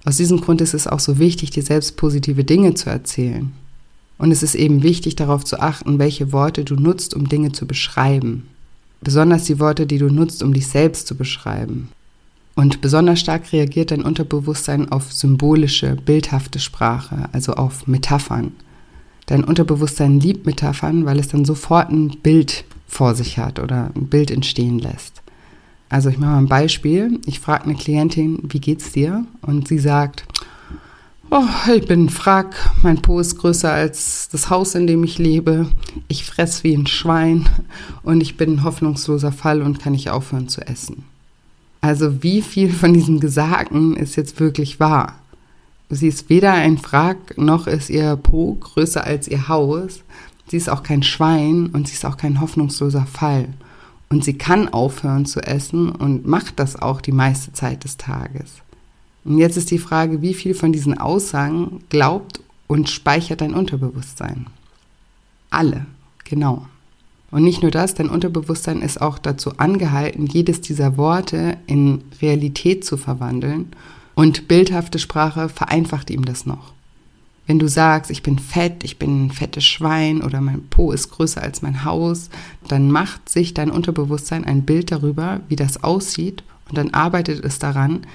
Aus 0.05 0.17
diesem 0.17 0.41
Grund 0.41 0.59
ist 0.61 0.73
es 0.73 0.87
auch 0.87 0.99
so 0.99 1.17
wichtig, 1.17 1.51
dir 1.51 1.63
selbst 1.63 1.95
positive 1.97 2.43
Dinge 2.43 2.73
zu 2.73 2.89
erzählen. 2.89 3.51
Und 4.17 4.31
es 4.31 4.43
ist 4.43 4.55
eben 4.55 4.83
wichtig, 4.83 5.15
darauf 5.15 5.43
zu 5.43 5.59
achten, 5.59 5.99
welche 5.99 6.31
Worte 6.31 6.65
du 6.65 6.75
nutzt, 6.75 7.13
um 7.13 7.29
Dinge 7.29 7.51
zu 7.51 7.65
beschreiben. 7.65 8.47
Besonders 9.01 9.45
die 9.45 9.59
Worte, 9.59 9.85
die 9.85 9.97
du 9.97 10.09
nutzt, 10.09 10.43
um 10.43 10.53
dich 10.53 10.67
selbst 10.67 11.07
zu 11.07 11.15
beschreiben. 11.15 11.89
Und 12.55 12.81
besonders 12.81 13.19
stark 13.19 13.51
reagiert 13.51 13.91
dein 13.91 14.03
Unterbewusstsein 14.03 14.91
auf 14.91 15.11
symbolische, 15.11 15.95
bildhafte 15.95 16.59
Sprache, 16.59 17.29
also 17.31 17.53
auf 17.53 17.87
Metaphern. 17.87 18.51
Dein 19.25 19.43
Unterbewusstsein 19.43 20.19
liebt 20.19 20.45
Metaphern, 20.45 21.05
weil 21.05 21.19
es 21.19 21.29
dann 21.29 21.45
sofort 21.45 21.89
ein 21.89 22.09
Bild 22.21 22.65
vor 22.87 23.15
sich 23.15 23.37
hat 23.37 23.59
oder 23.59 23.89
ein 23.95 24.07
Bild 24.07 24.29
entstehen 24.29 24.79
lässt. 24.79 25.21
Also 25.89 26.09
ich 26.09 26.17
mache 26.17 26.31
mal 26.31 26.37
ein 26.39 26.47
Beispiel. 26.47 27.19
Ich 27.25 27.39
frage 27.39 27.65
eine 27.65 27.75
Klientin, 27.75 28.39
wie 28.43 28.59
geht's 28.59 28.91
dir? 28.91 29.25
Und 29.41 29.67
sie 29.67 29.79
sagt, 29.79 30.25
oh, 31.31 31.71
ich 31.75 31.87
bin 31.87 32.09
Frack, 32.09 32.71
mein 32.83 33.01
Po 33.01 33.19
ist 33.19 33.37
größer 33.37 33.71
als 33.71 34.29
das 34.29 34.49
Haus, 34.49 34.75
in 34.75 34.87
dem 34.87 35.03
ich 35.03 35.17
lebe, 35.17 35.67
ich 36.07 36.25
fress 36.25 36.63
wie 36.63 36.75
ein 36.75 36.87
Schwein 36.87 37.47
und 38.03 38.21
ich 38.21 38.37
bin 38.37 38.55
ein 38.55 38.63
hoffnungsloser 38.63 39.31
Fall 39.31 39.61
und 39.61 39.79
kann 39.79 39.93
nicht 39.93 40.09
aufhören 40.09 40.47
zu 40.47 40.61
essen. 40.61 41.05
Also 41.83 42.23
wie 42.23 42.41
viel 42.41 42.71
von 42.71 42.93
diesem 42.93 43.19
Gesagten 43.19 43.97
ist 43.97 44.15
jetzt 44.15 44.39
wirklich 44.39 44.79
wahr? 44.79 45.15
Sie 45.89 46.07
ist 46.07 46.29
weder 46.29 46.53
ein 46.53 46.77
Frack, 46.77 47.37
noch 47.37 47.67
ist 47.67 47.89
ihr 47.89 48.15
Po 48.15 48.55
größer 48.55 49.03
als 49.03 49.27
ihr 49.27 49.49
Haus. 49.49 50.01
Sie 50.47 50.55
ist 50.55 50.69
auch 50.69 50.81
kein 50.81 51.03
Schwein 51.03 51.65
und 51.73 51.89
sie 51.89 51.95
ist 51.95 52.05
auch 52.05 52.15
kein 52.15 52.39
hoffnungsloser 52.39 53.05
Fall. 53.05 53.49
Und 54.07 54.23
sie 54.23 54.37
kann 54.37 54.69
aufhören 54.69 55.25
zu 55.25 55.41
essen 55.41 55.89
und 55.89 56.25
macht 56.25 56.57
das 56.57 56.81
auch 56.81 57.01
die 57.01 57.11
meiste 57.11 57.51
Zeit 57.51 57.83
des 57.83 57.97
Tages. 57.97 58.61
Und 59.25 59.39
jetzt 59.39 59.57
ist 59.57 59.69
die 59.69 59.77
Frage, 59.77 60.21
wie 60.21 60.33
viel 60.33 60.53
von 60.53 60.71
diesen 60.71 60.97
Aussagen 60.97 61.81
glaubt 61.89 62.39
und 62.67 62.89
speichert 62.89 63.41
dein 63.41 63.53
Unterbewusstsein? 63.53 64.47
Alle, 65.49 65.85
genau. 66.23 66.65
Und 67.33 67.43
nicht 67.43 67.63
nur 67.63 67.71
das, 67.71 67.95
dein 67.95 68.09
Unterbewusstsein 68.09 68.83
ist 68.83 69.01
auch 69.01 69.17
dazu 69.17 69.57
angehalten, 69.57 70.27
jedes 70.27 70.61
dieser 70.61 70.97
Worte 70.97 71.57
in 71.65 72.03
Realität 72.21 72.85
zu 72.85 72.95
verwandeln. 72.95 73.69
Und 74.13 74.47
bildhafte 74.47 74.99
Sprache 74.99 75.49
vereinfacht 75.49 76.11
ihm 76.11 76.25
das 76.25 76.45
noch. 76.45 76.73
Wenn 77.47 77.57
du 77.57 77.67
sagst, 77.67 78.11
ich 78.11 78.21
bin 78.21 78.37
fett, 78.37 78.83
ich 78.83 78.99
bin 78.99 79.25
ein 79.25 79.31
fettes 79.31 79.65
Schwein 79.65 80.21
oder 80.21 80.41
mein 80.41 80.67
Po 80.69 80.91
ist 80.91 81.09
größer 81.09 81.41
als 81.41 81.63
mein 81.63 81.83
Haus, 81.83 82.29
dann 82.67 82.91
macht 82.91 83.27
sich 83.29 83.55
dein 83.55 83.71
Unterbewusstsein 83.71 84.45
ein 84.45 84.61
Bild 84.61 84.91
darüber, 84.91 85.39
wie 85.49 85.55
das 85.55 85.83
aussieht 85.83 86.43
und 86.69 86.77
dann 86.77 86.91
arbeitet 86.91 87.43
es 87.43 87.57
daran, 87.57 88.05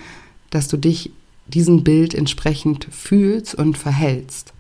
dass 0.51 0.69
du 0.69 0.77
dich 0.77 1.11
diesem 1.49 1.83
Bild 1.83 2.15
entsprechend 2.15 2.87
fühlst 2.93 3.57
und 3.57 3.77
verhältst. 3.77 4.53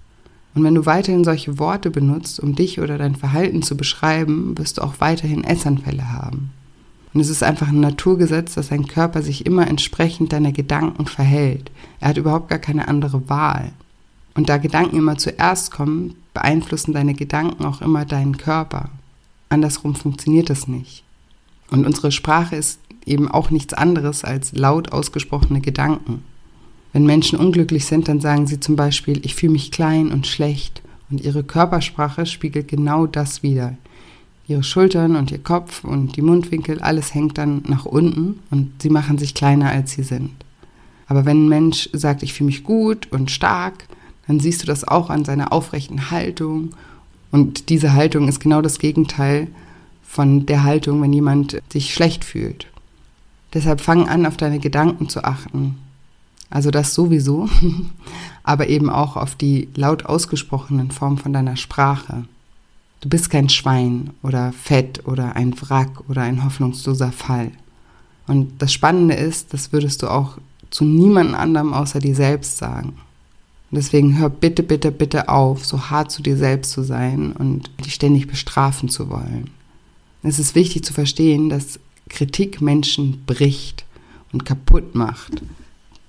Und 0.55 0.65
wenn 0.65 0.75
du 0.75 0.87
weiterhin 0.87 1.25
solche 1.25 1.59
Worte 1.59 1.91
benutzt, 1.91 2.41
um 2.41 2.55
dich 2.55 2.81
oder 2.81 2.99
dein 2.99 3.15
Verhalten 3.15 3.63
zu 3.63 3.77
beschreiben, 3.77 4.57
wirst 4.59 4.79
du 4.79 4.83
auch 4.83 4.95
weiterhin 4.99 5.45
Essanfälle 5.45 6.13
haben. 6.13 6.51
Und 7.15 7.21
es 7.21 7.29
ist 7.29 7.43
einfach 7.43 7.69
ein 7.69 7.81
Naturgesetz, 7.81 8.55
dass 8.55 8.69
dein 8.69 8.87
Körper 8.87 9.23
sich 9.23 9.47
immer 9.47 9.67
entsprechend 9.67 10.33
deiner 10.33 10.53
Gedanken 10.53 11.07
verhält. 11.07 11.71
Er 12.01 12.09
hat 12.09 12.17
überhaupt 12.17 12.49
gar 12.49 12.59
keine 12.59 12.89
andere 12.89 13.29
Wahl. 13.29 13.73
Und 14.35 14.49
da 14.49 14.59
Gedanken 14.59 14.97
immer 14.97 15.19
zuerst 15.19 15.71
kommen, 15.71 16.15
beeinflussen 16.35 16.93
deine 16.93 17.15
Gedanken 17.15 17.65
auch 17.65 17.81
immer 17.81 18.05
deinen 18.05 18.37
Körper. 18.37 18.91
Andersrum 19.49 19.95
funktioniert 19.95 20.51
das 20.51 20.69
nicht. 20.69 21.03
Und 21.71 21.87
unsere 21.87 22.13
Sprache 22.13 22.57
ist 22.57 22.79
eben 23.05 23.29
auch 23.29 23.51
nichts 23.51 23.75
anderes 23.75 24.25
als 24.25 24.53
laut 24.53 24.93
ausgesprochene 24.93 25.61
Gedanken. 25.61 26.23
Wenn 26.93 27.07
Menschen 27.07 27.39
unglücklich 27.39 27.85
sind, 27.85 28.09
dann 28.09 28.21
sagen 28.21 28.47
sie 28.47 28.61
zum 28.61 28.77
Beispiel, 28.77 29.21
ich 29.25 29.35
fühle 29.35 29.53
mich 29.53 29.71
klein 29.71 30.11
und 30.11 30.27
schlecht. 30.27 30.83
Und 31.11 31.21
ihre 31.21 31.43
Körpersprache 31.43 32.27
spiegelt 32.27 32.69
genau 32.69 33.07
das 33.07 33.43
wider. 33.43 33.77
Ihre 34.47 34.63
Schultern 34.63 35.17
und 35.17 35.31
ihr 35.31 35.43
Kopf 35.43 35.85
und 35.85 36.17
die 36.17 36.23
Mundwinkel, 36.23 36.81
alles 36.81 37.15
hängt 37.15 37.37
dann 37.37 37.63
nach 37.67 37.85
unten 37.85 38.41
und 38.51 38.83
sie 38.83 38.89
machen 38.89 39.19
sich 39.19 39.35
kleiner, 39.35 39.71
als 39.71 39.93
sie 39.93 40.03
sind. 40.03 40.31
Aber 41.07 41.25
wenn 41.25 41.45
ein 41.45 41.49
Mensch 41.49 41.89
sagt, 41.93 42.23
ich 42.23 42.33
fühle 42.33 42.47
mich 42.47 42.65
gut 42.65 43.09
und 43.11 43.31
stark, 43.31 43.87
dann 44.27 44.41
siehst 44.41 44.63
du 44.63 44.67
das 44.67 44.87
auch 44.87 45.11
an 45.11 45.25
seiner 45.25 45.53
aufrechten 45.53 46.11
Haltung. 46.11 46.71
Und 47.31 47.69
diese 47.69 47.95
Haltung 47.95 48.29
ist 48.29 48.41
genau 48.41 48.63
das 48.63 48.79
Gegenteil 48.79 49.49
von 50.03 50.47
der 50.47 50.65
Haltung, 50.65 51.03
wenn 51.03 51.13
jemand 51.13 51.61
sich 51.71 51.93
schlecht 51.93 52.25
fühlt. 52.25 52.67
Deshalb 53.55 53.81
fang 53.81 54.09
an, 54.09 54.27
auf 54.27 54.37
deine 54.37 54.59
Gedanken 54.59 55.09
zu 55.09 55.25
achten. 55.25 55.77
Also 56.51 56.71
das 56.71 56.95
sowieso, 56.95 57.49
aber 58.43 58.69
eben 58.69 58.89
auch 58.89 59.17
auf 59.17 59.35
die 59.35 59.69
laut 59.75 60.07
ausgesprochenen 60.07 60.91
Formen 60.91 61.19
von 61.19 61.33
deiner 61.33 61.57
Sprache. 61.57 62.25
Du 63.01 63.09
bist 63.09 63.31
kein 63.31 63.49
Schwein 63.49 64.11
oder 64.23 64.53
Fett 64.53 65.07
oder 65.07 65.37
ein 65.37 65.55
Wrack 65.61 66.09
oder 66.09 66.23
ein 66.23 66.45
hoffnungsloser 66.45 67.13
Fall. 67.13 67.53
Und 68.27 68.61
das 68.61 68.73
Spannende 68.73 69.15
ist, 69.15 69.55
das 69.55 69.73
würdest 69.73 70.03
du 70.03 70.09
auch 70.09 70.39
zu 70.71 70.85
niemandem 70.85 71.35
anderem 71.35 71.73
außer 71.73 72.01
dir 72.01 72.15
selbst 72.15 72.59
sagen. 72.59 72.95
Und 73.71 73.77
deswegen 73.77 74.19
hör 74.19 74.31
bitte, 74.31 74.63
bitte, 74.63 74.91
bitte 74.91 75.29
auf, 75.29 75.65
so 75.65 75.91
hart 75.91 76.11
zu 76.11 76.23
dir 76.23 76.37
selbst 76.37 76.73
zu 76.73 76.83
sein 76.83 77.33
und 77.33 77.71
dich 77.85 77.95
ständig 77.95 78.27
bestrafen 78.27 78.89
zu 78.89 79.11
wollen. 79.11 79.51
Es 80.23 80.39
ist 80.39 80.55
wichtig 80.55 80.85
zu 80.85 80.93
verstehen, 80.93 81.49
dass 81.49 81.79
Kritik 82.09 82.61
Menschen 82.61 83.23
bricht 83.27 83.85
und 84.33 84.45
kaputt 84.45 84.95
macht 84.95 85.43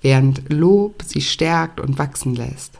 während 0.02 0.52
Lob 0.52 1.02
sie 1.04 1.20
stärkt 1.20 1.80
und 1.80 1.98
wachsen 1.98 2.34
lässt. 2.34 2.78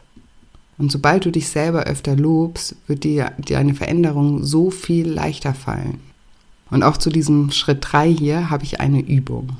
Und 0.77 0.91
sobald 0.91 1.25
du 1.25 1.31
dich 1.31 1.47
selber 1.49 1.83
öfter 1.83 2.15
lobst, 2.15 2.75
wird 2.87 3.03
dir, 3.03 3.33
dir 3.37 3.59
eine 3.59 3.75
Veränderung 3.75 4.43
so 4.43 4.71
viel 4.71 5.07
leichter 5.07 5.53
fallen. 5.53 5.99
Und 6.71 6.83
auch 6.83 6.97
zu 6.97 7.09
diesem 7.09 7.51
Schritt 7.51 7.85
3 7.91 8.11
hier 8.11 8.49
habe 8.49 8.63
ich 8.63 8.79
eine 8.79 9.01
Übung. 9.01 9.57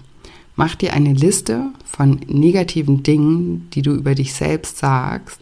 Mach 0.55 0.75
dir 0.75 0.93
eine 0.93 1.13
Liste 1.13 1.69
von 1.85 2.21
negativen 2.27 3.03
Dingen, 3.03 3.69
die 3.73 3.81
du 3.81 3.91
über 3.91 4.15
dich 4.15 4.33
selbst 4.33 4.77
sagst, 4.77 5.39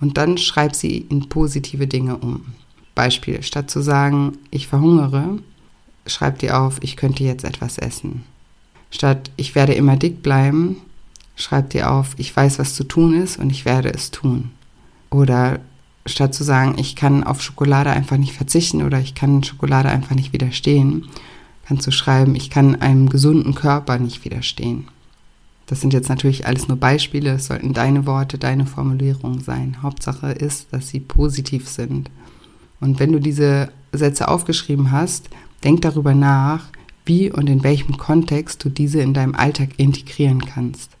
und 0.00 0.16
dann 0.16 0.38
schreib 0.38 0.76
sie 0.76 0.98
in 1.08 1.28
positive 1.28 1.86
Dinge 1.86 2.16
um. 2.16 2.46
Beispiel, 2.94 3.42
statt 3.42 3.70
zu 3.70 3.80
sagen, 3.80 4.38
ich 4.50 4.66
verhungere, 4.68 5.38
schreib 6.06 6.38
dir 6.38 6.58
auf, 6.58 6.78
ich 6.82 6.96
könnte 6.96 7.24
jetzt 7.24 7.44
etwas 7.44 7.78
essen. 7.78 8.24
Statt 8.90 9.30
ich 9.36 9.54
werde 9.54 9.74
immer 9.74 9.96
dick 9.96 10.22
bleiben, 10.22 10.78
schreib 11.38 11.70
dir 11.70 11.90
auf, 11.90 12.14
ich 12.18 12.36
weiß, 12.36 12.58
was 12.58 12.74
zu 12.74 12.84
tun 12.84 13.14
ist 13.14 13.38
und 13.38 13.50
ich 13.50 13.64
werde 13.64 13.92
es 13.94 14.10
tun. 14.10 14.50
Oder 15.10 15.60
statt 16.04 16.34
zu 16.34 16.44
sagen, 16.44 16.74
ich 16.78 16.96
kann 16.96 17.24
auf 17.24 17.40
Schokolade 17.40 17.90
einfach 17.90 18.16
nicht 18.16 18.34
verzichten 18.34 18.82
oder 18.82 19.00
ich 19.00 19.14
kann 19.14 19.44
Schokolade 19.44 19.88
einfach 19.88 20.14
nicht 20.14 20.32
widerstehen, 20.32 21.06
kannst 21.66 21.86
du 21.86 21.90
schreiben, 21.90 22.34
ich 22.34 22.50
kann 22.50 22.80
einem 22.80 23.08
gesunden 23.08 23.54
Körper 23.54 23.98
nicht 23.98 24.24
widerstehen. 24.24 24.88
Das 25.66 25.80
sind 25.82 25.92
jetzt 25.92 26.08
natürlich 26.08 26.46
alles 26.46 26.66
nur 26.66 26.78
Beispiele, 26.78 27.32
es 27.32 27.46
sollten 27.46 27.74
deine 27.74 28.06
Worte, 28.06 28.38
deine 28.38 28.64
Formulierungen 28.64 29.40
sein. 29.40 29.82
Hauptsache 29.82 30.32
ist, 30.32 30.72
dass 30.72 30.88
sie 30.88 31.00
positiv 31.00 31.68
sind. 31.68 32.10
Und 32.80 32.98
wenn 32.98 33.12
du 33.12 33.20
diese 33.20 33.70
Sätze 33.92 34.28
aufgeschrieben 34.28 34.90
hast, 34.92 35.28
denk 35.62 35.82
darüber 35.82 36.14
nach, 36.14 36.64
wie 37.04 37.30
und 37.30 37.48
in 37.48 37.62
welchem 37.62 37.98
Kontext 37.98 38.64
du 38.64 38.70
diese 38.70 39.00
in 39.00 39.12
deinem 39.12 39.34
Alltag 39.34 39.70
integrieren 39.76 40.44
kannst. 40.44 40.97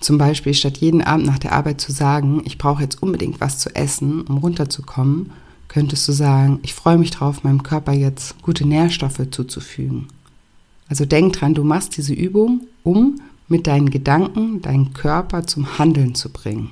Zum 0.00 0.16
Beispiel 0.16 0.54
statt 0.54 0.78
jeden 0.78 1.02
Abend 1.02 1.26
nach 1.26 1.38
der 1.38 1.52
Arbeit 1.52 1.80
zu 1.80 1.92
sagen, 1.92 2.42
ich 2.44 2.56
brauche 2.58 2.82
jetzt 2.82 3.02
unbedingt 3.02 3.40
was 3.40 3.58
zu 3.58 3.74
essen, 3.74 4.22
um 4.22 4.38
runterzukommen, 4.38 5.32
könntest 5.66 6.06
du 6.08 6.12
sagen, 6.12 6.60
ich 6.62 6.74
freue 6.74 6.98
mich 6.98 7.10
drauf, 7.10 7.44
meinem 7.44 7.62
Körper 7.62 7.92
jetzt 7.92 8.40
gute 8.42 8.66
Nährstoffe 8.66 9.20
zuzufügen. 9.30 10.08
Also 10.88 11.04
denk 11.04 11.34
dran, 11.34 11.54
du 11.54 11.64
machst 11.64 11.96
diese 11.96 12.14
Übung, 12.14 12.62
um 12.84 13.20
mit 13.48 13.66
deinen 13.66 13.90
Gedanken 13.90 14.62
deinen 14.62 14.94
Körper 14.94 15.46
zum 15.46 15.78
Handeln 15.78 16.14
zu 16.14 16.30
bringen. 16.30 16.70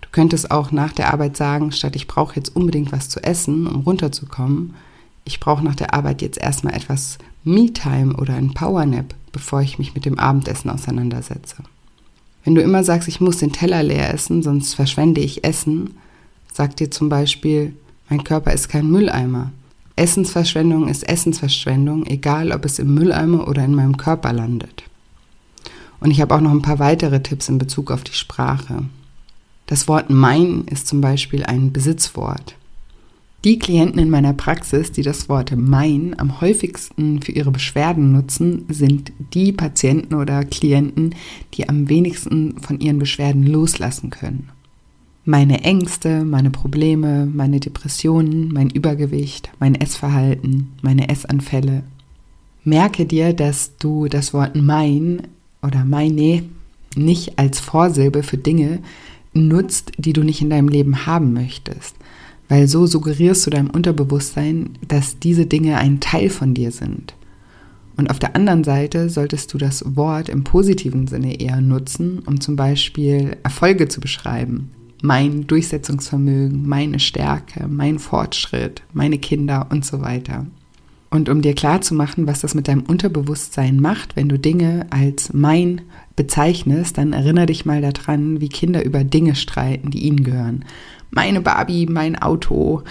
Du 0.00 0.08
könntest 0.12 0.50
auch 0.50 0.70
nach 0.72 0.92
der 0.92 1.12
Arbeit 1.12 1.36
sagen, 1.36 1.72
statt 1.72 1.96
ich 1.96 2.06
brauche 2.06 2.36
jetzt 2.36 2.54
unbedingt 2.54 2.92
was 2.92 3.08
zu 3.08 3.22
essen, 3.22 3.66
um 3.66 3.82
runterzukommen, 3.82 4.74
ich 5.24 5.40
brauche 5.40 5.64
nach 5.64 5.76
der 5.76 5.94
Arbeit 5.94 6.20
jetzt 6.20 6.38
erstmal 6.38 6.74
etwas 6.74 7.18
Me-Time 7.44 8.14
oder 8.16 8.34
ein 8.34 8.54
Powernap, 8.54 9.14
bevor 9.30 9.62
ich 9.62 9.78
mich 9.78 9.94
mit 9.94 10.04
dem 10.04 10.18
Abendessen 10.18 10.68
auseinandersetze. 10.68 11.62
Wenn 12.44 12.54
du 12.54 12.62
immer 12.62 12.82
sagst, 12.82 13.08
ich 13.08 13.20
muss 13.20 13.38
den 13.38 13.52
Teller 13.52 13.82
leer 13.82 14.12
essen, 14.12 14.42
sonst 14.42 14.74
verschwende 14.74 15.20
ich 15.20 15.44
Essen, 15.44 15.94
sag 16.52 16.76
dir 16.76 16.90
zum 16.90 17.08
Beispiel, 17.08 17.74
mein 18.08 18.24
Körper 18.24 18.52
ist 18.52 18.68
kein 18.68 18.90
Mülleimer. 18.90 19.52
Essensverschwendung 19.96 20.88
ist 20.88 21.08
Essensverschwendung, 21.08 22.06
egal 22.06 22.52
ob 22.52 22.64
es 22.64 22.78
im 22.78 22.94
Mülleimer 22.94 23.46
oder 23.46 23.64
in 23.64 23.74
meinem 23.74 23.96
Körper 23.96 24.32
landet. 24.32 24.82
Und 26.00 26.10
ich 26.10 26.20
habe 26.20 26.34
auch 26.34 26.40
noch 26.40 26.50
ein 26.50 26.62
paar 26.62 26.78
weitere 26.78 27.22
Tipps 27.22 27.48
in 27.48 27.58
Bezug 27.58 27.90
auf 27.90 28.02
die 28.02 28.12
Sprache. 28.12 28.84
Das 29.66 29.86
Wort 29.86 30.10
mein 30.10 30.64
ist 30.64 30.88
zum 30.88 31.00
Beispiel 31.00 31.44
ein 31.44 31.72
Besitzwort. 31.72 32.56
Die 33.44 33.58
Klienten 33.58 33.98
in 33.98 34.08
meiner 34.08 34.32
Praxis, 34.32 34.92
die 34.92 35.02
das 35.02 35.28
Wort 35.28 35.52
mein 35.56 36.18
am 36.18 36.40
häufigsten 36.40 37.20
für 37.22 37.32
ihre 37.32 37.50
Beschwerden 37.50 38.12
nutzen, 38.12 38.64
sind 38.68 39.12
die 39.34 39.52
Patienten 39.52 40.14
oder 40.14 40.44
Klienten, 40.44 41.14
die 41.54 41.68
am 41.68 41.88
wenigsten 41.88 42.60
von 42.60 42.78
ihren 42.78 42.98
Beschwerden 42.98 43.46
loslassen 43.46 44.10
können 44.10 44.50
meine 45.24 45.62
Ängste, 45.62 46.24
meine 46.24 46.50
Probleme, 46.50 47.26
meine 47.26 47.60
Depressionen, 47.60 48.52
mein 48.52 48.70
Übergewicht, 48.70 49.50
mein 49.60 49.74
Essverhalten, 49.74 50.72
meine 50.82 51.08
Essanfälle. 51.08 51.84
Merke 52.64 53.06
dir, 53.06 53.32
dass 53.32 53.76
du 53.76 54.08
das 54.08 54.34
Wort 54.34 54.56
mein 54.56 55.28
oder 55.62 55.84
meine 55.84 56.42
nicht 56.96 57.38
als 57.38 57.60
Vorsilbe 57.60 58.22
für 58.22 58.36
Dinge 58.36 58.80
nutzt, 59.32 59.92
die 59.96 60.12
du 60.12 60.22
nicht 60.22 60.42
in 60.42 60.50
deinem 60.50 60.68
Leben 60.68 61.06
haben 61.06 61.32
möchtest, 61.32 61.96
weil 62.48 62.68
so 62.68 62.86
suggerierst 62.86 63.46
du 63.46 63.50
deinem 63.50 63.70
Unterbewusstsein, 63.70 64.70
dass 64.86 65.18
diese 65.18 65.46
Dinge 65.46 65.78
ein 65.78 66.00
Teil 66.00 66.28
von 66.28 66.54
dir 66.54 66.70
sind. 66.70 67.14
Und 67.96 68.10
auf 68.10 68.18
der 68.18 68.36
anderen 68.36 68.64
Seite 68.64 69.08
solltest 69.10 69.52
du 69.52 69.58
das 69.58 69.96
Wort 69.96 70.28
im 70.28 70.44
positiven 70.44 71.06
Sinne 71.06 71.40
eher 71.40 71.60
nutzen, 71.60 72.20
um 72.26 72.40
zum 72.40 72.56
Beispiel 72.56 73.36
Erfolge 73.42 73.88
zu 73.88 74.00
beschreiben, 74.00 74.70
mein 75.02 75.46
Durchsetzungsvermögen, 75.46 76.66
meine 76.66 77.00
Stärke, 77.00 77.66
mein 77.68 77.98
Fortschritt, 77.98 78.82
meine 78.92 79.18
Kinder 79.18 79.66
und 79.70 79.84
so 79.84 80.00
weiter. 80.00 80.46
Und 81.10 81.28
um 81.28 81.42
dir 81.42 81.54
klarzumachen, 81.54 82.26
was 82.26 82.40
das 82.40 82.54
mit 82.54 82.68
deinem 82.68 82.84
Unterbewusstsein 82.84 83.78
macht, 83.80 84.16
wenn 84.16 84.30
du 84.30 84.38
Dinge 84.38 84.86
als 84.88 85.34
mein 85.34 85.82
bezeichnest, 86.16 86.96
dann 86.96 87.12
erinnere 87.12 87.46
dich 87.46 87.66
mal 87.66 87.82
daran, 87.82 88.40
wie 88.40 88.48
Kinder 88.48 88.82
über 88.82 89.04
Dinge 89.04 89.34
streiten, 89.34 89.90
die 89.90 90.04
ihnen 90.04 90.24
gehören. 90.24 90.64
Meine 91.14 91.42
Barbie, 91.42 91.86
mein 91.86 92.20
Auto, 92.20 92.82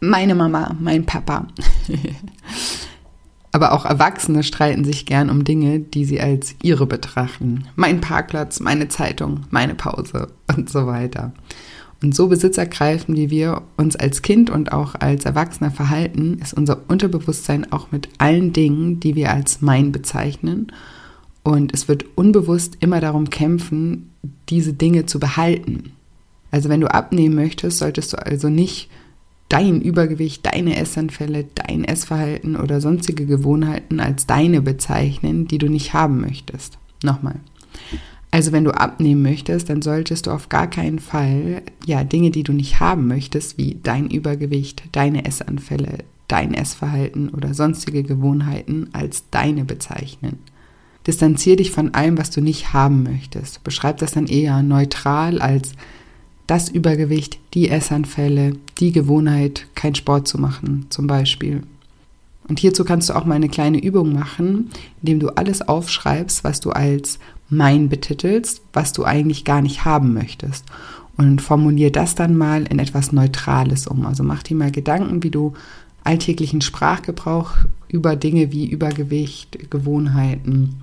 meine 0.00 0.34
Mama, 0.34 0.76
mein 0.80 1.06
Papa. 1.06 1.46
Aber 3.52 3.72
auch 3.72 3.84
Erwachsene 3.84 4.42
streiten 4.42 4.84
sich 4.84 5.06
gern 5.06 5.30
um 5.30 5.44
Dinge, 5.44 5.78
die 5.78 6.04
sie 6.04 6.20
als 6.20 6.56
ihre 6.62 6.86
betrachten. 6.86 7.64
Mein 7.76 8.00
Parkplatz, 8.00 8.60
meine 8.60 8.88
Zeitung, 8.88 9.44
meine 9.50 9.74
Pause 9.74 10.28
und 10.56 10.68
so 10.68 10.86
weiter. 10.86 11.32
Und 12.02 12.14
so 12.14 12.28
besitzergreifend, 12.28 13.16
wie 13.16 13.30
wir 13.30 13.62
uns 13.76 13.94
als 13.94 14.22
Kind 14.22 14.50
und 14.50 14.72
auch 14.72 14.96
als 14.98 15.24
Erwachsener 15.24 15.70
verhalten, 15.70 16.38
ist 16.40 16.54
unser 16.54 16.88
Unterbewusstsein 16.88 17.70
auch 17.72 17.92
mit 17.92 18.08
allen 18.18 18.52
Dingen, 18.52 18.98
die 19.00 19.14
wir 19.14 19.32
als 19.32 19.60
mein 19.60 19.92
bezeichnen. 19.92 20.72
Und 21.44 21.72
es 21.72 21.86
wird 21.88 22.04
unbewusst 22.16 22.78
immer 22.80 23.00
darum 23.00 23.30
kämpfen, 23.30 24.10
diese 24.48 24.72
Dinge 24.72 25.06
zu 25.06 25.20
behalten. 25.20 25.92
Also 26.50 26.68
wenn 26.68 26.80
du 26.80 26.92
abnehmen 26.92 27.34
möchtest, 27.34 27.78
solltest 27.78 28.12
du 28.12 28.16
also 28.18 28.48
nicht 28.48 28.90
dein 29.48 29.80
Übergewicht, 29.80 30.46
deine 30.46 30.76
Essanfälle, 30.76 31.44
dein 31.54 31.84
Essverhalten 31.84 32.56
oder 32.56 32.80
sonstige 32.80 33.26
Gewohnheiten 33.26 34.00
als 34.00 34.26
deine 34.26 34.62
bezeichnen, 34.62 35.48
die 35.48 35.58
du 35.58 35.68
nicht 35.68 35.92
haben 35.92 36.20
möchtest. 36.20 36.78
Nochmal. 37.02 37.36
Also 38.30 38.52
wenn 38.52 38.64
du 38.64 38.70
abnehmen 38.70 39.22
möchtest, 39.22 39.68
dann 39.68 39.82
solltest 39.82 40.26
du 40.26 40.30
auf 40.30 40.48
gar 40.48 40.68
keinen 40.68 41.00
Fall 41.00 41.62
ja 41.84 42.04
Dinge, 42.04 42.30
die 42.30 42.44
du 42.44 42.52
nicht 42.52 42.78
haben 42.78 43.08
möchtest, 43.08 43.58
wie 43.58 43.78
dein 43.82 44.08
Übergewicht, 44.08 44.84
deine 44.92 45.24
Essanfälle, 45.24 45.98
dein 46.28 46.54
Essverhalten 46.54 47.30
oder 47.30 47.54
sonstige 47.54 48.04
Gewohnheiten 48.04 48.90
als 48.92 49.24
deine 49.30 49.64
bezeichnen. 49.64 50.38
Distanzier 51.06 51.56
dich 51.56 51.72
von 51.72 51.94
allem, 51.94 52.18
was 52.18 52.30
du 52.30 52.40
nicht 52.40 52.72
haben 52.72 53.02
möchtest. 53.02 53.64
Beschreib 53.64 53.98
das 53.98 54.12
dann 54.12 54.26
eher 54.26 54.62
neutral 54.62 55.40
als 55.40 55.72
das 56.50 56.68
Übergewicht, 56.68 57.38
die 57.54 57.68
Essanfälle, 57.70 58.54
die 58.80 58.90
Gewohnheit, 58.90 59.68
keinen 59.76 59.94
Sport 59.94 60.26
zu 60.26 60.36
machen 60.36 60.86
zum 60.90 61.06
Beispiel. 61.06 61.62
Und 62.48 62.58
hierzu 62.58 62.84
kannst 62.84 63.08
du 63.08 63.14
auch 63.14 63.24
mal 63.24 63.36
eine 63.36 63.48
kleine 63.48 63.80
Übung 63.80 64.12
machen, 64.12 64.70
indem 65.00 65.20
du 65.20 65.28
alles 65.28 65.62
aufschreibst, 65.62 66.42
was 66.42 66.58
du 66.58 66.70
als 66.70 67.20
mein 67.48 67.88
betitelst, 67.88 68.62
was 68.72 68.92
du 68.92 69.04
eigentlich 69.04 69.44
gar 69.44 69.62
nicht 69.62 69.84
haben 69.84 70.12
möchtest. 70.12 70.64
Und 71.16 71.40
formulier 71.40 71.92
das 71.92 72.16
dann 72.16 72.36
mal 72.36 72.64
in 72.64 72.80
etwas 72.80 73.12
Neutrales 73.12 73.86
um. 73.86 74.04
Also 74.04 74.24
mach 74.24 74.42
dir 74.42 74.56
mal 74.56 74.72
Gedanken, 74.72 75.22
wie 75.22 75.30
du 75.30 75.54
alltäglichen 76.02 76.62
Sprachgebrauch 76.62 77.52
über 77.86 78.16
Dinge 78.16 78.50
wie 78.50 78.68
Übergewicht, 78.68 79.70
Gewohnheiten, 79.70 80.80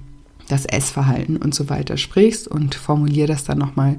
das 0.47 0.65
Essverhalten 0.65 1.36
und 1.36 1.53
so 1.53 1.70
weiter 1.70 1.97
sprichst 1.97 2.47
und 2.47 2.76
formulier 2.76 3.28
das 3.28 3.43
dann 3.43 3.57
nochmal 3.57 3.97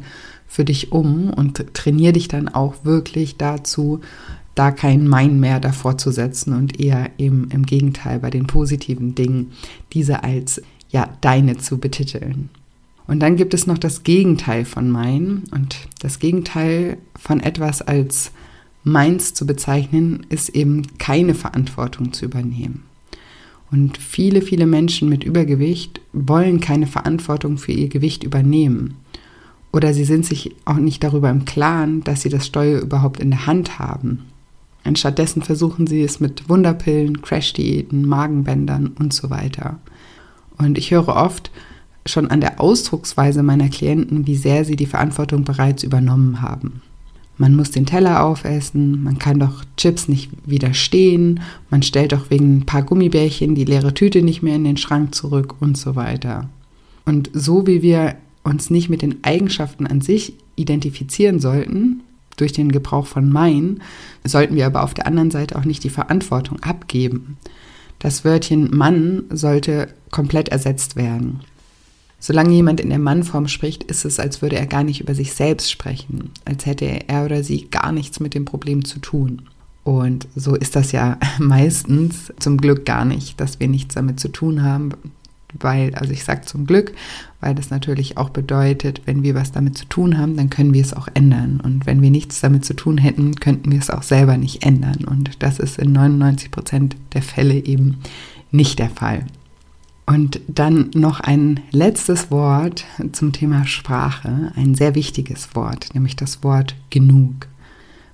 für 0.48 0.64
dich 0.64 0.90
um 0.92 1.30
und 1.30 1.74
trainiere 1.74 2.14
dich 2.14 2.26
dann 2.26 2.48
auch 2.48 2.84
wirklich 2.84 3.36
dazu, 3.36 4.00
da 4.54 4.72
kein 4.72 5.06
Mein 5.06 5.38
mehr 5.38 5.60
davor 5.60 5.98
zu 5.98 6.10
setzen 6.10 6.52
und 6.52 6.80
eher 6.80 7.10
eben 7.18 7.48
im 7.52 7.64
Gegenteil 7.64 8.18
bei 8.18 8.30
den 8.30 8.48
positiven 8.48 9.14
Dingen 9.14 9.52
diese 9.92 10.24
als 10.24 10.60
ja 10.90 11.08
deine 11.20 11.58
zu 11.58 11.78
betiteln. 11.78 12.48
Und 13.06 13.20
dann 13.20 13.36
gibt 13.36 13.54
es 13.54 13.66
noch 13.66 13.78
das 13.78 14.02
Gegenteil 14.02 14.64
von 14.64 14.90
Mein 14.90 15.44
und 15.52 15.76
das 16.00 16.18
Gegenteil 16.18 16.98
von 17.16 17.40
etwas 17.40 17.82
als 17.82 18.32
meins 18.84 19.34
zu 19.34 19.46
bezeichnen, 19.46 20.26
ist 20.28 20.50
eben 20.50 20.98
keine 20.98 21.34
Verantwortung 21.34 22.12
zu 22.12 22.24
übernehmen. 22.24 22.82
Und 23.70 23.98
viele, 23.98 24.42
viele 24.42 24.66
Menschen 24.66 25.08
mit 25.08 25.24
Übergewicht 25.24 26.00
wollen 26.12 26.60
keine 26.60 26.86
Verantwortung 26.86 27.58
für 27.58 27.72
ihr 27.72 27.88
Gewicht 27.88 28.24
übernehmen. 28.24 28.96
Oder 29.72 29.92
sie 29.92 30.04
sind 30.04 30.24
sich 30.24 30.54
auch 30.64 30.76
nicht 30.76 31.04
darüber 31.04 31.30
im 31.30 31.44
Klaren, 31.44 32.02
dass 32.02 32.22
sie 32.22 32.30
das 32.30 32.46
Steuer 32.46 32.80
überhaupt 32.80 33.20
in 33.20 33.30
der 33.30 33.46
Hand 33.46 33.78
haben. 33.78 34.24
Anstattdessen 34.84 35.42
versuchen 35.42 35.86
sie 35.86 36.02
es 36.02 36.20
mit 36.20 36.48
Wunderpillen, 36.48 37.20
Crash-Diäten, 37.20 38.06
Magenbändern 38.06 38.88
und 38.98 39.12
so 39.12 39.28
weiter. 39.28 39.78
Und 40.56 40.78
ich 40.78 40.90
höre 40.90 41.08
oft 41.08 41.50
schon 42.06 42.30
an 42.30 42.40
der 42.40 42.60
Ausdrucksweise 42.60 43.42
meiner 43.42 43.68
Klienten, 43.68 44.26
wie 44.26 44.36
sehr 44.36 44.64
sie 44.64 44.76
die 44.76 44.86
Verantwortung 44.86 45.44
bereits 45.44 45.82
übernommen 45.82 46.40
haben. 46.40 46.80
Man 47.36 47.54
muss 47.54 47.70
den 47.70 47.86
Teller 47.86 48.24
aufessen, 48.24 49.04
man 49.04 49.18
kann 49.18 49.38
doch 49.38 49.64
Chips 49.76 50.08
nicht 50.08 50.30
widerstehen, 50.44 51.40
man 51.70 51.82
stellt 51.82 52.12
doch 52.12 52.30
wegen 52.30 52.58
ein 52.58 52.66
paar 52.66 52.82
Gummibärchen 52.82 53.54
die 53.54 53.64
leere 53.64 53.94
Tüte 53.94 54.22
nicht 54.22 54.42
mehr 54.42 54.56
in 54.56 54.64
den 54.64 54.76
Schrank 54.76 55.14
zurück 55.14 55.54
und 55.60 55.78
so 55.78 55.94
weiter. 55.94 56.48
Und 57.04 57.30
so 57.32 57.66
wie 57.66 57.82
wir 57.82 58.16
uns 58.48 58.70
nicht 58.70 58.88
mit 58.88 59.02
den 59.02 59.22
Eigenschaften 59.22 59.86
an 59.86 60.00
sich 60.00 60.34
identifizieren 60.56 61.40
sollten, 61.40 62.00
durch 62.36 62.52
den 62.52 62.72
Gebrauch 62.72 63.06
von 63.06 63.28
mein, 63.30 63.80
sollten 64.24 64.56
wir 64.56 64.66
aber 64.66 64.82
auf 64.82 64.94
der 64.94 65.06
anderen 65.06 65.30
Seite 65.30 65.56
auch 65.56 65.64
nicht 65.64 65.84
die 65.84 65.90
Verantwortung 65.90 66.60
abgeben. 66.60 67.36
Das 67.98 68.24
Wörtchen 68.24 68.76
Mann 68.76 69.24
sollte 69.30 69.88
komplett 70.10 70.48
ersetzt 70.48 70.96
werden. 70.96 71.40
Solange 72.20 72.54
jemand 72.54 72.80
in 72.80 72.90
der 72.90 72.98
Mannform 72.98 73.46
spricht, 73.46 73.84
ist 73.84 74.04
es, 74.04 74.18
als 74.18 74.42
würde 74.42 74.56
er 74.56 74.66
gar 74.66 74.82
nicht 74.82 75.00
über 75.00 75.14
sich 75.14 75.32
selbst 75.34 75.70
sprechen, 75.70 76.30
als 76.44 76.66
hätte 76.66 77.08
er 77.08 77.24
oder 77.24 77.44
sie 77.44 77.68
gar 77.70 77.92
nichts 77.92 78.18
mit 78.18 78.34
dem 78.34 78.44
Problem 78.44 78.84
zu 78.84 78.98
tun. 78.98 79.42
Und 79.84 80.26
so 80.34 80.54
ist 80.54 80.76
das 80.76 80.92
ja 80.92 81.18
meistens 81.38 82.32
zum 82.38 82.58
Glück 82.58 82.84
gar 82.84 83.04
nicht, 83.04 83.40
dass 83.40 83.60
wir 83.60 83.68
nichts 83.68 83.94
damit 83.94 84.18
zu 84.20 84.28
tun 84.28 84.62
haben, 84.62 84.90
weil, 85.58 85.94
also 85.94 86.12
ich 86.12 86.24
sage 86.24 86.42
zum 86.42 86.66
Glück, 86.66 86.92
weil 87.40 87.54
das 87.54 87.70
natürlich 87.70 88.16
auch 88.16 88.30
bedeutet, 88.30 89.02
wenn 89.06 89.22
wir 89.22 89.34
was 89.34 89.52
damit 89.52 89.78
zu 89.78 89.86
tun 89.86 90.18
haben, 90.18 90.36
dann 90.36 90.50
können 90.50 90.74
wir 90.74 90.82
es 90.82 90.94
auch 90.94 91.08
ändern. 91.14 91.60
Und 91.60 91.86
wenn 91.86 92.02
wir 92.02 92.10
nichts 92.10 92.40
damit 92.40 92.64
zu 92.64 92.74
tun 92.74 92.98
hätten, 92.98 93.36
könnten 93.36 93.70
wir 93.70 93.78
es 93.78 93.90
auch 93.90 94.02
selber 94.02 94.36
nicht 94.36 94.64
ändern. 94.64 95.04
Und 95.04 95.42
das 95.42 95.58
ist 95.58 95.78
in 95.78 95.92
99 95.92 96.50
Prozent 96.50 96.96
der 97.14 97.22
Fälle 97.22 97.54
eben 97.54 97.98
nicht 98.50 98.78
der 98.78 98.90
Fall. 98.90 99.24
Und 100.06 100.40
dann 100.48 100.90
noch 100.94 101.20
ein 101.20 101.60
letztes 101.70 102.30
Wort 102.30 102.86
zum 103.12 103.32
Thema 103.32 103.66
Sprache, 103.66 104.52
ein 104.56 104.74
sehr 104.74 104.94
wichtiges 104.94 105.54
Wort, 105.54 105.90
nämlich 105.92 106.16
das 106.16 106.42
Wort 106.42 106.74
genug. 106.88 107.46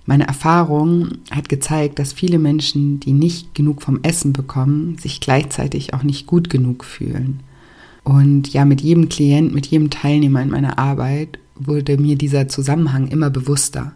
Meine 0.06 0.26
Erfahrung 0.26 1.12
hat 1.30 1.48
gezeigt, 1.48 1.98
dass 1.98 2.12
viele 2.12 2.38
Menschen, 2.38 3.00
die 3.00 3.12
nicht 3.12 3.54
genug 3.54 3.82
vom 3.82 4.00
Essen 4.02 4.32
bekommen, 4.32 4.98
sich 4.98 5.20
gleichzeitig 5.20 5.94
auch 5.94 6.02
nicht 6.02 6.26
gut 6.26 6.50
genug 6.50 6.84
fühlen. 6.84 7.40
Und 8.02 8.52
ja, 8.52 8.66
mit 8.66 8.82
jedem 8.82 9.08
Klient, 9.08 9.54
mit 9.54 9.66
jedem 9.66 9.88
Teilnehmer 9.88 10.42
in 10.42 10.50
meiner 10.50 10.78
Arbeit 10.78 11.38
wurde 11.54 11.96
mir 11.96 12.16
dieser 12.16 12.48
Zusammenhang 12.48 13.08
immer 13.08 13.30
bewusster. 13.30 13.94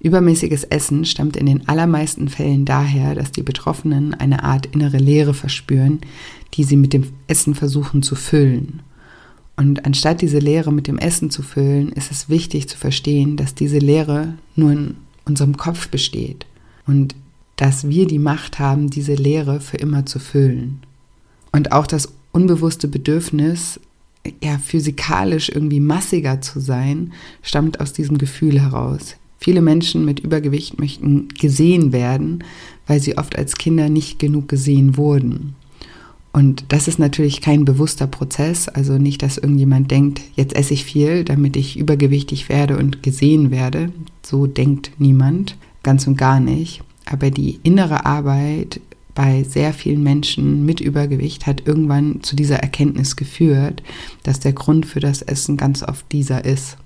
Übermäßiges 0.00 0.64
Essen 0.64 1.04
stammt 1.04 1.36
in 1.36 1.46
den 1.46 1.68
allermeisten 1.68 2.28
Fällen 2.28 2.64
daher, 2.64 3.14
dass 3.14 3.32
die 3.32 3.42
Betroffenen 3.42 4.14
eine 4.14 4.44
Art 4.44 4.66
innere 4.66 4.98
Leere 4.98 5.34
verspüren, 5.34 6.00
die 6.54 6.64
sie 6.64 6.76
mit 6.76 6.92
dem 6.92 7.04
Essen 7.26 7.54
versuchen 7.54 8.02
zu 8.02 8.14
füllen. 8.14 8.82
Und 9.56 9.84
anstatt 9.86 10.20
diese 10.20 10.38
Leere 10.38 10.72
mit 10.72 10.88
dem 10.88 10.98
Essen 10.98 11.30
zu 11.30 11.42
füllen, 11.42 11.90
ist 11.90 12.10
es 12.10 12.28
wichtig 12.28 12.68
zu 12.68 12.76
verstehen, 12.76 13.36
dass 13.36 13.54
diese 13.54 13.78
Leere 13.78 14.34
nur 14.56 14.72
in 14.72 14.96
unserem 15.26 15.56
Kopf 15.56 15.88
besteht 15.88 16.46
und 16.86 17.14
dass 17.56 17.88
wir 17.88 18.06
die 18.06 18.18
Macht 18.18 18.58
haben, 18.58 18.90
diese 18.90 19.14
Leere 19.14 19.60
für 19.60 19.76
immer 19.76 20.06
zu 20.06 20.18
füllen. 20.18 20.80
Und 21.52 21.72
auch 21.72 21.86
das 21.86 22.12
unbewusste 22.32 22.88
Bedürfnis, 22.88 23.78
ja, 24.42 24.58
physikalisch 24.58 25.50
irgendwie 25.50 25.80
massiger 25.80 26.40
zu 26.40 26.58
sein, 26.58 27.12
stammt 27.42 27.80
aus 27.80 27.92
diesem 27.92 28.18
Gefühl 28.18 28.60
heraus. 28.60 29.16
Viele 29.38 29.60
Menschen 29.60 30.04
mit 30.04 30.20
Übergewicht 30.20 30.80
möchten 30.80 31.28
gesehen 31.28 31.92
werden, 31.92 32.42
weil 32.86 33.00
sie 33.00 33.18
oft 33.18 33.36
als 33.36 33.56
Kinder 33.56 33.88
nicht 33.88 34.18
genug 34.18 34.48
gesehen 34.48 34.96
wurden. 34.96 35.54
Und 36.34 36.64
das 36.70 36.88
ist 36.88 36.98
natürlich 36.98 37.40
kein 37.40 37.64
bewusster 37.64 38.08
Prozess, 38.08 38.68
also 38.68 38.98
nicht, 38.98 39.22
dass 39.22 39.38
irgendjemand 39.38 39.92
denkt, 39.92 40.20
jetzt 40.34 40.56
esse 40.56 40.74
ich 40.74 40.84
viel, 40.84 41.22
damit 41.22 41.54
ich 41.54 41.78
übergewichtig 41.78 42.48
werde 42.48 42.76
und 42.76 43.04
gesehen 43.04 43.52
werde. 43.52 43.92
So 44.20 44.48
denkt 44.48 44.90
niemand, 44.98 45.56
ganz 45.84 46.08
und 46.08 46.18
gar 46.18 46.40
nicht. 46.40 46.82
Aber 47.04 47.30
die 47.30 47.60
innere 47.62 48.04
Arbeit 48.04 48.80
bei 49.14 49.44
sehr 49.44 49.72
vielen 49.72 50.02
Menschen 50.02 50.66
mit 50.66 50.80
Übergewicht 50.80 51.46
hat 51.46 51.68
irgendwann 51.68 52.24
zu 52.24 52.34
dieser 52.34 52.56
Erkenntnis 52.56 53.14
geführt, 53.14 53.84
dass 54.24 54.40
der 54.40 54.54
Grund 54.54 54.86
für 54.86 54.98
das 54.98 55.22
Essen 55.22 55.56
ganz 55.56 55.84
oft 55.84 56.10
dieser 56.10 56.44
ist. 56.44 56.78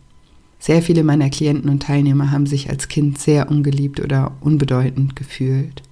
Sehr 0.58 0.82
viele 0.82 1.04
meiner 1.04 1.30
Klienten 1.30 1.70
und 1.70 1.84
Teilnehmer 1.84 2.30
haben 2.30 2.44
sich 2.44 2.68
als 2.68 2.88
Kind 2.88 3.16
sehr 3.16 3.50
ungeliebt 3.50 3.98
oder 4.00 4.32
unbedeutend 4.40 5.16
gefühlt. 5.16 5.82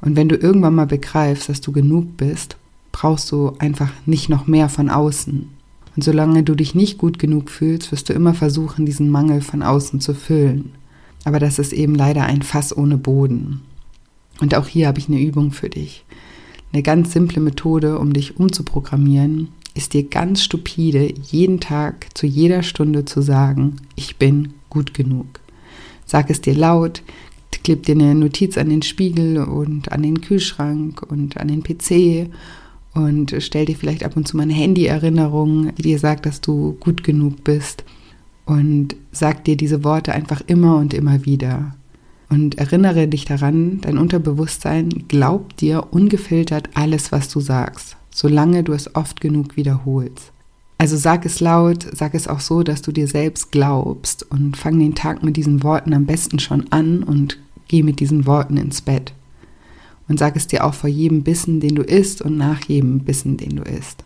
Und 0.00 0.14
wenn 0.14 0.28
du 0.28 0.36
irgendwann 0.36 0.76
mal 0.76 0.86
begreifst, 0.86 1.48
dass 1.48 1.60
du 1.60 1.72
genug 1.72 2.16
bist, 2.16 2.56
brauchst 2.94 3.32
du 3.32 3.54
einfach 3.58 3.90
nicht 4.06 4.28
noch 4.28 4.46
mehr 4.46 4.68
von 4.68 4.88
außen. 4.88 5.50
Und 5.96 6.04
solange 6.04 6.44
du 6.44 6.54
dich 6.54 6.76
nicht 6.76 6.96
gut 6.96 7.18
genug 7.18 7.50
fühlst, 7.50 7.90
wirst 7.90 8.08
du 8.08 8.12
immer 8.12 8.34
versuchen, 8.34 8.86
diesen 8.86 9.10
Mangel 9.10 9.40
von 9.40 9.64
außen 9.64 10.00
zu 10.00 10.14
füllen. 10.14 10.70
Aber 11.24 11.40
das 11.40 11.58
ist 11.58 11.72
eben 11.72 11.96
leider 11.96 12.22
ein 12.22 12.42
Fass 12.42 12.74
ohne 12.74 12.96
Boden. 12.96 13.62
Und 14.40 14.54
auch 14.54 14.68
hier 14.68 14.86
habe 14.86 15.00
ich 15.00 15.08
eine 15.08 15.20
Übung 15.20 15.50
für 15.50 15.68
dich. 15.68 16.04
Eine 16.72 16.84
ganz 16.84 17.12
simple 17.12 17.40
Methode, 17.42 17.98
um 17.98 18.12
dich 18.12 18.36
umzuprogrammieren, 18.38 19.48
ist 19.74 19.92
dir 19.92 20.04
ganz 20.04 20.44
stupide 20.44 21.12
jeden 21.20 21.58
Tag 21.58 22.06
zu 22.14 22.28
jeder 22.28 22.62
Stunde 22.62 23.04
zu 23.04 23.22
sagen, 23.22 23.78
ich 23.96 24.18
bin 24.18 24.54
gut 24.70 24.94
genug. 24.94 25.40
Sag 26.06 26.30
es 26.30 26.40
dir 26.40 26.54
laut, 26.54 27.02
kleb 27.64 27.86
dir 27.86 27.96
eine 27.96 28.14
Notiz 28.14 28.56
an 28.56 28.68
den 28.68 28.82
Spiegel 28.82 29.38
und 29.38 29.90
an 29.90 30.02
den 30.04 30.20
Kühlschrank 30.20 31.02
und 31.02 31.38
an 31.38 31.48
den 31.48 31.64
PC 31.64 32.30
und 32.94 33.34
stell 33.40 33.66
dir 33.66 33.76
vielleicht 33.76 34.04
ab 34.04 34.16
und 34.16 34.26
zu 34.26 34.36
mal 34.36 34.44
eine 34.44 34.54
Handy-Erinnerung, 34.54 35.74
die 35.74 35.82
dir 35.82 35.98
sagt, 35.98 36.26
dass 36.26 36.40
du 36.40 36.76
gut 36.80 37.02
genug 37.02 37.42
bist. 37.42 37.84
Und 38.46 38.94
sag 39.10 39.44
dir 39.44 39.56
diese 39.56 39.84
Worte 39.84 40.12
einfach 40.12 40.42
immer 40.46 40.76
und 40.76 40.94
immer 40.94 41.24
wieder. 41.24 41.74
Und 42.28 42.58
erinnere 42.58 43.08
dich 43.08 43.24
daran, 43.24 43.80
dein 43.80 43.98
Unterbewusstsein 43.98 44.88
glaubt 45.08 45.60
dir 45.60 45.88
ungefiltert 45.92 46.70
alles, 46.74 47.10
was 47.10 47.28
du 47.28 47.40
sagst, 47.40 47.96
solange 48.10 48.62
du 48.62 48.72
es 48.72 48.94
oft 48.94 49.20
genug 49.20 49.56
wiederholst. 49.56 50.32
Also 50.78 50.96
sag 50.96 51.24
es 51.24 51.40
laut, 51.40 51.86
sag 51.92 52.14
es 52.14 52.28
auch 52.28 52.40
so, 52.40 52.62
dass 52.62 52.82
du 52.82 52.92
dir 52.92 53.08
selbst 53.08 53.52
glaubst 53.52 54.30
und 54.30 54.56
fang 54.56 54.78
den 54.78 54.94
Tag 54.94 55.22
mit 55.22 55.36
diesen 55.36 55.62
Worten 55.62 55.94
am 55.94 56.06
besten 56.06 56.38
schon 56.38 56.70
an 56.70 57.02
und 57.02 57.38
geh 57.68 57.82
mit 57.82 58.00
diesen 58.00 58.26
Worten 58.26 58.56
ins 58.56 58.82
Bett. 58.82 59.12
Und 60.08 60.18
sag 60.18 60.36
es 60.36 60.46
dir 60.46 60.64
auch 60.64 60.74
vor 60.74 60.90
jedem 60.90 61.22
Bissen, 61.22 61.60
den 61.60 61.74
du 61.74 61.82
isst 61.82 62.20
und 62.20 62.36
nach 62.36 62.64
jedem 62.64 63.00
Bissen, 63.00 63.36
den 63.36 63.56
du 63.56 63.62
isst. 63.62 64.04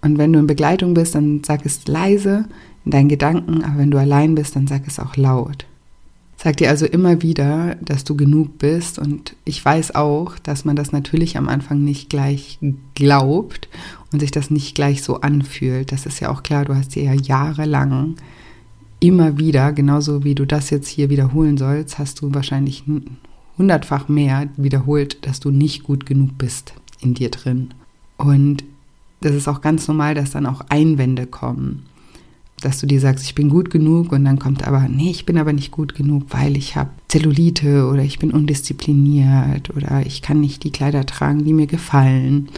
Und 0.00 0.18
wenn 0.18 0.32
du 0.32 0.38
in 0.38 0.46
Begleitung 0.46 0.94
bist, 0.94 1.14
dann 1.14 1.42
sag 1.44 1.66
es 1.66 1.86
leise 1.86 2.46
in 2.84 2.92
deinen 2.92 3.08
Gedanken, 3.08 3.62
aber 3.64 3.78
wenn 3.78 3.90
du 3.90 3.98
allein 3.98 4.34
bist, 4.34 4.56
dann 4.56 4.66
sag 4.66 4.86
es 4.86 4.98
auch 4.98 5.16
laut. 5.16 5.66
Sag 6.36 6.56
dir 6.58 6.70
also 6.70 6.86
immer 6.86 7.20
wieder, 7.20 7.74
dass 7.84 8.04
du 8.04 8.16
genug 8.16 8.58
bist 8.58 9.00
und 9.00 9.34
ich 9.44 9.62
weiß 9.64 9.96
auch, 9.96 10.38
dass 10.38 10.64
man 10.64 10.76
das 10.76 10.92
natürlich 10.92 11.36
am 11.36 11.48
Anfang 11.48 11.82
nicht 11.82 12.10
gleich 12.10 12.60
glaubt 12.94 13.68
und 14.12 14.20
sich 14.20 14.30
das 14.30 14.48
nicht 14.48 14.76
gleich 14.76 15.02
so 15.02 15.20
anfühlt. 15.20 15.90
Das 15.90 16.06
ist 16.06 16.20
ja 16.20 16.30
auch 16.30 16.44
klar, 16.44 16.64
du 16.64 16.76
hast 16.76 16.94
dir 16.94 17.02
ja 17.02 17.14
jahrelang 17.14 18.14
immer 19.00 19.38
wieder, 19.38 19.72
genauso 19.72 20.22
wie 20.22 20.36
du 20.36 20.44
das 20.44 20.70
jetzt 20.70 20.88
hier 20.88 21.10
wiederholen 21.10 21.56
sollst, 21.56 21.98
hast 21.98 22.20
du 22.20 22.32
wahrscheinlich 22.32 22.84
hundertfach 23.58 24.08
mehr 24.08 24.48
wiederholt, 24.56 25.26
dass 25.26 25.40
du 25.40 25.50
nicht 25.50 25.82
gut 25.82 26.06
genug 26.06 26.38
bist 26.38 26.74
in 27.00 27.14
dir 27.14 27.30
drin. 27.30 27.74
Und 28.16 28.64
das 29.20 29.34
ist 29.34 29.48
auch 29.48 29.60
ganz 29.60 29.88
normal, 29.88 30.14
dass 30.14 30.30
dann 30.30 30.46
auch 30.46 30.62
Einwände 30.68 31.26
kommen. 31.26 31.84
Dass 32.60 32.80
du 32.80 32.86
dir 32.86 33.00
sagst, 33.00 33.24
ich 33.24 33.34
bin 33.34 33.48
gut 33.48 33.70
genug 33.70 34.10
und 34.10 34.24
dann 34.24 34.38
kommt 34.38 34.66
aber, 34.66 34.88
nee, 34.88 35.10
ich 35.10 35.26
bin 35.26 35.38
aber 35.38 35.52
nicht 35.52 35.70
gut 35.70 35.94
genug, 35.94 36.24
weil 36.30 36.56
ich 36.56 36.74
habe 36.74 36.90
Zellulite 37.06 37.86
oder 37.86 38.02
ich 38.02 38.18
bin 38.18 38.32
undiszipliniert 38.32 39.70
oder 39.76 40.04
ich 40.04 40.22
kann 40.22 40.40
nicht 40.40 40.64
die 40.64 40.72
Kleider 40.72 41.06
tragen, 41.06 41.44
die 41.44 41.52
mir 41.52 41.68
gefallen. 41.68 42.48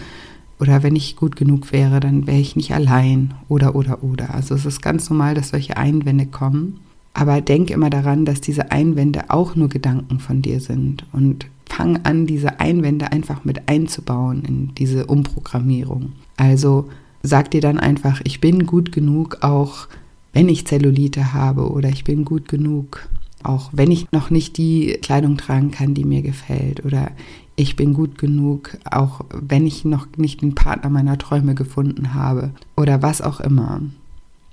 Oder 0.59 0.83
wenn 0.83 0.97
ich 0.97 1.17
gut 1.17 1.37
genug 1.37 1.73
wäre, 1.73 2.01
dann 2.01 2.27
wäre 2.27 2.39
ich 2.39 2.57
nicht 2.57 2.73
allein 2.73 3.35
oder 3.49 3.75
oder 3.75 4.03
oder. 4.03 4.35
Also 4.35 4.55
es 4.55 4.67
ist 4.67 4.83
ganz 4.83 5.09
normal, 5.09 5.35
dass 5.35 5.51
solche 5.51 5.77
Einwände 5.77 6.27
kommen. 6.27 6.81
Aber 7.13 7.41
denk 7.41 7.71
immer 7.71 7.91
daran, 7.91 8.25
dass 8.25 8.41
diese 8.41 8.71
Einwände 8.71 9.31
auch 9.31 9.57
nur 9.57 9.69
Gedanken 9.69 10.21
von 10.21 10.43
dir 10.43 10.61
sind 10.61 11.05
und 11.13 11.47
fang 11.67 12.01
an, 12.05 12.27
diese 12.27 12.61
Einwände 12.61 13.13
einfach 13.13 13.45
mit 13.45 13.69
einzubauen 13.69 14.43
in 14.45 14.75
diese 14.75 15.07
Umprogrammierung. 15.07 16.13
Also 16.37 16.89
sag 17.23 17.51
dir 17.51 17.61
dann 17.61 17.79
einfach, 17.79 18.21
ich 18.25 18.41
bin 18.41 18.67
gut 18.67 18.93
genug, 18.93 19.39
auch 19.43 19.89
wenn 20.33 20.49
ich 20.49 20.67
Zellulite 20.67 21.33
habe 21.33 21.71
oder 21.71 21.89
ich 21.89 22.05
bin 22.05 22.25
gut 22.25 22.49
genug, 22.49 23.09
auch 23.43 23.71
wenn 23.73 23.91
ich 23.91 24.11
noch 24.13 24.31
nicht 24.31 24.57
die 24.59 24.99
Kleidung 25.03 25.37
tragen 25.37 25.71
kann, 25.71 25.95
die 25.95 26.05
mir 26.05 26.23
gefällt 26.23 26.85
oder 26.85 27.11
ich 27.57 27.77
bin 27.77 27.93
gut 27.93 28.19
genug, 28.19 28.77
auch 28.91 29.23
wenn 29.33 29.67
ich 29.67 29.85
noch 29.85 30.07
nicht 30.17 30.43
den 30.43 30.55
Partner 30.55 30.91
meiner 30.91 31.19
Träume 31.19 31.55
gefunden 31.55 32.15
habe 32.15 32.51
oder 32.77 33.03
was 33.03 33.21
auch 33.21 33.41
immer. 33.41 33.83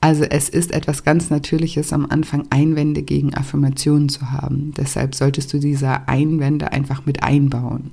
Also 0.07 0.23
es 0.23 0.47
ist 0.47 0.71
etwas 0.71 1.03
ganz 1.03 1.29
Natürliches, 1.29 1.91
am 1.91 2.05
Anfang 2.09 2.45
Einwände 2.49 3.03
gegen 3.03 3.33
Affirmationen 3.33 4.07
zu 4.07 4.31
haben. 4.31 4.73
Deshalb 4.77 5.13
solltest 5.13 5.51
du 5.51 5.59
diese 5.59 6.07
Einwände 6.07 6.71
einfach 6.71 7.05
mit 7.05 7.23
einbauen. 7.23 7.91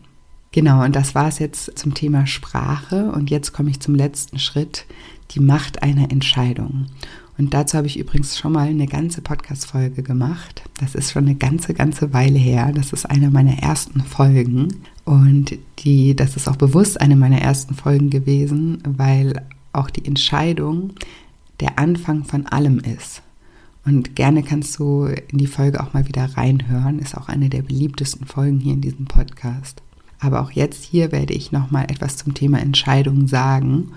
Genau, 0.52 0.84
und 0.84 0.94
das 0.94 1.16
war 1.16 1.26
es 1.26 1.40
jetzt 1.40 1.76
zum 1.76 1.92
Thema 1.92 2.28
Sprache. 2.28 3.10
Und 3.10 3.30
jetzt 3.30 3.52
komme 3.52 3.70
ich 3.70 3.80
zum 3.80 3.96
letzten 3.96 4.38
Schritt, 4.38 4.86
die 5.32 5.40
Macht 5.40 5.82
einer 5.82 6.12
Entscheidung. 6.12 6.86
Und 7.36 7.52
dazu 7.52 7.76
habe 7.76 7.88
ich 7.88 7.98
übrigens 7.98 8.38
schon 8.38 8.52
mal 8.52 8.68
eine 8.68 8.86
ganze 8.86 9.20
Podcast-Folge 9.20 10.04
gemacht. 10.04 10.62
Das 10.78 10.94
ist 10.94 11.10
schon 11.10 11.24
eine 11.24 11.34
ganze, 11.34 11.74
ganze 11.74 12.12
Weile 12.12 12.38
her. 12.38 12.70
Das 12.72 12.92
ist 12.92 13.06
eine 13.10 13.32
meiner 13.32 13.58
ersten 13.58 14.02
Folgen. 14.02 14.68
Und 15.04 15.58
die, 15.80 16.14
das 16.14 16.36
ist 16.36 16.46
auch 16.46 16.54
bewusst 16.54 17.00
eine 17.00 17.16
meiner 17.16 17.40
ersten 17.40 17.74
Folgen 17.74 18.10
gewesen, 18.10 18.78
weil 18.86 19.42
auch 19.72 19.90
die 19.90 20.04
Entscheidung, 20.04 20.92
der 21.60 21.78
Anfang 21.78 22.24
von 22.24 22.46
allem 22.46 22.78
ist. 22.78 23.22
Und 23.84 24.16
gerne 24.16 24.42
kannst 24.42 24.78
du 24.78 25.04
in 25.04 25.38
die 25.38 25.46
Folge 25.46 25.82
auch 25.82 25.92
mal 25.92 26.08
wieder 26.08 26.24
reinhören. 26.36 26.98
Ist 26.98 27.16
auch 27.16 27.28
eine 27.28 27.50
der 27.50 27.62
beliebtesten 27.62 28.26
Folgen 28.26 28.58
hier 28.58 28.72
in 28.72 28.80
diesem 28.80 29.04
Podcast. 29.04 29.82
Aber 30.20 30.40
auch 30.40 30.50
jetzt 30.52 30.84
hier 30.84 31.12
werde 31.12 31.34
ich 31.34 31.52
nochmal 31.52 31.84
etwas 31.90 32.16
zum 32.16 32.32
Thema 32.32 32.58
Entscheidungen 32.60 33.28
sagen 33.28 33.92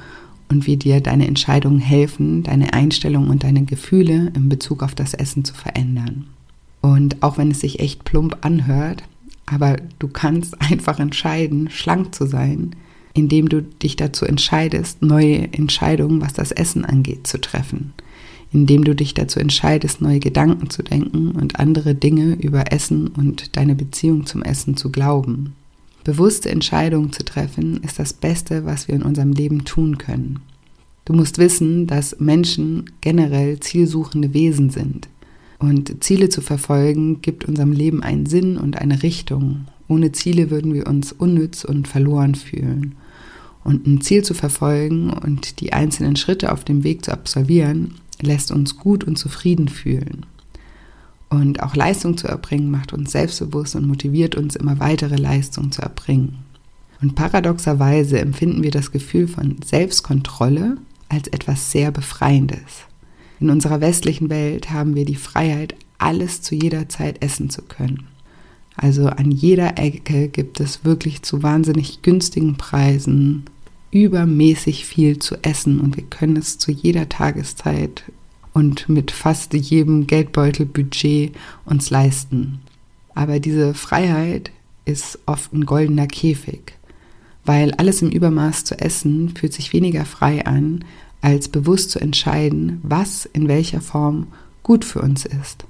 und 0.49 0.67
wie 0.67 0.77
dir 0.77 1.01
deine 1.01 1.27
Entscheidungen 1.27 1.79
helfen, 1.79 2.43
deine 2.43 2.73
Einstellung 2.73 3.29
und 3.29 3.43
deine 3.43 3.63
Gefühle 3.63 4.31
in 4.35 4.49
Bezug 4.49 4.83
auf 4.83 4.95
das 4.95 5.13
Essen 5.13 5.45
zu 5.45 5.53
verändern. 5.53 6.27
Und 6.81 7.23
auch 7.23 7.37
wenn 7.37 7.51
es 7.51 7.61
sich 7.61 7.79
echt 7.79 8.03
plump 8.03 8.37
anhört, 8.41 9.03
aber 9.45 9.77
du 9.99 10.07
kannst 10.07 10.61
einfach 10.69 10.99
entscheiden, 10.99 11.69
schlank 11.69 12.13
zu 12.13 12.27
sein, 12.27 12.75
indem 13.17 13.49
du 13.49 13.63
dich 13.63 13.95
dazu 13.95 14.25
entscheidest, 14.25 15.01
neue 15.01 15.51
Entscheidungen, 15.51 16.21
was 16.21 16.33
das 16.33 16.51
Essen 16.51 16.85
angeht, 16.85 17.25
zu 17.25 17.41
treffen. 17.41 17.93
Indem 18.53 18.83
du 18.83 18.95
dich 18.95 19.13
dazu 19.13 19.39
entscheidest, 19.39 20.01
neue 20.01 20.19
Gedanken 20.19 20.69
zu 20.69 20.83
denken 20.83 21.31
und 21.31 21.59
andere 21.59 21.95
Dinge 21.95 22.35
über 22.35 22.71
Essen 22.71 23.07
und 23.07 23.57
deine 23.57 23.75
Beziehung 23.75 24.25
zum 24.25 24.43
Essen 24.43 24.77
zu 24.77 24.91
glauben. 24.91 25.55
Bewusste 26.03 26.49
Entscheidungen 26.49 27.11
zu 27.11 27.25
treffen 27.25 27.81
ist 27.83 27.99
das 27.99 28.13
Beste, 28.13 28.65
was 28.65 28.87
wir 28.87 28.95
in 28.95 29.01
unserem 29.01 29.33
Leben 29.33 29.65
tun 29.65 29.97
können. 29.97 30.39
Du 31.03 31.13
musst 31.13 31.39
wissen, 31.39 31.87
dass 31.87 32.19
Menschen 32.19 32.91
generell 33.01 33.59
zielsuchende 33.59 34.33
Wesen 34.33 34.69
sind. 34.69 35.09
Und 35.59 36.03
Ziele 36.03 36.29
zu 36.29 36.41
verfolgen 36.41 37.21
gibt 37.21 37.45
unserem 37.45 37.71
Leben 37.71 38.03
einen 38.03 38.27
Sinn 38.27 38.57
und 38.57 38.77
eine 38.77 39.01
Richtung. 39.01 39.65
Ohne 39.87 40.11
Ziele 40.11 40.51
würden 40.51 40.73
wir 40.73 40.85
uns 40.85 41.11
unnütz 41.11 41.63
und 41.63 41.87
verloren 41.87 42.35
fühlen. 42.35 42.95
Und 43.67 43.85
ein 43.85 43.99
Ziel 43.99 44.23
zu 44.23 44.33
verfolgen 44.33 45.09
und 45.09 45.59
die 45.59 45.73
einzelnen 45.73 46.15
Schritte 46.15 46.53
auf 46.53 46.63
dem 46.63 46.85
Weg 46.85 47.03
zu 47.03 47.11
absolvieren, 47.11 47.95
lässt 48.21 48.49
uns 48.49 48.77
gut 48.77 49.03
und 49.03 49.17
zufrieden 49.17 49.67
fühlen. 49.67 50.25
Und 51.27 51.61
auch 51.61 51.75
Leistung 51.75 52.15
zu 52.15 52.29
erbringen 52.29 52.71
macht 52.71 52.93
uns 52.93 53.11
selbstbewusst 53.11 53.75
und 53.75 53.85
motiviert 53.85 54.35
uns 54.35 54.55
immer 54.55 54.79
weitere 54.79 55.17
Leistung 55.17 55.73
zu 55.73 55.81
erbringen. 55.81 56.37
Und 57.01 57.15
paradoxerweise 57.15 58.21
empfinden 58.21 58.63
wir 58.63 58.71
das 58.71 58.93
Gefühl 58.93 59.27
von 59.27 59.57
Selbstkontrolle 59.65 60.77
als 61.09 61.27
etwas 61.27 61.69
sehr 61.69 61.91
Befreiendes. 61.91 62.85
In 63.41 63.49
unserer 63.49 63.81
westlichen 63.81 64.29
Welt 64.29 64.71
haben 64.71 64.95
wir 64.95 65.03
die 65.03 65.15
Freiheit, 65.15 65.75
alles 65.97 66.41
zu 66.41 66.55
jeder 66.55 66.87
Zeit 66.87 67.21
essen 67.21 67.49
zu 67.49 67.63
können. 67.63 68.07
Also 68.77 69.07
an 69.07 69.29
jeder 69.29 69.77
Ecke 69.77 70.29
gibt 70.29 70.61
es 70.61 70.85
wirklich 70.85 71.21
zu 71.23 71.43
wahnsinnig 71.43 72.01
günstigen 72.01 72.55
Preisen 72.55 73.43
übermäßig 73.91 74.85
viel 74.85 75.19
zu 75.19 75.35
essen 75.43 75.79
und 75.79 75.95
wir 75.95 76.03
können 76.03 76.37
es 76.37 76.57
zu 76.57 76.71
jeder 76.71 77.09
Tageszeit 77.09 78.03
und 78.53 78.89
mit 78.89 79.11
fast 79.11 79.53
jedem 79.53 80.07
Geldbeutelbudget 80.07 81.35
uns 81.65 81.89
leisten. 81.89 82.59
Aber 83.13 83.39
diese 83.39 83.73
Freiheit 83.73 84.51
ist 84.85 85.19
oft 85.25 85.53
ein 85.53 85.65
goldener 85.65 86.07
Käfig, 86.07 86.73
weil 87.45 87.71
alles 87.73 88.01
im 88.01 88.09
Übermaß 88.09 88.63
zu 88.63 88.79
essen 88.79 89.29
fühlt 89.35 89.53
sich 89.53 89.73
weniger 89.73 90.05
frei 90.05 90.45
an, 90.45 90.83
als 91.21 91.49
bewusst 91.49 91.91
zu 91.91 91.99
entscheiden, 91.99 92.79
was 92.83 93.25
in 93.25 93.47
welcher 93.47 93.81
Form 93.81 94.27
gut 94.63 94.85
für 94.85 95.01
uns 95.01 95.25
ist. 95.25 95.65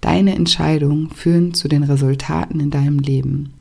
Deine 0.00 0.34
Entscheidungen 0.34 1.10
führen 1.10 1.54
zu 1.54 1.68
den 1.68 1.82
Resultaten 1.82 2.60
in 2.60 2.70
deinem 2.70 2.98
Leben. 2.98 3.54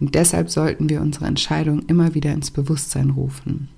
Und 0.00 0.14
deshalb 0.14 0.50
sollten 0.50 0.88
wir 0.88 1.02
unsere 1.02 1.26
Entscheidungen 1.26 1.84
immer 1.86 2.14
wieder 2.14 2.32
ins 2.32 2.50
Bewusstsein 2.50 3.10
rufen. 3.10 3.68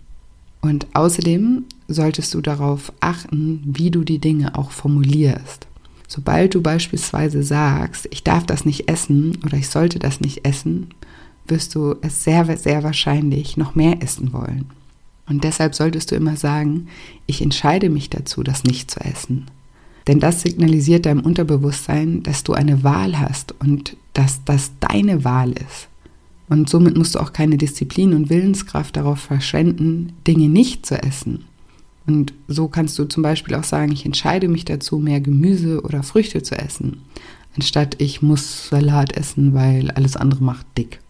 Und 0.61 0.87
außerdem 0.95 1.65
solltest 1.89 2.33
du 2.33 2.41
darauf 2.41 2.93
achten, 3.01 3.63
wie 3.67 3.91
du 3.91 4.05
die 4.05 4.21
Dinge 4.21 4.57
auch 4.57 4.71
formulierst. 4.71 5.67
Sobald 6.07 6.55
du 6.55 6.63
beispielsweise 6.63 7.43
sagst, 7.43 8.07
ich 8.11 8.23
darf 8.23 8.47
das 8.47 8.65
nicht 8.65 8.89
essen 8.89 9.39
oder 9.45 9.57
ich 9.57 9.69
sollte 9.69 9.99
das 9.99 10.21
nicht 10.21 10.47
essen, 10.47 10.89
wirst 11.49 11.75
du 11.75 11.97
es 12.03 12.23
sehr, 12.23 12.57
sehr 12.57 12.85
wahrscheinlich 12.85 13.57
noch 13.57 13.75
mehr 13.75 14.01
essen 14.03 14.33
wollen. 14.33 14.67
Und 15.27 15.43
deshalb 15.43 15.75
solltest 15.75 16.11
du 16.11 16.15
immer 16.15 16.37
sagen, 16.37 16.89
ich 17.27 17.43
entscheide 17.43 17.89
mich 17.91 18.11
dazu, 18.11 18.43
das 18.43 18.65
nicht 18.65 18.91
zu 18.91 19.01
essen. 19.01 19.47
Denn 20.07 20.21
das 20.21 20.43
signalisiert 20.43 21.07
deinem 21.07 21.21
Unterbewusstsein, 21.21 22.23
dass 22.23 22.45
du 22.45 22.53
eine 22.53 22.85
Wahl 22.85 23.19
hast 23.19 23.55
und 23.61 23.97
dass 24.13 24.45
das 24.45 24.73
deine 24.81 25.25
Wahl 25.25 25.53
ist. 25.53 25.89
Und 26.53 26.69
somit 26.69 26.99
musst 26.99 27.15
du 27.15 27.19
auch 27.19 27.33
keine 27.33 27.57
Disziplin 27.57 28.13
und 28.13 28.29
Willenskraft 28.29 28.99
darauf 28.99 29.21
verschwenden, 29.21 30.13
Dinge 30.27 30.51
nicht 30.51 30.85
zu 30.85 31.03
essen. 31.03 31.47
Und 32.07 32.35
so 32.47 32.69
kannst 32.69 32.99
du 32.99 33.07
zum 33.07 33.23
Beispiel 33.23 33.55
auch 33.55 33.65
sagen, 33.65 33.91
ich 33.91 34.05
entscheide 34.05 34.49
mich 34.49 34.67
dazu, 34.67 34.99
mehr 34.99 35.23
Gemüse 35.23 35.81
oder 35.81 36.03
Früchte 36.03 36.43
zu 36.43 36.55
essen, 36.55 36.99
anstatt 37.57 38.03
ich 38.03 38.21
muss 38.21 38.69
Salat 38.69 39.17
essen, 39.17 39.55
weil 39.55 39.93
alles 39.93 40.15
andere 40.15 40.45
macht 40.45 40.67
dick. 40.77 41.01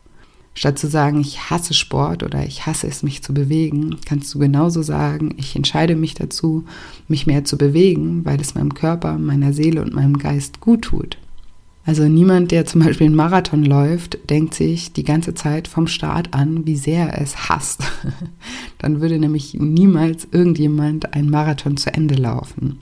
Statt 0.54 0.78
zu 0.78 0.86
sagen, 0.86 1.20
ich 1.20 1.50
hasse 1.50 1.74
Sport 1.74 2.22
oder 2.22 2.46
ich 2.46 2.64
hasse 2.66 2.86
es, 2.86 3.02
mich 3.02 3.24
zu 3.24 3.34
bewegen, 3.34 3.96
kannst 4.06 4.32
du 4.32 4.38
genauso 4.38 4.82
sagen, 4.82 5.34
ich 5.38 5.56
entscheide 5.56 5.96
mich 5.96 6.14
dazu, 6.14 6.66
mich 7.08 7.26
mehr 7.26 7.44
zu 7.44 7.58
bewegen, 7.58 8.24
weil 8.24 8.40
es 8.40 8.54
meinem 8.54 8.74
Körper, 8.74 9.18
meiner 9.18 9.52
Seele 9.52 9.82
und 9.82 9.92
meinem 9.92 10.18
Geist 10.18 10.60
gut 10.60 10.82
tut. 10.82 11.18
Also 11.84 12.06
niemand, 12.06 12.52
der 12.52 12.64
zum 12.64 12.82
Beispiel 12.82 13.06
einen 13.06 13.16
Marathon 13.16 13.64
läuft, 13.64 14.30
denkt 14.30 14.54
sich 14.54 14.92
die 14.92 15.02
ganze 15.02 15.34
Zeit 15.34 15.66
vom 15.66 15.88
Start 15.88 16.32
an, 16.32 16.64
wie 16.64 16.76
sehr 16.76 17.08
er 17.08 17.20
es 17.20 17.48
hasst. 17.48 17.82
Dann 18.78 19.00
würde 19.00 19.18
nämlich 19.18 19.54
niemals 19.54 20.28
irgendjemand 20.30 21.14
einen 21.14 21.30
Marathon 21.30 21.76
zu 21.76 21.92
Ende 21.92 22.14
laufen. 22.14 22.78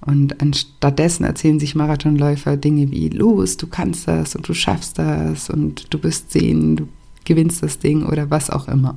Und 0.00 0.40
anstattdessen 0.40 1.24
erzählen 1.24 1.58
sich 1.58 1.74
Marathonläufer 1.74 2.56
Dinge 2.56 2.92
wie, 2.92 3.08
los, 3.08 3.56
du 3.56 3.66
kannst 3.66 4.06
das 4.06 4.36
und 4.36 4.48
du 4.48 4.54
schaffst 4.54 4.98
das 4.98 5.50
und 5.50 5.92
du 5.92 5.98
bist 5.98 6.30
sehen, 6.30 6.76
du 6.76 6.88
gewinnst 7.24 7.62
das 7.64 7.80
Ding 7.80 8.06
oder 8.06 8.30
was 8.30 8.50
auch 8.50 8.68
immer. 8.68 8.94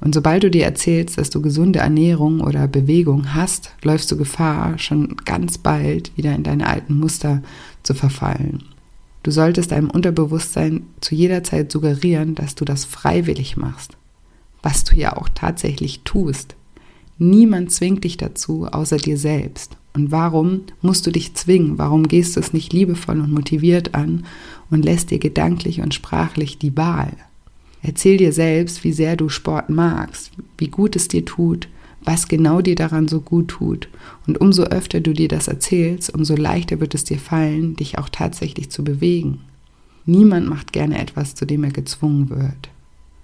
Und 0.00 0.14
sobald 0.14 0.44
du 0.44 0.50
dir 0.50 0.64
erzählst, 0.64 1.18
dass 1.18 1.30
du 1.30 1.42
gesunde 1.42 1.80
Ernährung 1.80 2.40
oder 2.40 2.68
Bewegung 2.68 3.34
hast, 3.34 3.72
läufst 3.82 4.10
du 4.12 4.16
Gefahr, 4.16 4.78
schon 4.78 5.16
ganz 5.24 5.58
bald 5.58 6.16
wieder 6.16 6.34
in 6.34 6.44
deine 6.44 6.68
alten 6.68 6.94
Muster 6.94 7.42
zu 7.88 7.94
verfallen. 7.94 8.64
Du 9.22 9.30
solltest 9.30 9.72
deinem 9.72 9.90
Unterbewusstsein 9.90 10.82
zu 11.00 11.14
jeder 11.14 11.42
Zeit 11.42 11.72
suggerieren, 11.72 12.34
dass 12.34 12.54
du 12.54 12.66
das 12.66 12.84
freiwillig 12.84 13.56
machst, 13.56 13.96
was 14.62 14.84
du 14.84 14.94
ja 14.94 15.16
auch 15.16 15.28
tatsächlich 15.34 16.00
tust. 16.04 16.54
Niemand 17.16 17.72
zwingt 17.72 18.04
dich 18.04 18.18
dazu, 18.18 18.66
außer 18.66 18.98
dir 18.98 19.16
selbst. 19.16 19.76
Und 19.94 20.12
warum 20.12 20.64
musst 20.82 21.06
du 21.06 21.10
dich 21.10 21.34
zwingen? 21.34 21.78
Warum 21.78 22.06
gehst 22.06 22.36
du 22.36 22.40
es 22.40 22.52
nicht 22.52 22.74
liebevoll 22.74 23.20
und 23.20 23.32
motiviert 23.32 23.94
an 23.94 24.26
und 24.70 24.84
lässt 24.84 25.10
dir 25.10 25.18
gedanklich 25.18 25.80
und 25.80 25.94
sprachlich 25.94 26.58
die 26.58 26.76
Wahl? 26.76 27.12
Erzähl 27.82 28.18
dir 28.18 28.32
selbst, 28.34 28.84
wie 28.84 28.92
sehr 28.92 29.16
du 29.16 29.30
Sport 29.30 29.70
magst, 29.70 30.32
wie 30.58 30.68
gut 30.68 30.94
es 30.94 31.08
dir 31.08 31.24
tut, 31.24 31.68
was 32.04 32.28
genau 32.28 32.60
dir 32.60 32.74
daran 32.74 33.08
so 33.08 33.20
gut 33.20 33.48
tut. 33.48 33.88
Und 34.28 34.42
umso 34.42 34.64
öfter 34.64 35.00
du 35.00 35.14
dir 35.14 35.26
das 35.26 35.48
erzählst, 35.48 36.12
umso 36.14 36.36
leichter 36.36 36.80
wird 36.80 36.94
es 36.94 37.02
dir 37.02 37.18
fallen, 37.18 37.76
dich 37.76 37.96
auch 37.96 38.10
tatsächlich 38.10 38.70
zu 38.70 38.84
bewegen. 38.84 39.40
Niemand 40.04 40.46
macht 40.46 40.74
gerne 40.74 41.00
etwas, 41.00 41.34
zu 41.34 41.46
dem 41.46 41.64
er 41.64 41.70
gezwungen 41.70 42.28
wird. 42.28 42.68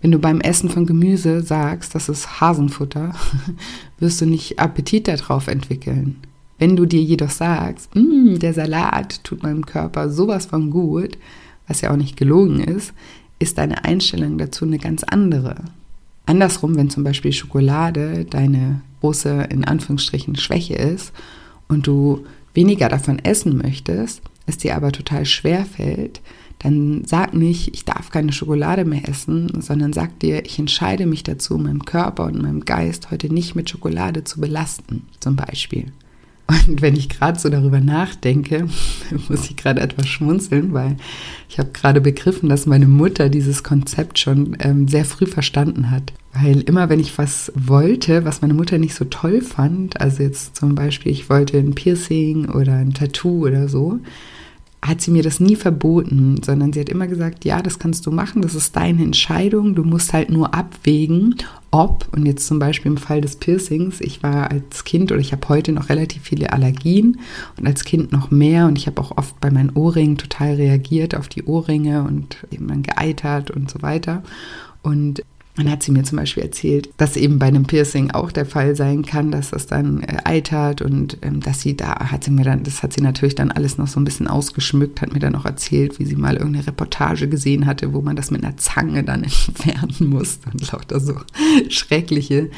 Wenn 0.00 0.12
du 0.12 0.18
beim 0.18 0.40
Essen 0.40 0.70
von 0.70 0.86
Gemüse 0.86 1.42
sagst, 1.42 1.94
das 1.94 2.08
ist 2.08 2.40
Hasenfutter, 2.40 3.14
wirst 3.98 4.22
du 4.22 4.26
nicht 4.26 4.58
Appetit 4.58 5.06
darauf 5.06 5.46
entwickeln. 5.46 6.16
Wenn 6.58 6.74
du 6.74 6.86
dir 6.86 7.02
jedoch 7.02 7.30
sagst, 7.30 7.94
mm, 7.94 8.38
der 8.38 8.54
Salat 8.54 9.22
tut 9.24 9.42
meinem 9.42 9.66
Körper 9.66 10.08
sowas 10.08 10.46
von 10.46 10.70
gut, 10.70 11.18
was 11.68 11.82
ja 11.82 11.92
auch 11.92 11.96
nicht 11.96 12.16
gelogen 12.16 12.60
ist, 12.60 12.94
ist 13.38 13.58
deine 13.58 13.84
Einstellung 13.84 14.38
dazu 14.38 14.64
eine 14.64 14.78
ganz 14.78 15.04
andere. 15.04 15.56
Andersrum, 16.26 16.76
wenn 16.76 16.90
zum 16.90 17.04
Beispiel 17.04 17.32
Schokolade 17.32 18.24
deine 18.24 18.80
große, 19.00 19.48
in 19.50 19.64
Anführungsstrichen, 19.64 20.36
Schwäche 20.36 20.74
ist 20.74 21.12
und 21.68 21.86
du 21.86 22.24
weniger 22.54 22.88
davon 22.88 23.18
essen 23.18 23.58
möchtest, 23.58 24.22
es 24.46 24.58
dir 24.58 24.76
aber 24.76 24.92
total 24.92 25.26
schwer 25.26 25.64
fällt, 25.64 26.20
dann 26.60 27.04
sag 27.04 27.34
nicht, 27.34 27.74
ich 27.74 27.84
darf 27.84 28.10
keine 28.10 28.32
Schokolade 28.32 28.84
mehr 28.84 29.06
essen, 29.06 29.60
sondern 29.60 29.92
sag 29.92 30.18
dir, 30.20 30.46
ich 30.46 30.58
entscheide 30.58 31.04
mich 31.04 31.22
dazu, 31.22 31.58
meinem 31.58 31.84
Körper 31.84 32.24
und 32.24 32.40
meinem 32.40 32.64
Geist 32.64 33.10
heute 33.10 33.32
nicht 33.32 33.54
mit 33.54 33.68
Schokolade 33.68 34.24
zu 34.24 34.40
belasten, 34.40 35.02
zum 35.20 35.36
Beispiel. 35.36 35.92
Und 36.46 36.82
wenn 36.82 36.94
ich 36.94 37.08
gerade 37.08 37.38
so 37.38 37.48
darüber 37.48 37.80
nachdenke, 37.80 38.66
muss 39.28 39.48
ich 39.48 39.56
gerade 39.56 39.80
etwas 39.80 40.06
schmunzeln, 40.06 40.74
weil 40.74 40.96
ich 41.48 41.58
habe 41.58 41.70
gerade 41.72 42.00
begriffen, 42.00 42.48
dass 42.48 42.66
meine 42.66 42.86
Mutter 42.86 43.28
dieses 43.30 43.62
Konzept 43.62 44.18
schon 44.18 44.56
ähm, 44.60 44.86
sehr 44.86 45.04
früh 45.04 45.26
verstanden 45.26 45.90
hat. 45.90 46.12
Weil 46.34 46.60
immer, 46.62 46.88
wenn 46.88 47.00
ich 47.00 47.16
was 47.16 47.52
wollte, 47.54 48.24
was 48.24 48.42
meine 48.42 48.54
Mutter 48.54 48.78
nicht 48.78 48.94
so 48.94 49.04
toll 49.04 49.40
fand, 49.40 50.00
also 50.00 50.22
jetzt 50.22 50.56
zum 50.56 50.74
Beispiel, 50.74 51.12
ich 51.12 51.30
wollte 51.30 51.58
ein 51.58 51.74
Piercing 51.74 52.50
oder 52.50 52.74
ein 52.74 52.92
Tattoo 52.92 53.46
oder 53.46 53.68
so, 53.68 54.00
hat 54.84 55.00
sie 55.00 55.10
mir 55.10 55.22
das 55.22 55.40
nie 55.40 55.56
verboten, 55.56 56.42
sondern 56.44 56.72
sie 56.72 56.80
hat 56.80 56.90
immer 56.90 57.06
gesagt, 57.06 57.46
ja, 57.46 57.62
das 57.62 57.78
kannst 57.78 58.04
du 58.04 58.10
machen, 58.10 58.42
das 58.42 58.54
ist 58.54 58.76
deine 58.76 59.02
Entscheidung, 59.02 59.74
du 59.74 59.82
musst 59.82 60.12
halt 60.12 60.30
nur 60.30 60.54
abwägen, 60.54 61.36
ob, 61.70 62.06
und 62.12 62.26
jetzt 62.26 62.46
zum 62.46 62.58
Beispiel 62.58 62.92
im 62.92 62.98
Fall 62.98 63.22
des 63.22 63.36
Piercings, 63.36 64.00
ich 64.02 64.22
war 64.22 64.50
als 64.50 64.84
Kind 64.84 65.10
oder 65.10 65.20
ich 65.20 65.32
habe 65.32 65.48
heute 65.48 65.72
noch 65.72 65.88
relativ 65.88 66.22
viele 66.22 66.52
Allergien 66.52 67.18
und 67.58 67.66
als 67.66 67.84
Kind 67.84 68.12
noch 68.12 68.30
mehr 68.30 68.66
und 68.66 68.76
ich 68.76 68.86
habe 68.86 69.00
auch 69.00 69.16
oft 69.16 69.40
bei 69.40 69.50
meinen 69.50 69.70
Ohrringen 69.70 70.18
total 70.18 70.54
reagiert 70.54 71.16
auf 71.16 71.28
die 71.28 71.44
Ohrringe 71.44 72.02
und 72.02 72.36
eben 72.50 72.68
dann 72.68 72.82
geeitert 72.82 73.50
und 73.50 73.70
so 73.70 73.80
weiter. 73.80 74.22
Und 74.82 75.24
dann 75.56 75.70
hat 75.70 75.82
sie 75.82 75.92
mir 75.92 76.02
zum 76.02 76.18
Beispiel 76.18 76.42
erzählt, 76.42 76.90
dass 76.96 77.16
eben 77.16 77.38
bei 77.38 77.46
einem 77.46 77.64
Piercing 77.64 78.10
auch 78.10 78.32
der 78.32 78.44
Fall 78.44 78.74
sein 78.74 79.04
kann, 79.04 79.30
dass 79.30 79.50
das 79.50 79.66
dann 79.66 80.02
äh, 80.02 80.18
eitert 80.24 80.82
und 80.82 81.18
ähm, 81.22 81.40
dass 81.40 81.60
sie 81.60 81.76
da 81.76 82.10
hat 82.10 82.24
sie 82.24 82.32
mir 82.32 82.44
dann, 82.44 82.64
das 82.64 82.82
hat 82.82 82.92
sie 82.92 83.02
natürlich 83.02 83.36
dann 83.36 83.52
alles 83.52 83.78
noch 83.78 83.86
so 83.86 84.00
ein 84.00 84.04
bisschen 84.04 84.26
ausgeschmückt, 84.26 85.00
hat 85.00 85.12
mir 85.12 85.20
dann 85.20 85.32
noch 85.32 85.44
erzählt, 85.44 85.98
wie 86.00 86.04
sie 86.04 86.16
mal 86.16 86.36
irgendeine 86.36 86.66
Reportage 86.66 87.28
gesehen 87.28 87.66
hatte, 87.66 87.92
wo 87.92 88.00
man 88.00 88.16
das 88.16 88.32
mit 88.32 88.44
einer 88.44 88.56
Zange 88.56 89.04
dann 89.04 89.22
entfernen 89.46 90.08
muss 90.08 90.40
und 90.52 90.72
lauter 90.72 90.98
so 90.98 91.14
schreckliche 91.68 92.50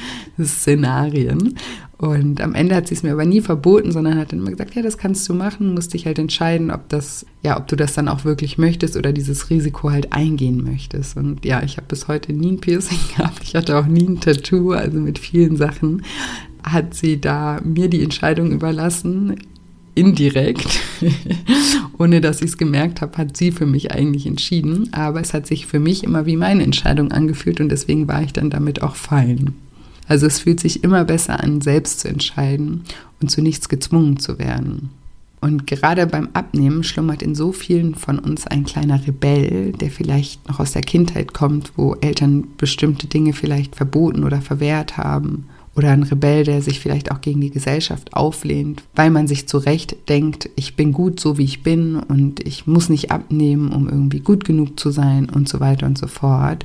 Szenarien. 0.43 1.57
Und 1.99 2.43
am 2.43 2.55
Ende 2.55 2.75
hat 2.75 2.89
sie 2.89 2.95
es 2.95 3.03
mir 3.03 3.13
aber 3.13 3.25
nie 3.25 3.41
verboten, 3.41 3.91
sondern 3.91 4.19
hat 4.19 4.33
dann 4.33 4.41
immer 4.41 4.51
gesagt, 4.51 4.75
ja, 4.75 4.83
das 4.83 4.99
kannst 4.99 5.27
du 5.29 5.35
machen, 5.35 5.73
musst 5.73 5.95
dich 5.95 6.05
halt 6.05 6.19
entscheiden, 6.19 6.71
ob 6.71 6.89
das, 6.91 7.25
ja, 7.43 7.57
ob 7.59 7.69
du 7.69 7.77
das 7.77 7.95
dann 7.95 8.09
auch 8.09 8.25
wirklich 8.25 8.59
möchtest 8.59 8.97
oder 8.97 9.13
dieses 9.13 9.49
Risiko 9.49 9.91
halt 9.91 10.13
eingehen 10.13 10.63
möchtest. 10.63 11.17
Und 11.17 11.45
ja, 11.47 11.63
ich 11.63 11.79
habe 11.79 11.87
bis 11.89 12.07
heute 12.07 12.35
nie 12.35 12.53
ein 12.53 12.61
Piercing 12.61 12.99
gehabt. 13.17 13.43
Ich 13.43 13.55
hatte 13.55 13.79
auch 13.79 13.87
nie 13.87 14.07
ein 14.07 14.21
Tattoo, 14.21 14.73
also 14.73 14.99
mit 14.99 15.19
vielen 15.19 15.57
Sachen 15.57 16.03
hat 16.63 16.95
sie 16.95 17.21
da 17.21 17.61
mir 17.65 17.89
die 17.89 18.03
Entscheidung 18.03 18.51
überlassen, 18.51 19.37
indirekt, 19.95 20.81
ohne 21.99 22.21
dass 22.21 22.43
ich 22.43 22.51
es 22.51 22.59
gemerkt 22.59 23.01
habe, 23.01 23.17
hat 23.17 23.37
sie 23.37 23.53
für 23.53 23.67
mich 23.67 23.93
eigentlich 23.93 24.27
entschieden. 24.27 24.93
Aber 24.93 25.21
es 25.21 25.33
hat 25.33 25.47
sich 25.47 25.67
für 25.67 25.81
mich 25.81 26.05
immer 26.05 26.27
wie 26.27 26.37
meine 26.37 26.63
Entscheidung 26.63 27.13
angefühlt 27.13 27.61
und 27.61 27.71
deswegen 27.71 28.07
war 28.07 28.23
ich 28.23 28.33
dann 28.33 28.51
damit 28.51 28.83
auch 28.83 28.97
fein. 28.97 29.55
Also 30.09 30.27
es 30.27 30.41
fühlt 30.41 30.61
sich 30.61 30.85
immer 30.85 31.05
besser 31.05 31.41
an, 31.41 31.61
selbst 31.61 32.01
zu 32.01 32.09
entscheiden 32.09 32.85
und 33.21 33.31
zu 33.31 33.43
nichts 33.43 33.69
gezwungen 33.69 34.19
zu 34.19 34.39
werden. 34.39 34.91
Und 35.41 35.67
gerade 35.67 36.07
beim 36.07 36.29
Abnehmen 36.33 36.83
schlummert 36.83 37.23
in 37.23 37.35
so 37.35 37.53
vielen 37.53 37.95
von 37.95 38.19
uns 38.19 38.47
ein 38.47 38.65
kleiner 38.65 39.07
Rebell, 39.07 39.73
der 39.73 39.91
vielleicht 39.91 40.49
noch 40.49 40.61
aus 40.61 40.73
der 40.73 40.83
Kindheit 40.83 41.35
kommt, 41.35 41.73
wo 41.77 41.95
Eltern 41.95 42.49
bestimmte 42.57 43.07
Dinge 43.07 43.33
vielleicht 43.33 43.77
verboten 43.77 44.25
oder 44.25 44.41
verwehrt 44.41 44.97
haben 44.97 45.47
oder 45.77 45.91
ein 45.91 46.03
Rebell, 46.03 46.45
der 46.45 46.63
sich 46.63 46.81
vielleicht 46.81 47.11
auch 47.11 47.21
gegen 47.21 47.41
die 47.41 47.51
Gesellschaft 47.51 48.15
auflehnt, 48.15 48.83
weil 48.95 49.11
man 49.11 49.29
sich 49.29 49.47
zu 49.47 49.59
Recht 49.59 50.09
denkt, 50.09 50.49
ich 50.57 50.75
bin 50.75 50.93
gut 50.93 51.21
so 51.21 51.39
wie 51.39 51.45
ich 51.45 51.63
bin 51.63 51.97
und 51.97 52.41
ich 52.47 52.67
muss 52.67 52.89
nicht 52.89 53.11
abnehmen, 53.11 53.71
um 53.71 53.89
irgendwie 53.89 54.21
gut 54.21 54.45
genug 54.45 54.81
zu 54.81 54.91
sein 54.91 55.29
und 55.29 55.49
so 55.49 55.61
weiter 55.61 55.87
und 55.87 55.99
so 55.99 56.07
fort. 56.07 56.65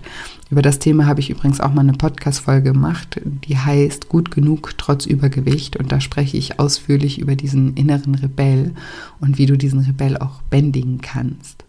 Über 0.49 0.62
das 0.62 0.80
Thema 0.80 1.05
habe 1.05 1.20
ich 1.20 1.30
übrigens 1.30 1.62
auch 1.62 1.74
mal 1.74 1.82
eine 1.82 1.93
Podcast-Folge 1.93 2.72
gemacht, 2.72 3.22
die 3.26 3.57
heißt 3.57 4.09
Gut 4.09 4.32
genug 4.32 4.74
trotz 4.78 5.05
Übergewicht 5.05 5.78
und 5.78 5.91
da 5.91 6.01
spreche 6.01 6.38
ich 6.38 6.59
ausführlich 6.59 7.20
über 7.20 7.36
diesen 7.36 7.76
inneren 7.76 8.16
Rebell 8.16 8.74
und 9.20 9.38
wie 9.38 9.45
du 9.45 9.57
diesen 9.57 9.80
Rebell 9.80 10.18
auch 10.18 10.41
bändigen 10.43 10.99
kannst. 11.01 11.66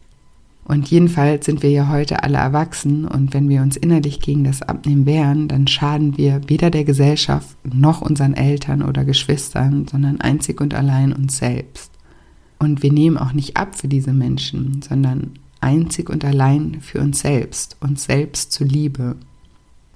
Und 0.64 0.88
jedenfalls 0.90 1.46
sind 1.46 1.62
wir 1.62 1.70
ja 1.70 1.88
heute 1.88 2.22
alle 2.22 2.38
erwachsen 2.38 3.04
und 3.04 3.34
wenn 3.34 3.48
wir 3.48 3.62
uns 3.62 3.76
innerlich 3.76 4.20
gegen 4.20 4.44
das 4.44 4.62
Abnehmen 4.62 5.06
wehren, 5.06 5.48
dann 5.48 5.66
schaden 5.66 6.16
wir 6.16 6.40
weder 6.46 6.70
der 6.70 6.84
Gesellschaft 6.84 7.56
noch 7.64 8.00
unseren 8.00 8.34
Eltern 8.34 8.82
oder 8.82 9.04
Geschwistern, 9.04 9.88
sondern 9.90 10.20
einzig 10.20 10.60
und 10.60 10.72
allein 10.72 11.12
uns 11.12 11.38
selbst. 11.38 11.90
Und 12.60 12.84
wir 12.84 12.92
nehmen 12.92 13.18
auch 13.18 13.32
nicht 13.32 13.56
ab 13.56 13.74
für 13.74 13.88
diese 13.88 14.12
Menschen, 14.12 14.82
sondern 14.82 15.32
einzig 15.60 16.08
und 16.08 16.24
allein 16.24 16.80
für 16.80 17.00
uns 17.00 17.20
selbst, 17.20 17.76
uns 17.80 18.04
selbst 18.04 18.52
zuliebe. 18.52 19.16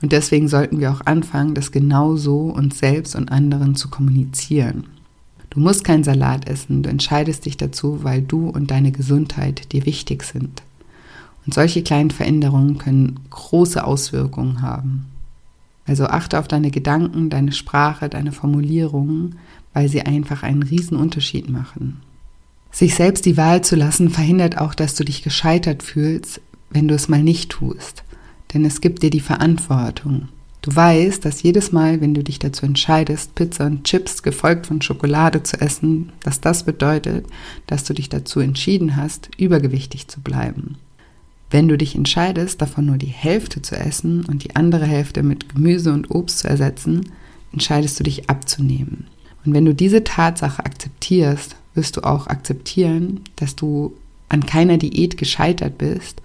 Und 0.02 0.10
deswegen 0.10 0.48
sollten 0.48 0.80
wir 0.80 0.90
auch 0.90 1.02
anfangen, 1.06 1.54
das 1.54 1.70
genau 1.70 2.16
so 2.16 2.48
uns 2.48 2.78
selbst 2.78 3.14
und 3.14 3.30
anderen 3.30 3.76
zu 3.76 3.88
kommunizieren. 3.88 4.84
Du 5.56 5.62
musst 5.62 5.84
keinen 5.84 6.04
Salat 6.04 6.46
essen, 6.46 6.82
du 6.82 6.90
entscheidest 6.90 7.46
dich 7.46 7.56
dazu, 7.56 8.04
weil 8.04 8.20
du 8.20 8.50
und 8.50 8.70
deine 8.70 8.92
Gesundheit 8.92 9.72
dir 9.72 9.86
wichtig 9.86 10.22
sind. 10.22 10.62
Und 11.46 11.54
solche 11.54 11.82
kleinen 11.82 12.10
Veränderungen 12.10 12.76
können 12.76 13.20
große 13.30 13.82
Auswirkungen 13.82 14.60
haben. 14.60 15.06
Also 15.86 16.08
achte 16.08 16.38
auf 16.38 16.46
deine 16.46 16.70
Gedanken, 16.70 17.30
deine 17.30 17.52
Sprache, 17.52 18.10
deine 18.10 18.32
Formulierungen, 18.32 19.36
weil 19.72 19.88
sie 19.88 20.02
einfach 20.02 20.42
einen 20.42 20.62
riesen 20.62 20.98
Unterschied 20.98 21.48
machen. 21.48 22.02
Sich 22.70 22.94
selbst 22.94 23.24
die 23.24 23.38
Wahl 23.38 23.64
zu 23.64 23.76
lassen, 23.76 24.10
verhindert 24.10 24.58
auch, 24.58 24.74
dass 24.74 24.94
du 24.94 25.04
dich 25.04 25.22
gescheitert 25.22 25.82
fühlst, 25.82 26.42
wenn 26.68 26.86
du 26.86 26.94
es 26.94 27.08
mal 27.08 27.22
nicht 27.22 27.50
tust. 27.50 28.04
Denn 28.52 28.66
es 28.66 28.82
gibt 28.82 29.02
dir 29.02 29.10
die 29.10 29.20
Verantwortung. 29.20 30.28
Du 30.66 30.74
weißt, 30.74 31.24
dass 31.24 31.44
jedes 31.44 31.70
Mal, 31.70 32.00
wenn 32.00 32.12
du 32.12 32.24
dich 32.24 32.40
dazu 32.40 32.66
entscheidest, 32.66 33.36
Pizza 33.36 33.66
und 33.66 33.84
Chips 33.84 34.24
gefolgt 34.24 34.66
von 34.66 34.82
Schokolade 34.82 35.44
zu 35.44 35.60
essen, 35.60 36.10
dass 36.24 36.40
das 36.40 36.64
bedeutet, 36.64 37.24
dass 37.68 37.84
du 37.84 37.94
dich 37.94 38.08
dazu 38.08 38.40
entschieden 38.40 38.96
hast, 38.96 39.30
übergewichtig 39.38 40.08
zu 40.08 40.20
bleiben. 40.20 40.76
Wenn 41.52 41.68
du 41.68 41.78
dich 41.78 41.94
entscheidest, 41.94 42.60
davon 42.60 42.86
nur 42.86 42.96
die 42.96 43.06
Hälfte 43.06 43.62
zu 43.62 43.76
essen 43.76 44.24
und 44.24 44.42
die 44.42 44.56
andere 44.56 44.86
Hälfte 44.86 45.22
mit 45.22 45.54
Gemüse 45.54 45.92
und 45.92 46.10
Obst 46.10 46.40
zu 46.40 46.48
ersetzen, 46.48 47.12
entscheidest 47.52 48.00
du 48.00 48.02
dich 48.02 48.28
abzunehmen. 48.28 49.06
Und 49.44 49.54
wenn 49.54 49.66
du 49.66 49.72
diese 49.72 50.02
Tatsache 50.02 50.66
akzeptierst, 50.66 51.54
wirst 51.74 51.96
du 51.96 52.00
auch 52.00 52.26
akzeptieren, 52.26 53.20
dass 53.36 53.54
du 53.54 53.94
an 54.28 54.44
keiner 54.44 54.78
Diät 54.78 55.16
gescheitert 55.16 55.78
bist 55.78 56.20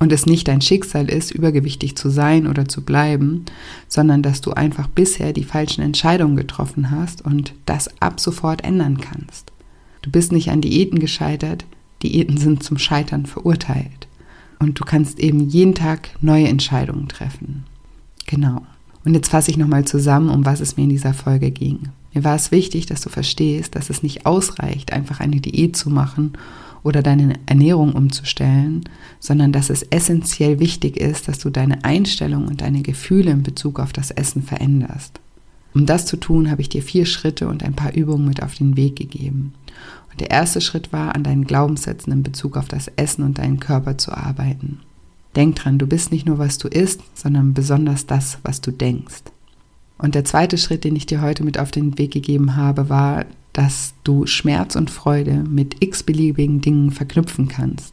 und 0.00 0.12
es 0.12 0.26
nicht 0.26 0.48
dein 0.48 0.62
Schicksal 0.62 1.08
ist, 1.08 1.30
übergewichtig 1.30 1.94
zu 1.94 2.08
sein 2.08 2.46
oder 2.46 2.66
zu 2.66 2.82
bleiben, 2.82 3.44
sondern 3.86 4.22
dass 4.22 4.40
du 4.40 4.52
einfach 4.52 4.88
bisher 4.88 5.32
die 5.32 5.44
falschen 5.44 5.82
Entscheidungen 5.82 6.36
getroffen 6.36 6.90
hast 6.90 7.22
und 7.22 7.52
das 7.66 7.88
ab 8.00 8.18
sofort 8.18 8.64
ändern 8.64 8.98
kannst. 8.98 9.52
Du 10.02 10.10
bist 10.10 10.32
nicht 10.32 10.50
an 10.50 10.62
Diäten 10.62 10.98
gescheitert, 10.98 11.66
Diäten 12.02 12.38
sind 12.38 12.62
zum 12.62 12.78
Scheitern 12.78 13.26
verurteilt. 13.26 14.08
Und 14.58 14.80
du 14.80 14.84
kannst 14.84 15.18
eben 15.20 15.48
jeden 15.48 15.74
Tag 15.74 16.10
neue 16.22 16.48
Entscheidungen 16.48 17.08
treffen. 17.08 17.64
Genau. 18.26 18.62
Und 19.04 19.14
jetzt 19.14 19.28
fasse 19.28 19.50
ich 19.50 19.56
nochmal 19.58 19.84
zusammen, 19.84 20.30
um 20.30 20.44
was 20.46 20.60
es 20.60 20.76
mir 20.76 20.84
in 20.84 20.90
dieser 20.90 21.14
Folge 21.14 21.50
ging. 21.50 21.88
Mir 22.14 22.24
war 22.24 22.36
es 22.36 22.50
wichtig, 22.50 22.86
dass 22.86 23.02
du 23.02 23.10
verstehst, 23.10 23.74
dass 23.74 23.90
es 23.90 24.02
nicht 24.02 24.26
ausreicht, 24.26 24.92
einfach 24.92 25.20
eine 25.20 25.40
Diät 25.40 25.76
zu 25.76 25.90
machen 25.90 26.32
oder 26.82 27.02
deine 27.02 27.34
Ernährung 27.46 27.92
umzustellen, 27.92 28.84
sondern 29.18 29.52
dass 29.52 29.70
es 29.70 29.82
essentiell 29.82 30.58
wichtig 30.58 30.96
ist, 30.96 31.28
dass 31.28 31.38
du 31.38 31.50
deine 31.50 31.84
Einstellung 31.84 32.46
und 32.46 32.60
deine 32.60 32.82
Gefühle 32.82 33.30
in 33.30 33.42
Bezug 33.42 33.80
auf 33.80 33.92
das 33.92 34.10
Essen 34.10 34.42
veränderst. 34.42 35.20
Um 35.74 35.86
das 35.86 36.06
zu 36.06 36.16
tun, 36.16 36.50
habe 36.50 36.62
ich 36.62 36.68
dir 36.68 36.82
vier 36.82 37.06
Schritte 37.06 37.48
und 37.48 37.62
ein 37.62 37.74
paar 37.74 37.94
Übungen 37.94 38.26
mit 38.26 38.42
auf 38.42 38.54
den 38.54 38.76
Weg 38.76 38.96
gegeben. 38.96 39.54
Und 40.10 40.20
der 40.20 40.30
erste 40.30 40.60
Schritt 40.60 40.92
war, 40.92 41.14
an 41.14 41.22
deinen 41.22 41.44
Glaubenssätzen 41.44 42.12
in 42.12 42.22
Bezug 42.22 42.56
auf 42.56 42.66
das 42.66 42.88
Essen 42.88 43.22
und 43.22 43.38
deinen 43.38 43.60
Körper 43.60 43.96
zu 43.96 44.12
arbeiten. 44.12 44.80
Denk 45.36 45.56
dran, 45.56 45.78
du 45.78 45.86
bist 45.86 46.10
nicht 46.10 46.26
nur, 46.26 46.38
was 46.38 46.58
du 46.58 46.66
isst, 46.66 47.02
sondern 47.14 47.54
besonders 47.54 48.06
das, 48.06 48.38
was 48.42 48.60
du 48.60 48.72
denkst. 48.72 49.22
Und 50.00 50.14
der 50.14 50.24
zweite 50.24 50.56
Schritt, 50.56 50.84
den 50.84 50.96
ich 50.96 51.06
dir 51.06 51.20
heute 51.20 51.44
mit 51.44 51.58
auf 51.58 51.70
den 51.70 51.98
Weg 51.98 52.12
gegeben 52.12 52.56
habe, 52.56 52.88
war, 52.88 53.26
dass 53.52 53.92
du 54.02 54.26
Schmerz 54.26 54.74
und 54.76 54.90
Freude 54.90 55.44
mit 55.48 55.82
x-beliebigen 55.82 56.60
Dingen 56.60 56.90
verknüpfen 56.90 57.48
kannst. 57.48 57.92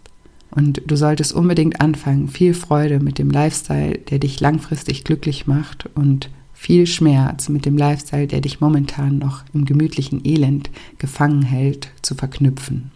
Und 0.51 0.81
du 0.85 0.95
solltest 0.95 1.33
unbedingt 1.33 1.81
anfangen, 1.81 2.29
viel 2.29 2.53
Freude 2.53 2.99
mit 2.99 3.19
dem 3.19 3.29
Lifestyle, 3.29 3.97
der 3.97 4.19
dich 4.19 4.39
langfristig 4.39 5.03
glücklich 5.03 5.47
macht 5.47 5.89
und 5.95 6.29
viel 6.53 6.87
Schmerz 6.87 7.49
mit 7.49 7.65
dem 7.65 7.77
Lifestyle, 7.77 8.27
der 8.27 8.41
dich 8.41 8.61
momentan 8.61 9.17
noch 9.17 9.43
im 9.53 9.65
gemütlichen 9.65 10.25
Elend 10.25 10.69
gefangen 10.97 11.43
hält, 11.43 11.89
zu 12.01 12.15
verknüpfen. 12.15 12.91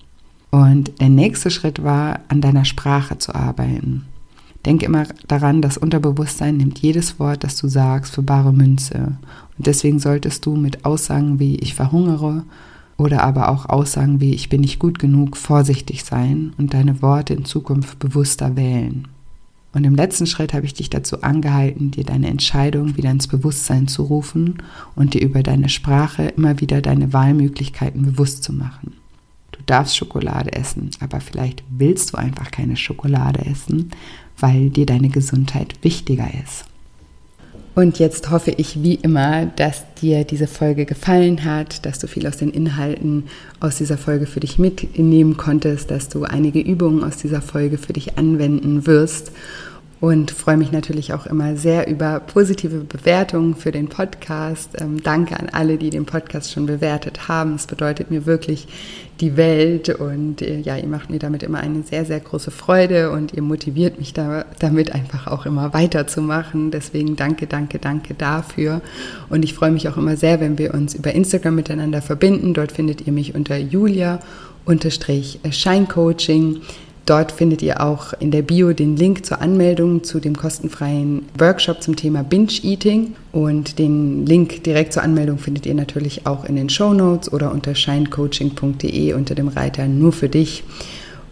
Und 0.49 0.99
der 0.99 1.09
nächste 1.09 1.51
Schritt 1.51 1.83
war, 1.83 2.21
an 2.29 2.41
deiner 2.41 2.65
Sprache 2.65 3.17
zu 3.17 3.35
arbeiten. 3.35 4.05
Denke 4.65 4.85
immer 4.85 5.05
daran, 5.27 5.61
das 5.61 5.77
Unterbewusstsein 5.77 6.57
nimmt 6.57 6.79
jedes 6.79 7.19
Wort, 7.19 7.43
das 7.43 7.57
du 7.57 7.67
sagst, 7.67 8.13
für 8.13 8.21
bare 8.21 8.53
Münze. 8.53 9.17
Und 9.57 9.67
deswegen 9.67 9.99
solltest 9.99 10.45
du 10.45 10.55
mit 10.55 10.85
Aussagen 10.85 11.39
wie 11.39 11.55
ich 11.55 11.73
verhungere 11.73 12.43
oder 12.97 13.23
aber 13.23 13.49
auch 13.49 13.67
Aussagen 13.67 14.21
wie 14.21 14.35
ich 14.35 14.49
bin 14.49 14.61
nicht 14.61 14.77
gut 14.77 14.99
genug 14.99 15.35
vorsichtig 15.35 16.03
sein 16.03 16.53
und 16.57 16.73
deine 16.75 17.01
Worte 17.01 17.33
in 17.33 17.45
Zukunft 17.45 17.97
bewusster 17.97 18.55
wählen. 18.55 19.07
Und 19.73 19.85
im 19.85 19.95
letzten 19.95 20.27
Schritt 20.27 20.53
habe 20.53 20.65
ich 20.65 20.73
dich 20.73 20.89
dazu 20.89 21.21
angehalten, 21.21 21.91
dir 21.91 22.03
deine 22.03 22.27
Entscheidung 22.27 22.97
wieder 22.97 23.09
ins 23.09 23.27
Bewusstsein 23.27 23.87
zu 23.87 24.03
rufen 24.03 24.57
und 24.95 25.13
dir 25.13 25.21
über 25.21 25.43
deine 25.43 25.69
Sprache 25.69 26.23
immer 26.23 26.59
wieder 26.59 26.81
deine 26.81 27.13
Wahlmöglichkeiten 27.13 28.03
bewusst 28.03 28.43
zu 28.43 28.53
machen. 28.53 28.93
Du 29.71 29.77
darfst 29.77 29.95
Schokolade 29.95 30.51
essen, 30.51 30.89
aber 30.99 31.21
vielleicht 31.21 31.63
willst 31.69 32.11
du 32.11 32.17
einfach 32.17 32.51
keine 32.51 32.75
Schokolade 32.75 33.45
essen, 33.45 33.89
weil 34.37 34.69
dir 34.69 34.85
deine 34.85 35.07
Gesundheit 35.07 35.75
wichtiger 35.81 36.27
ist. 36.43 36.65
Und 37.73 37.97
jetzt 37.97 38.31
hoffe 38.31 38.51
ich 38.51 38.83
wie 38.83 38.95
immer, 38.95 39.45
dass 39.45 39.85
dir 40.01 40.25
diese 40.25 40.47
Folge 40.47 40.85
gefallen 40.85 41.45
hat, 41.45 41.85
dass 41.85 41.99
du 41.99 42.07
viel 42.07 42.27
aus 42.27 42.35
den 42.35 42.49
Inhalten 42.49 43.27
aus 43.61 43.77
dieser 43.77 43.97
Folge 43.97 44.25
für 44.25 44.41
dich 44.41 44.59
mitnehmen 44.59 45.37
konntest, 45.37 45.89
dass 45.89 46.09
du 46.09 46.25
einige 46.25 46.59
Übungen 46.59 47.05
aus 47.05 47.15
dieser 47.15 47.41
Folge 47.41 47.77
für 47.77 47.93
dich 47.93 48.17
anwenden 48.17 48.85
wirst 48.85 49.31
und 50.01 50.31
freue 50.31 50.57
mich 50.57 50.71
natürlich 50.71 51.13
auch 51.13 51.27
immer 51.27 51.55
sehr 51.55 51.87
über 51.87 52.19
positive 52.19 52.79
Bewertungen 52.79 53.55
für 53.55 53.71
den 53.71 53.87
Podcast. 53.87 54.71
Ähm, 54.81 55.03
danke 55.03 55.39
an 55.39 55.49
alle, 55.49 55.77
die 55.77 55.91
den 55.91 56.07
Podcast 56.07 56.51
schon 56.51 56.65
bewertet 56.65 57.27
haben. 57.27 57.53
Es 57.53 57.67
bedeutet 57.67 58.09
mir 58.09 58.25
wirklich 58.25 58.67
die 59.19 59.37
Welt 59.37 59.89
und 59.89 60.41
äh, 60.41 60.59
ja, 60.59 60.75
ihr 60.75 60.87
macht 60.87 61.11
mir 61.11 61.19
damit 61.19 61.43
immer 61.43 61.59
eine 61.59 61.83
sehr, 61.83 62.03
sehr 62.03 62.19
große 62.19 62.49
Freude 62.49 63.11
und 63.11 63.33
ihr 63.33 63.43
motiviert 63.43 63.99
mich 63.99 64.11
da, 64.11 64.45
damit 64.57 64.91
einfach 64.91 65.27
auch 65.27 65.45
immer 65.45 65.71
weiterzumachen. 65.75 66.71
Deswegen 66.71 67.15
danke, 67.15 67.45
danke, 67.45 67.77
danke 67.77 68.15
dafür. 68.15 68.81
Und 69.29 69.45
ich 69.45 69.53
freue 69.53 69.69
mich 69.69 69.87
auch 69.87 69.97
immer 69.97 70.17
sehr, 70.17 70.39
wenn 70.39 70.57
wir 70.57 70.73
uns 70.73 70.95
über 70.95 71.13
Instagram 71.13 71.53
miteinander 71.53 72.01
verbinden. 72.01 72.55
Dort 72.55 72.71
findet 72.71 73.05
ihr 73.05 73.13
mich 73.13 73.35
unter 73.35 73.55
Julia 73.55 74.19
unterstrich 74.65 75.39
Scheincoaching. 75.47 76.61
Dort 77.05 77.31
findet 77.31 77.61
ihr 77.61 77.81
auch 77.81 78.13
in 78.19 78.29
der 78.31 78.43
Bio 78.43 78.73
den 78.73 78.95
Link 78.95 79.25
zur 79.25 79.41
Anmeldung 79.41 80.03
zu 80.03 80.19
dem 80.19 80.37
kostenfreien 80.37 81.25
Workshop 81.37 81.81
zum 81.81 81.95
Thema 81.95 82.23
Binge 82.23 82.53
Eating. 82.63 83.15
Und 83.31 83.79
den 83.79 84.25
Link 84.25 84.63
direkt 84.63 84.93
zur 84.93 85.03
Anmeldung 85.03 85.39
findet 85.39 85.65
ihr 85.65 85.73
natürlich 85.73 86.27
auch 86.27 86.45
in 86.45 86.55
den 86.55 86.69
Show 86.69 86.93
Notes 86.93 87.33
oder 87.33 87.51
unter 87.51 87.73
shinecoaching.de 87.73 89.13
unter 89.13 89.33
dem 89.33 89.47
Reiter 89.47 89.87
Nur 89.87 90.13
für 90.13 90.29
dich. 90.29 90.63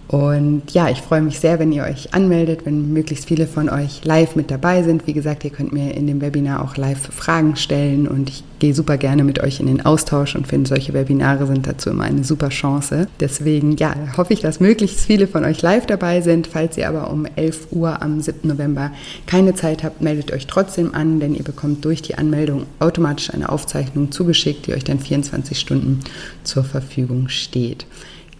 Und 0.09 0.71
ja, 0.71 0.89
ich 0.89 1.03
freue 1.03 1.21
mich 1.21 1.39
sehr, 1.39 1.59
wenn 1.59 1.71
ihr 1.71 1.83
euch 1.83 2.15
anmeldet, 2.15 2.65
wenn 2.65 2.91
möglichst 2.91 3.27
viele 3.27 3.45
von 3.45 3.69
euch 3.69 4.03
live 4.03 4.35
mit 4.35 4.49
dabei 4.49 4.81
sind. 4.81 5.05
Wie 5.05 5.13
gesagt, 5.13 5.43
ihr 5.43 5.51
könnt 5.51 5.71
mir 5.71 5.93
in 5.93 6.07
dem 6.07 6.19
Webinar 6.19 6.63
auch 6.63 6.77
live 6.77 7.13
Fragen 7.13 7.55
stellen 7.55 8.07
und 8.07 8.27
ich 8.27 8.43
gehe 8.57 8.73
super 8.73 8.97
gerne 8.97 9.23
mit 9.23 9.39
euch 9.39 9.59
in 9.59 9.67
den 9.67 9.85
Austausch 9.85 10.35
und 10.35 10.47
finde, 10.47 10.67
solche 10.67 10.93
Webinare 10.93 11.45
sind 11.45 11.67
dazu 11.67 11.91
immer 11.91 12.05
eine 12.05 12.23
super 12.23 12.49
Chance. 12.49 13.07
Deswegen, 13.19 13.77
ja, 13.77 13.93
hoffe 14.17 14.33
ich, 14.33 14.41
dass 14.41 14.59
möglichst 14.59 15.01
viele 15.01 15.27
von 15.27 15.45
euch 15.45 15.61
live 15.61 15.85
dabei 15.85 16.21
sind. 16.21 16.47
Falls 16.47 16.75
ihr 16.75 16.89
aber 16.89 17.11
um 17.11 17.27
11 17.35 17.67
Uhr 17.69 18.01
am 18.01 18.19
7. 18.19 18.47
November 18.47 18.91
keine 19.27 19.53
Zeit 19.53 19.83
habt, 19.83 20.01
meldet 20.01 20.31
euch 20.31 20.47
trotzdem 20.47 20.95
an, 20.95 21.19
denn 21.19 21.35
ihr 21.35 21.43
bekommt 21.43 21.85
durch 21.85 22.01
die 22.01 22.15
Anmeldung 22.15 22.65
automatisch 22.79 23.31
eine 23.31 23.49
Aufzeichnung 23.49 24.11
zugeschickt, 24.11 24.65
die 24.65 24.73
euch 24.73 24.83
dann 24.83 24.97
24 24.97 25.59
Stunden 25.59 25.99
zur 26.43 26.63
Verfügung 26.63 27.29
steht. 27.29 27.85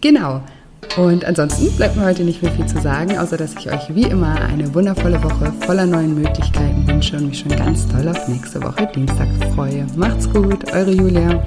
Genau. 0.00 0.42
Und 0.96 1.24
ansonsten 1.24 1.70
bleibt 1.76 1.96
mir 1.96 2.04
heute 2.04 2.24
nicht 2.24 2.42
mehr 2.42 2.52
viel 2.52 2.66
zu 2.66 2.80
sagen, 2.80 3.16
außer 3.16 3.36
dass 3.36 3.54
ich 3.54 3.70
euch 3.72 3.94
wie 3.94 4.04
immer 4.04 4.34
eine 4.40 4.74
wundervolle 4.74 5.22
Woche 5.22 5.52
voller 5.64 5.86
neuen 5.86 6.14
Möglichkeiten 6.14 6.86
wünsche 6.86 7.16
und 7.16 7.28
mich 7.28 7.38
schon 7.40 7.56
ganz 7.56 7.86
toll 7.86 8.08
auf 8.08 8.28
nächste 8.28 8.62
Woche 8.62 8.88
Dienstag 8.94 9.28
freue. 9.54 9.86
Macht's 9.96 10.28
gut, 10.30 10.72
eure 10.72 10.90
Julia. 10.90 11.42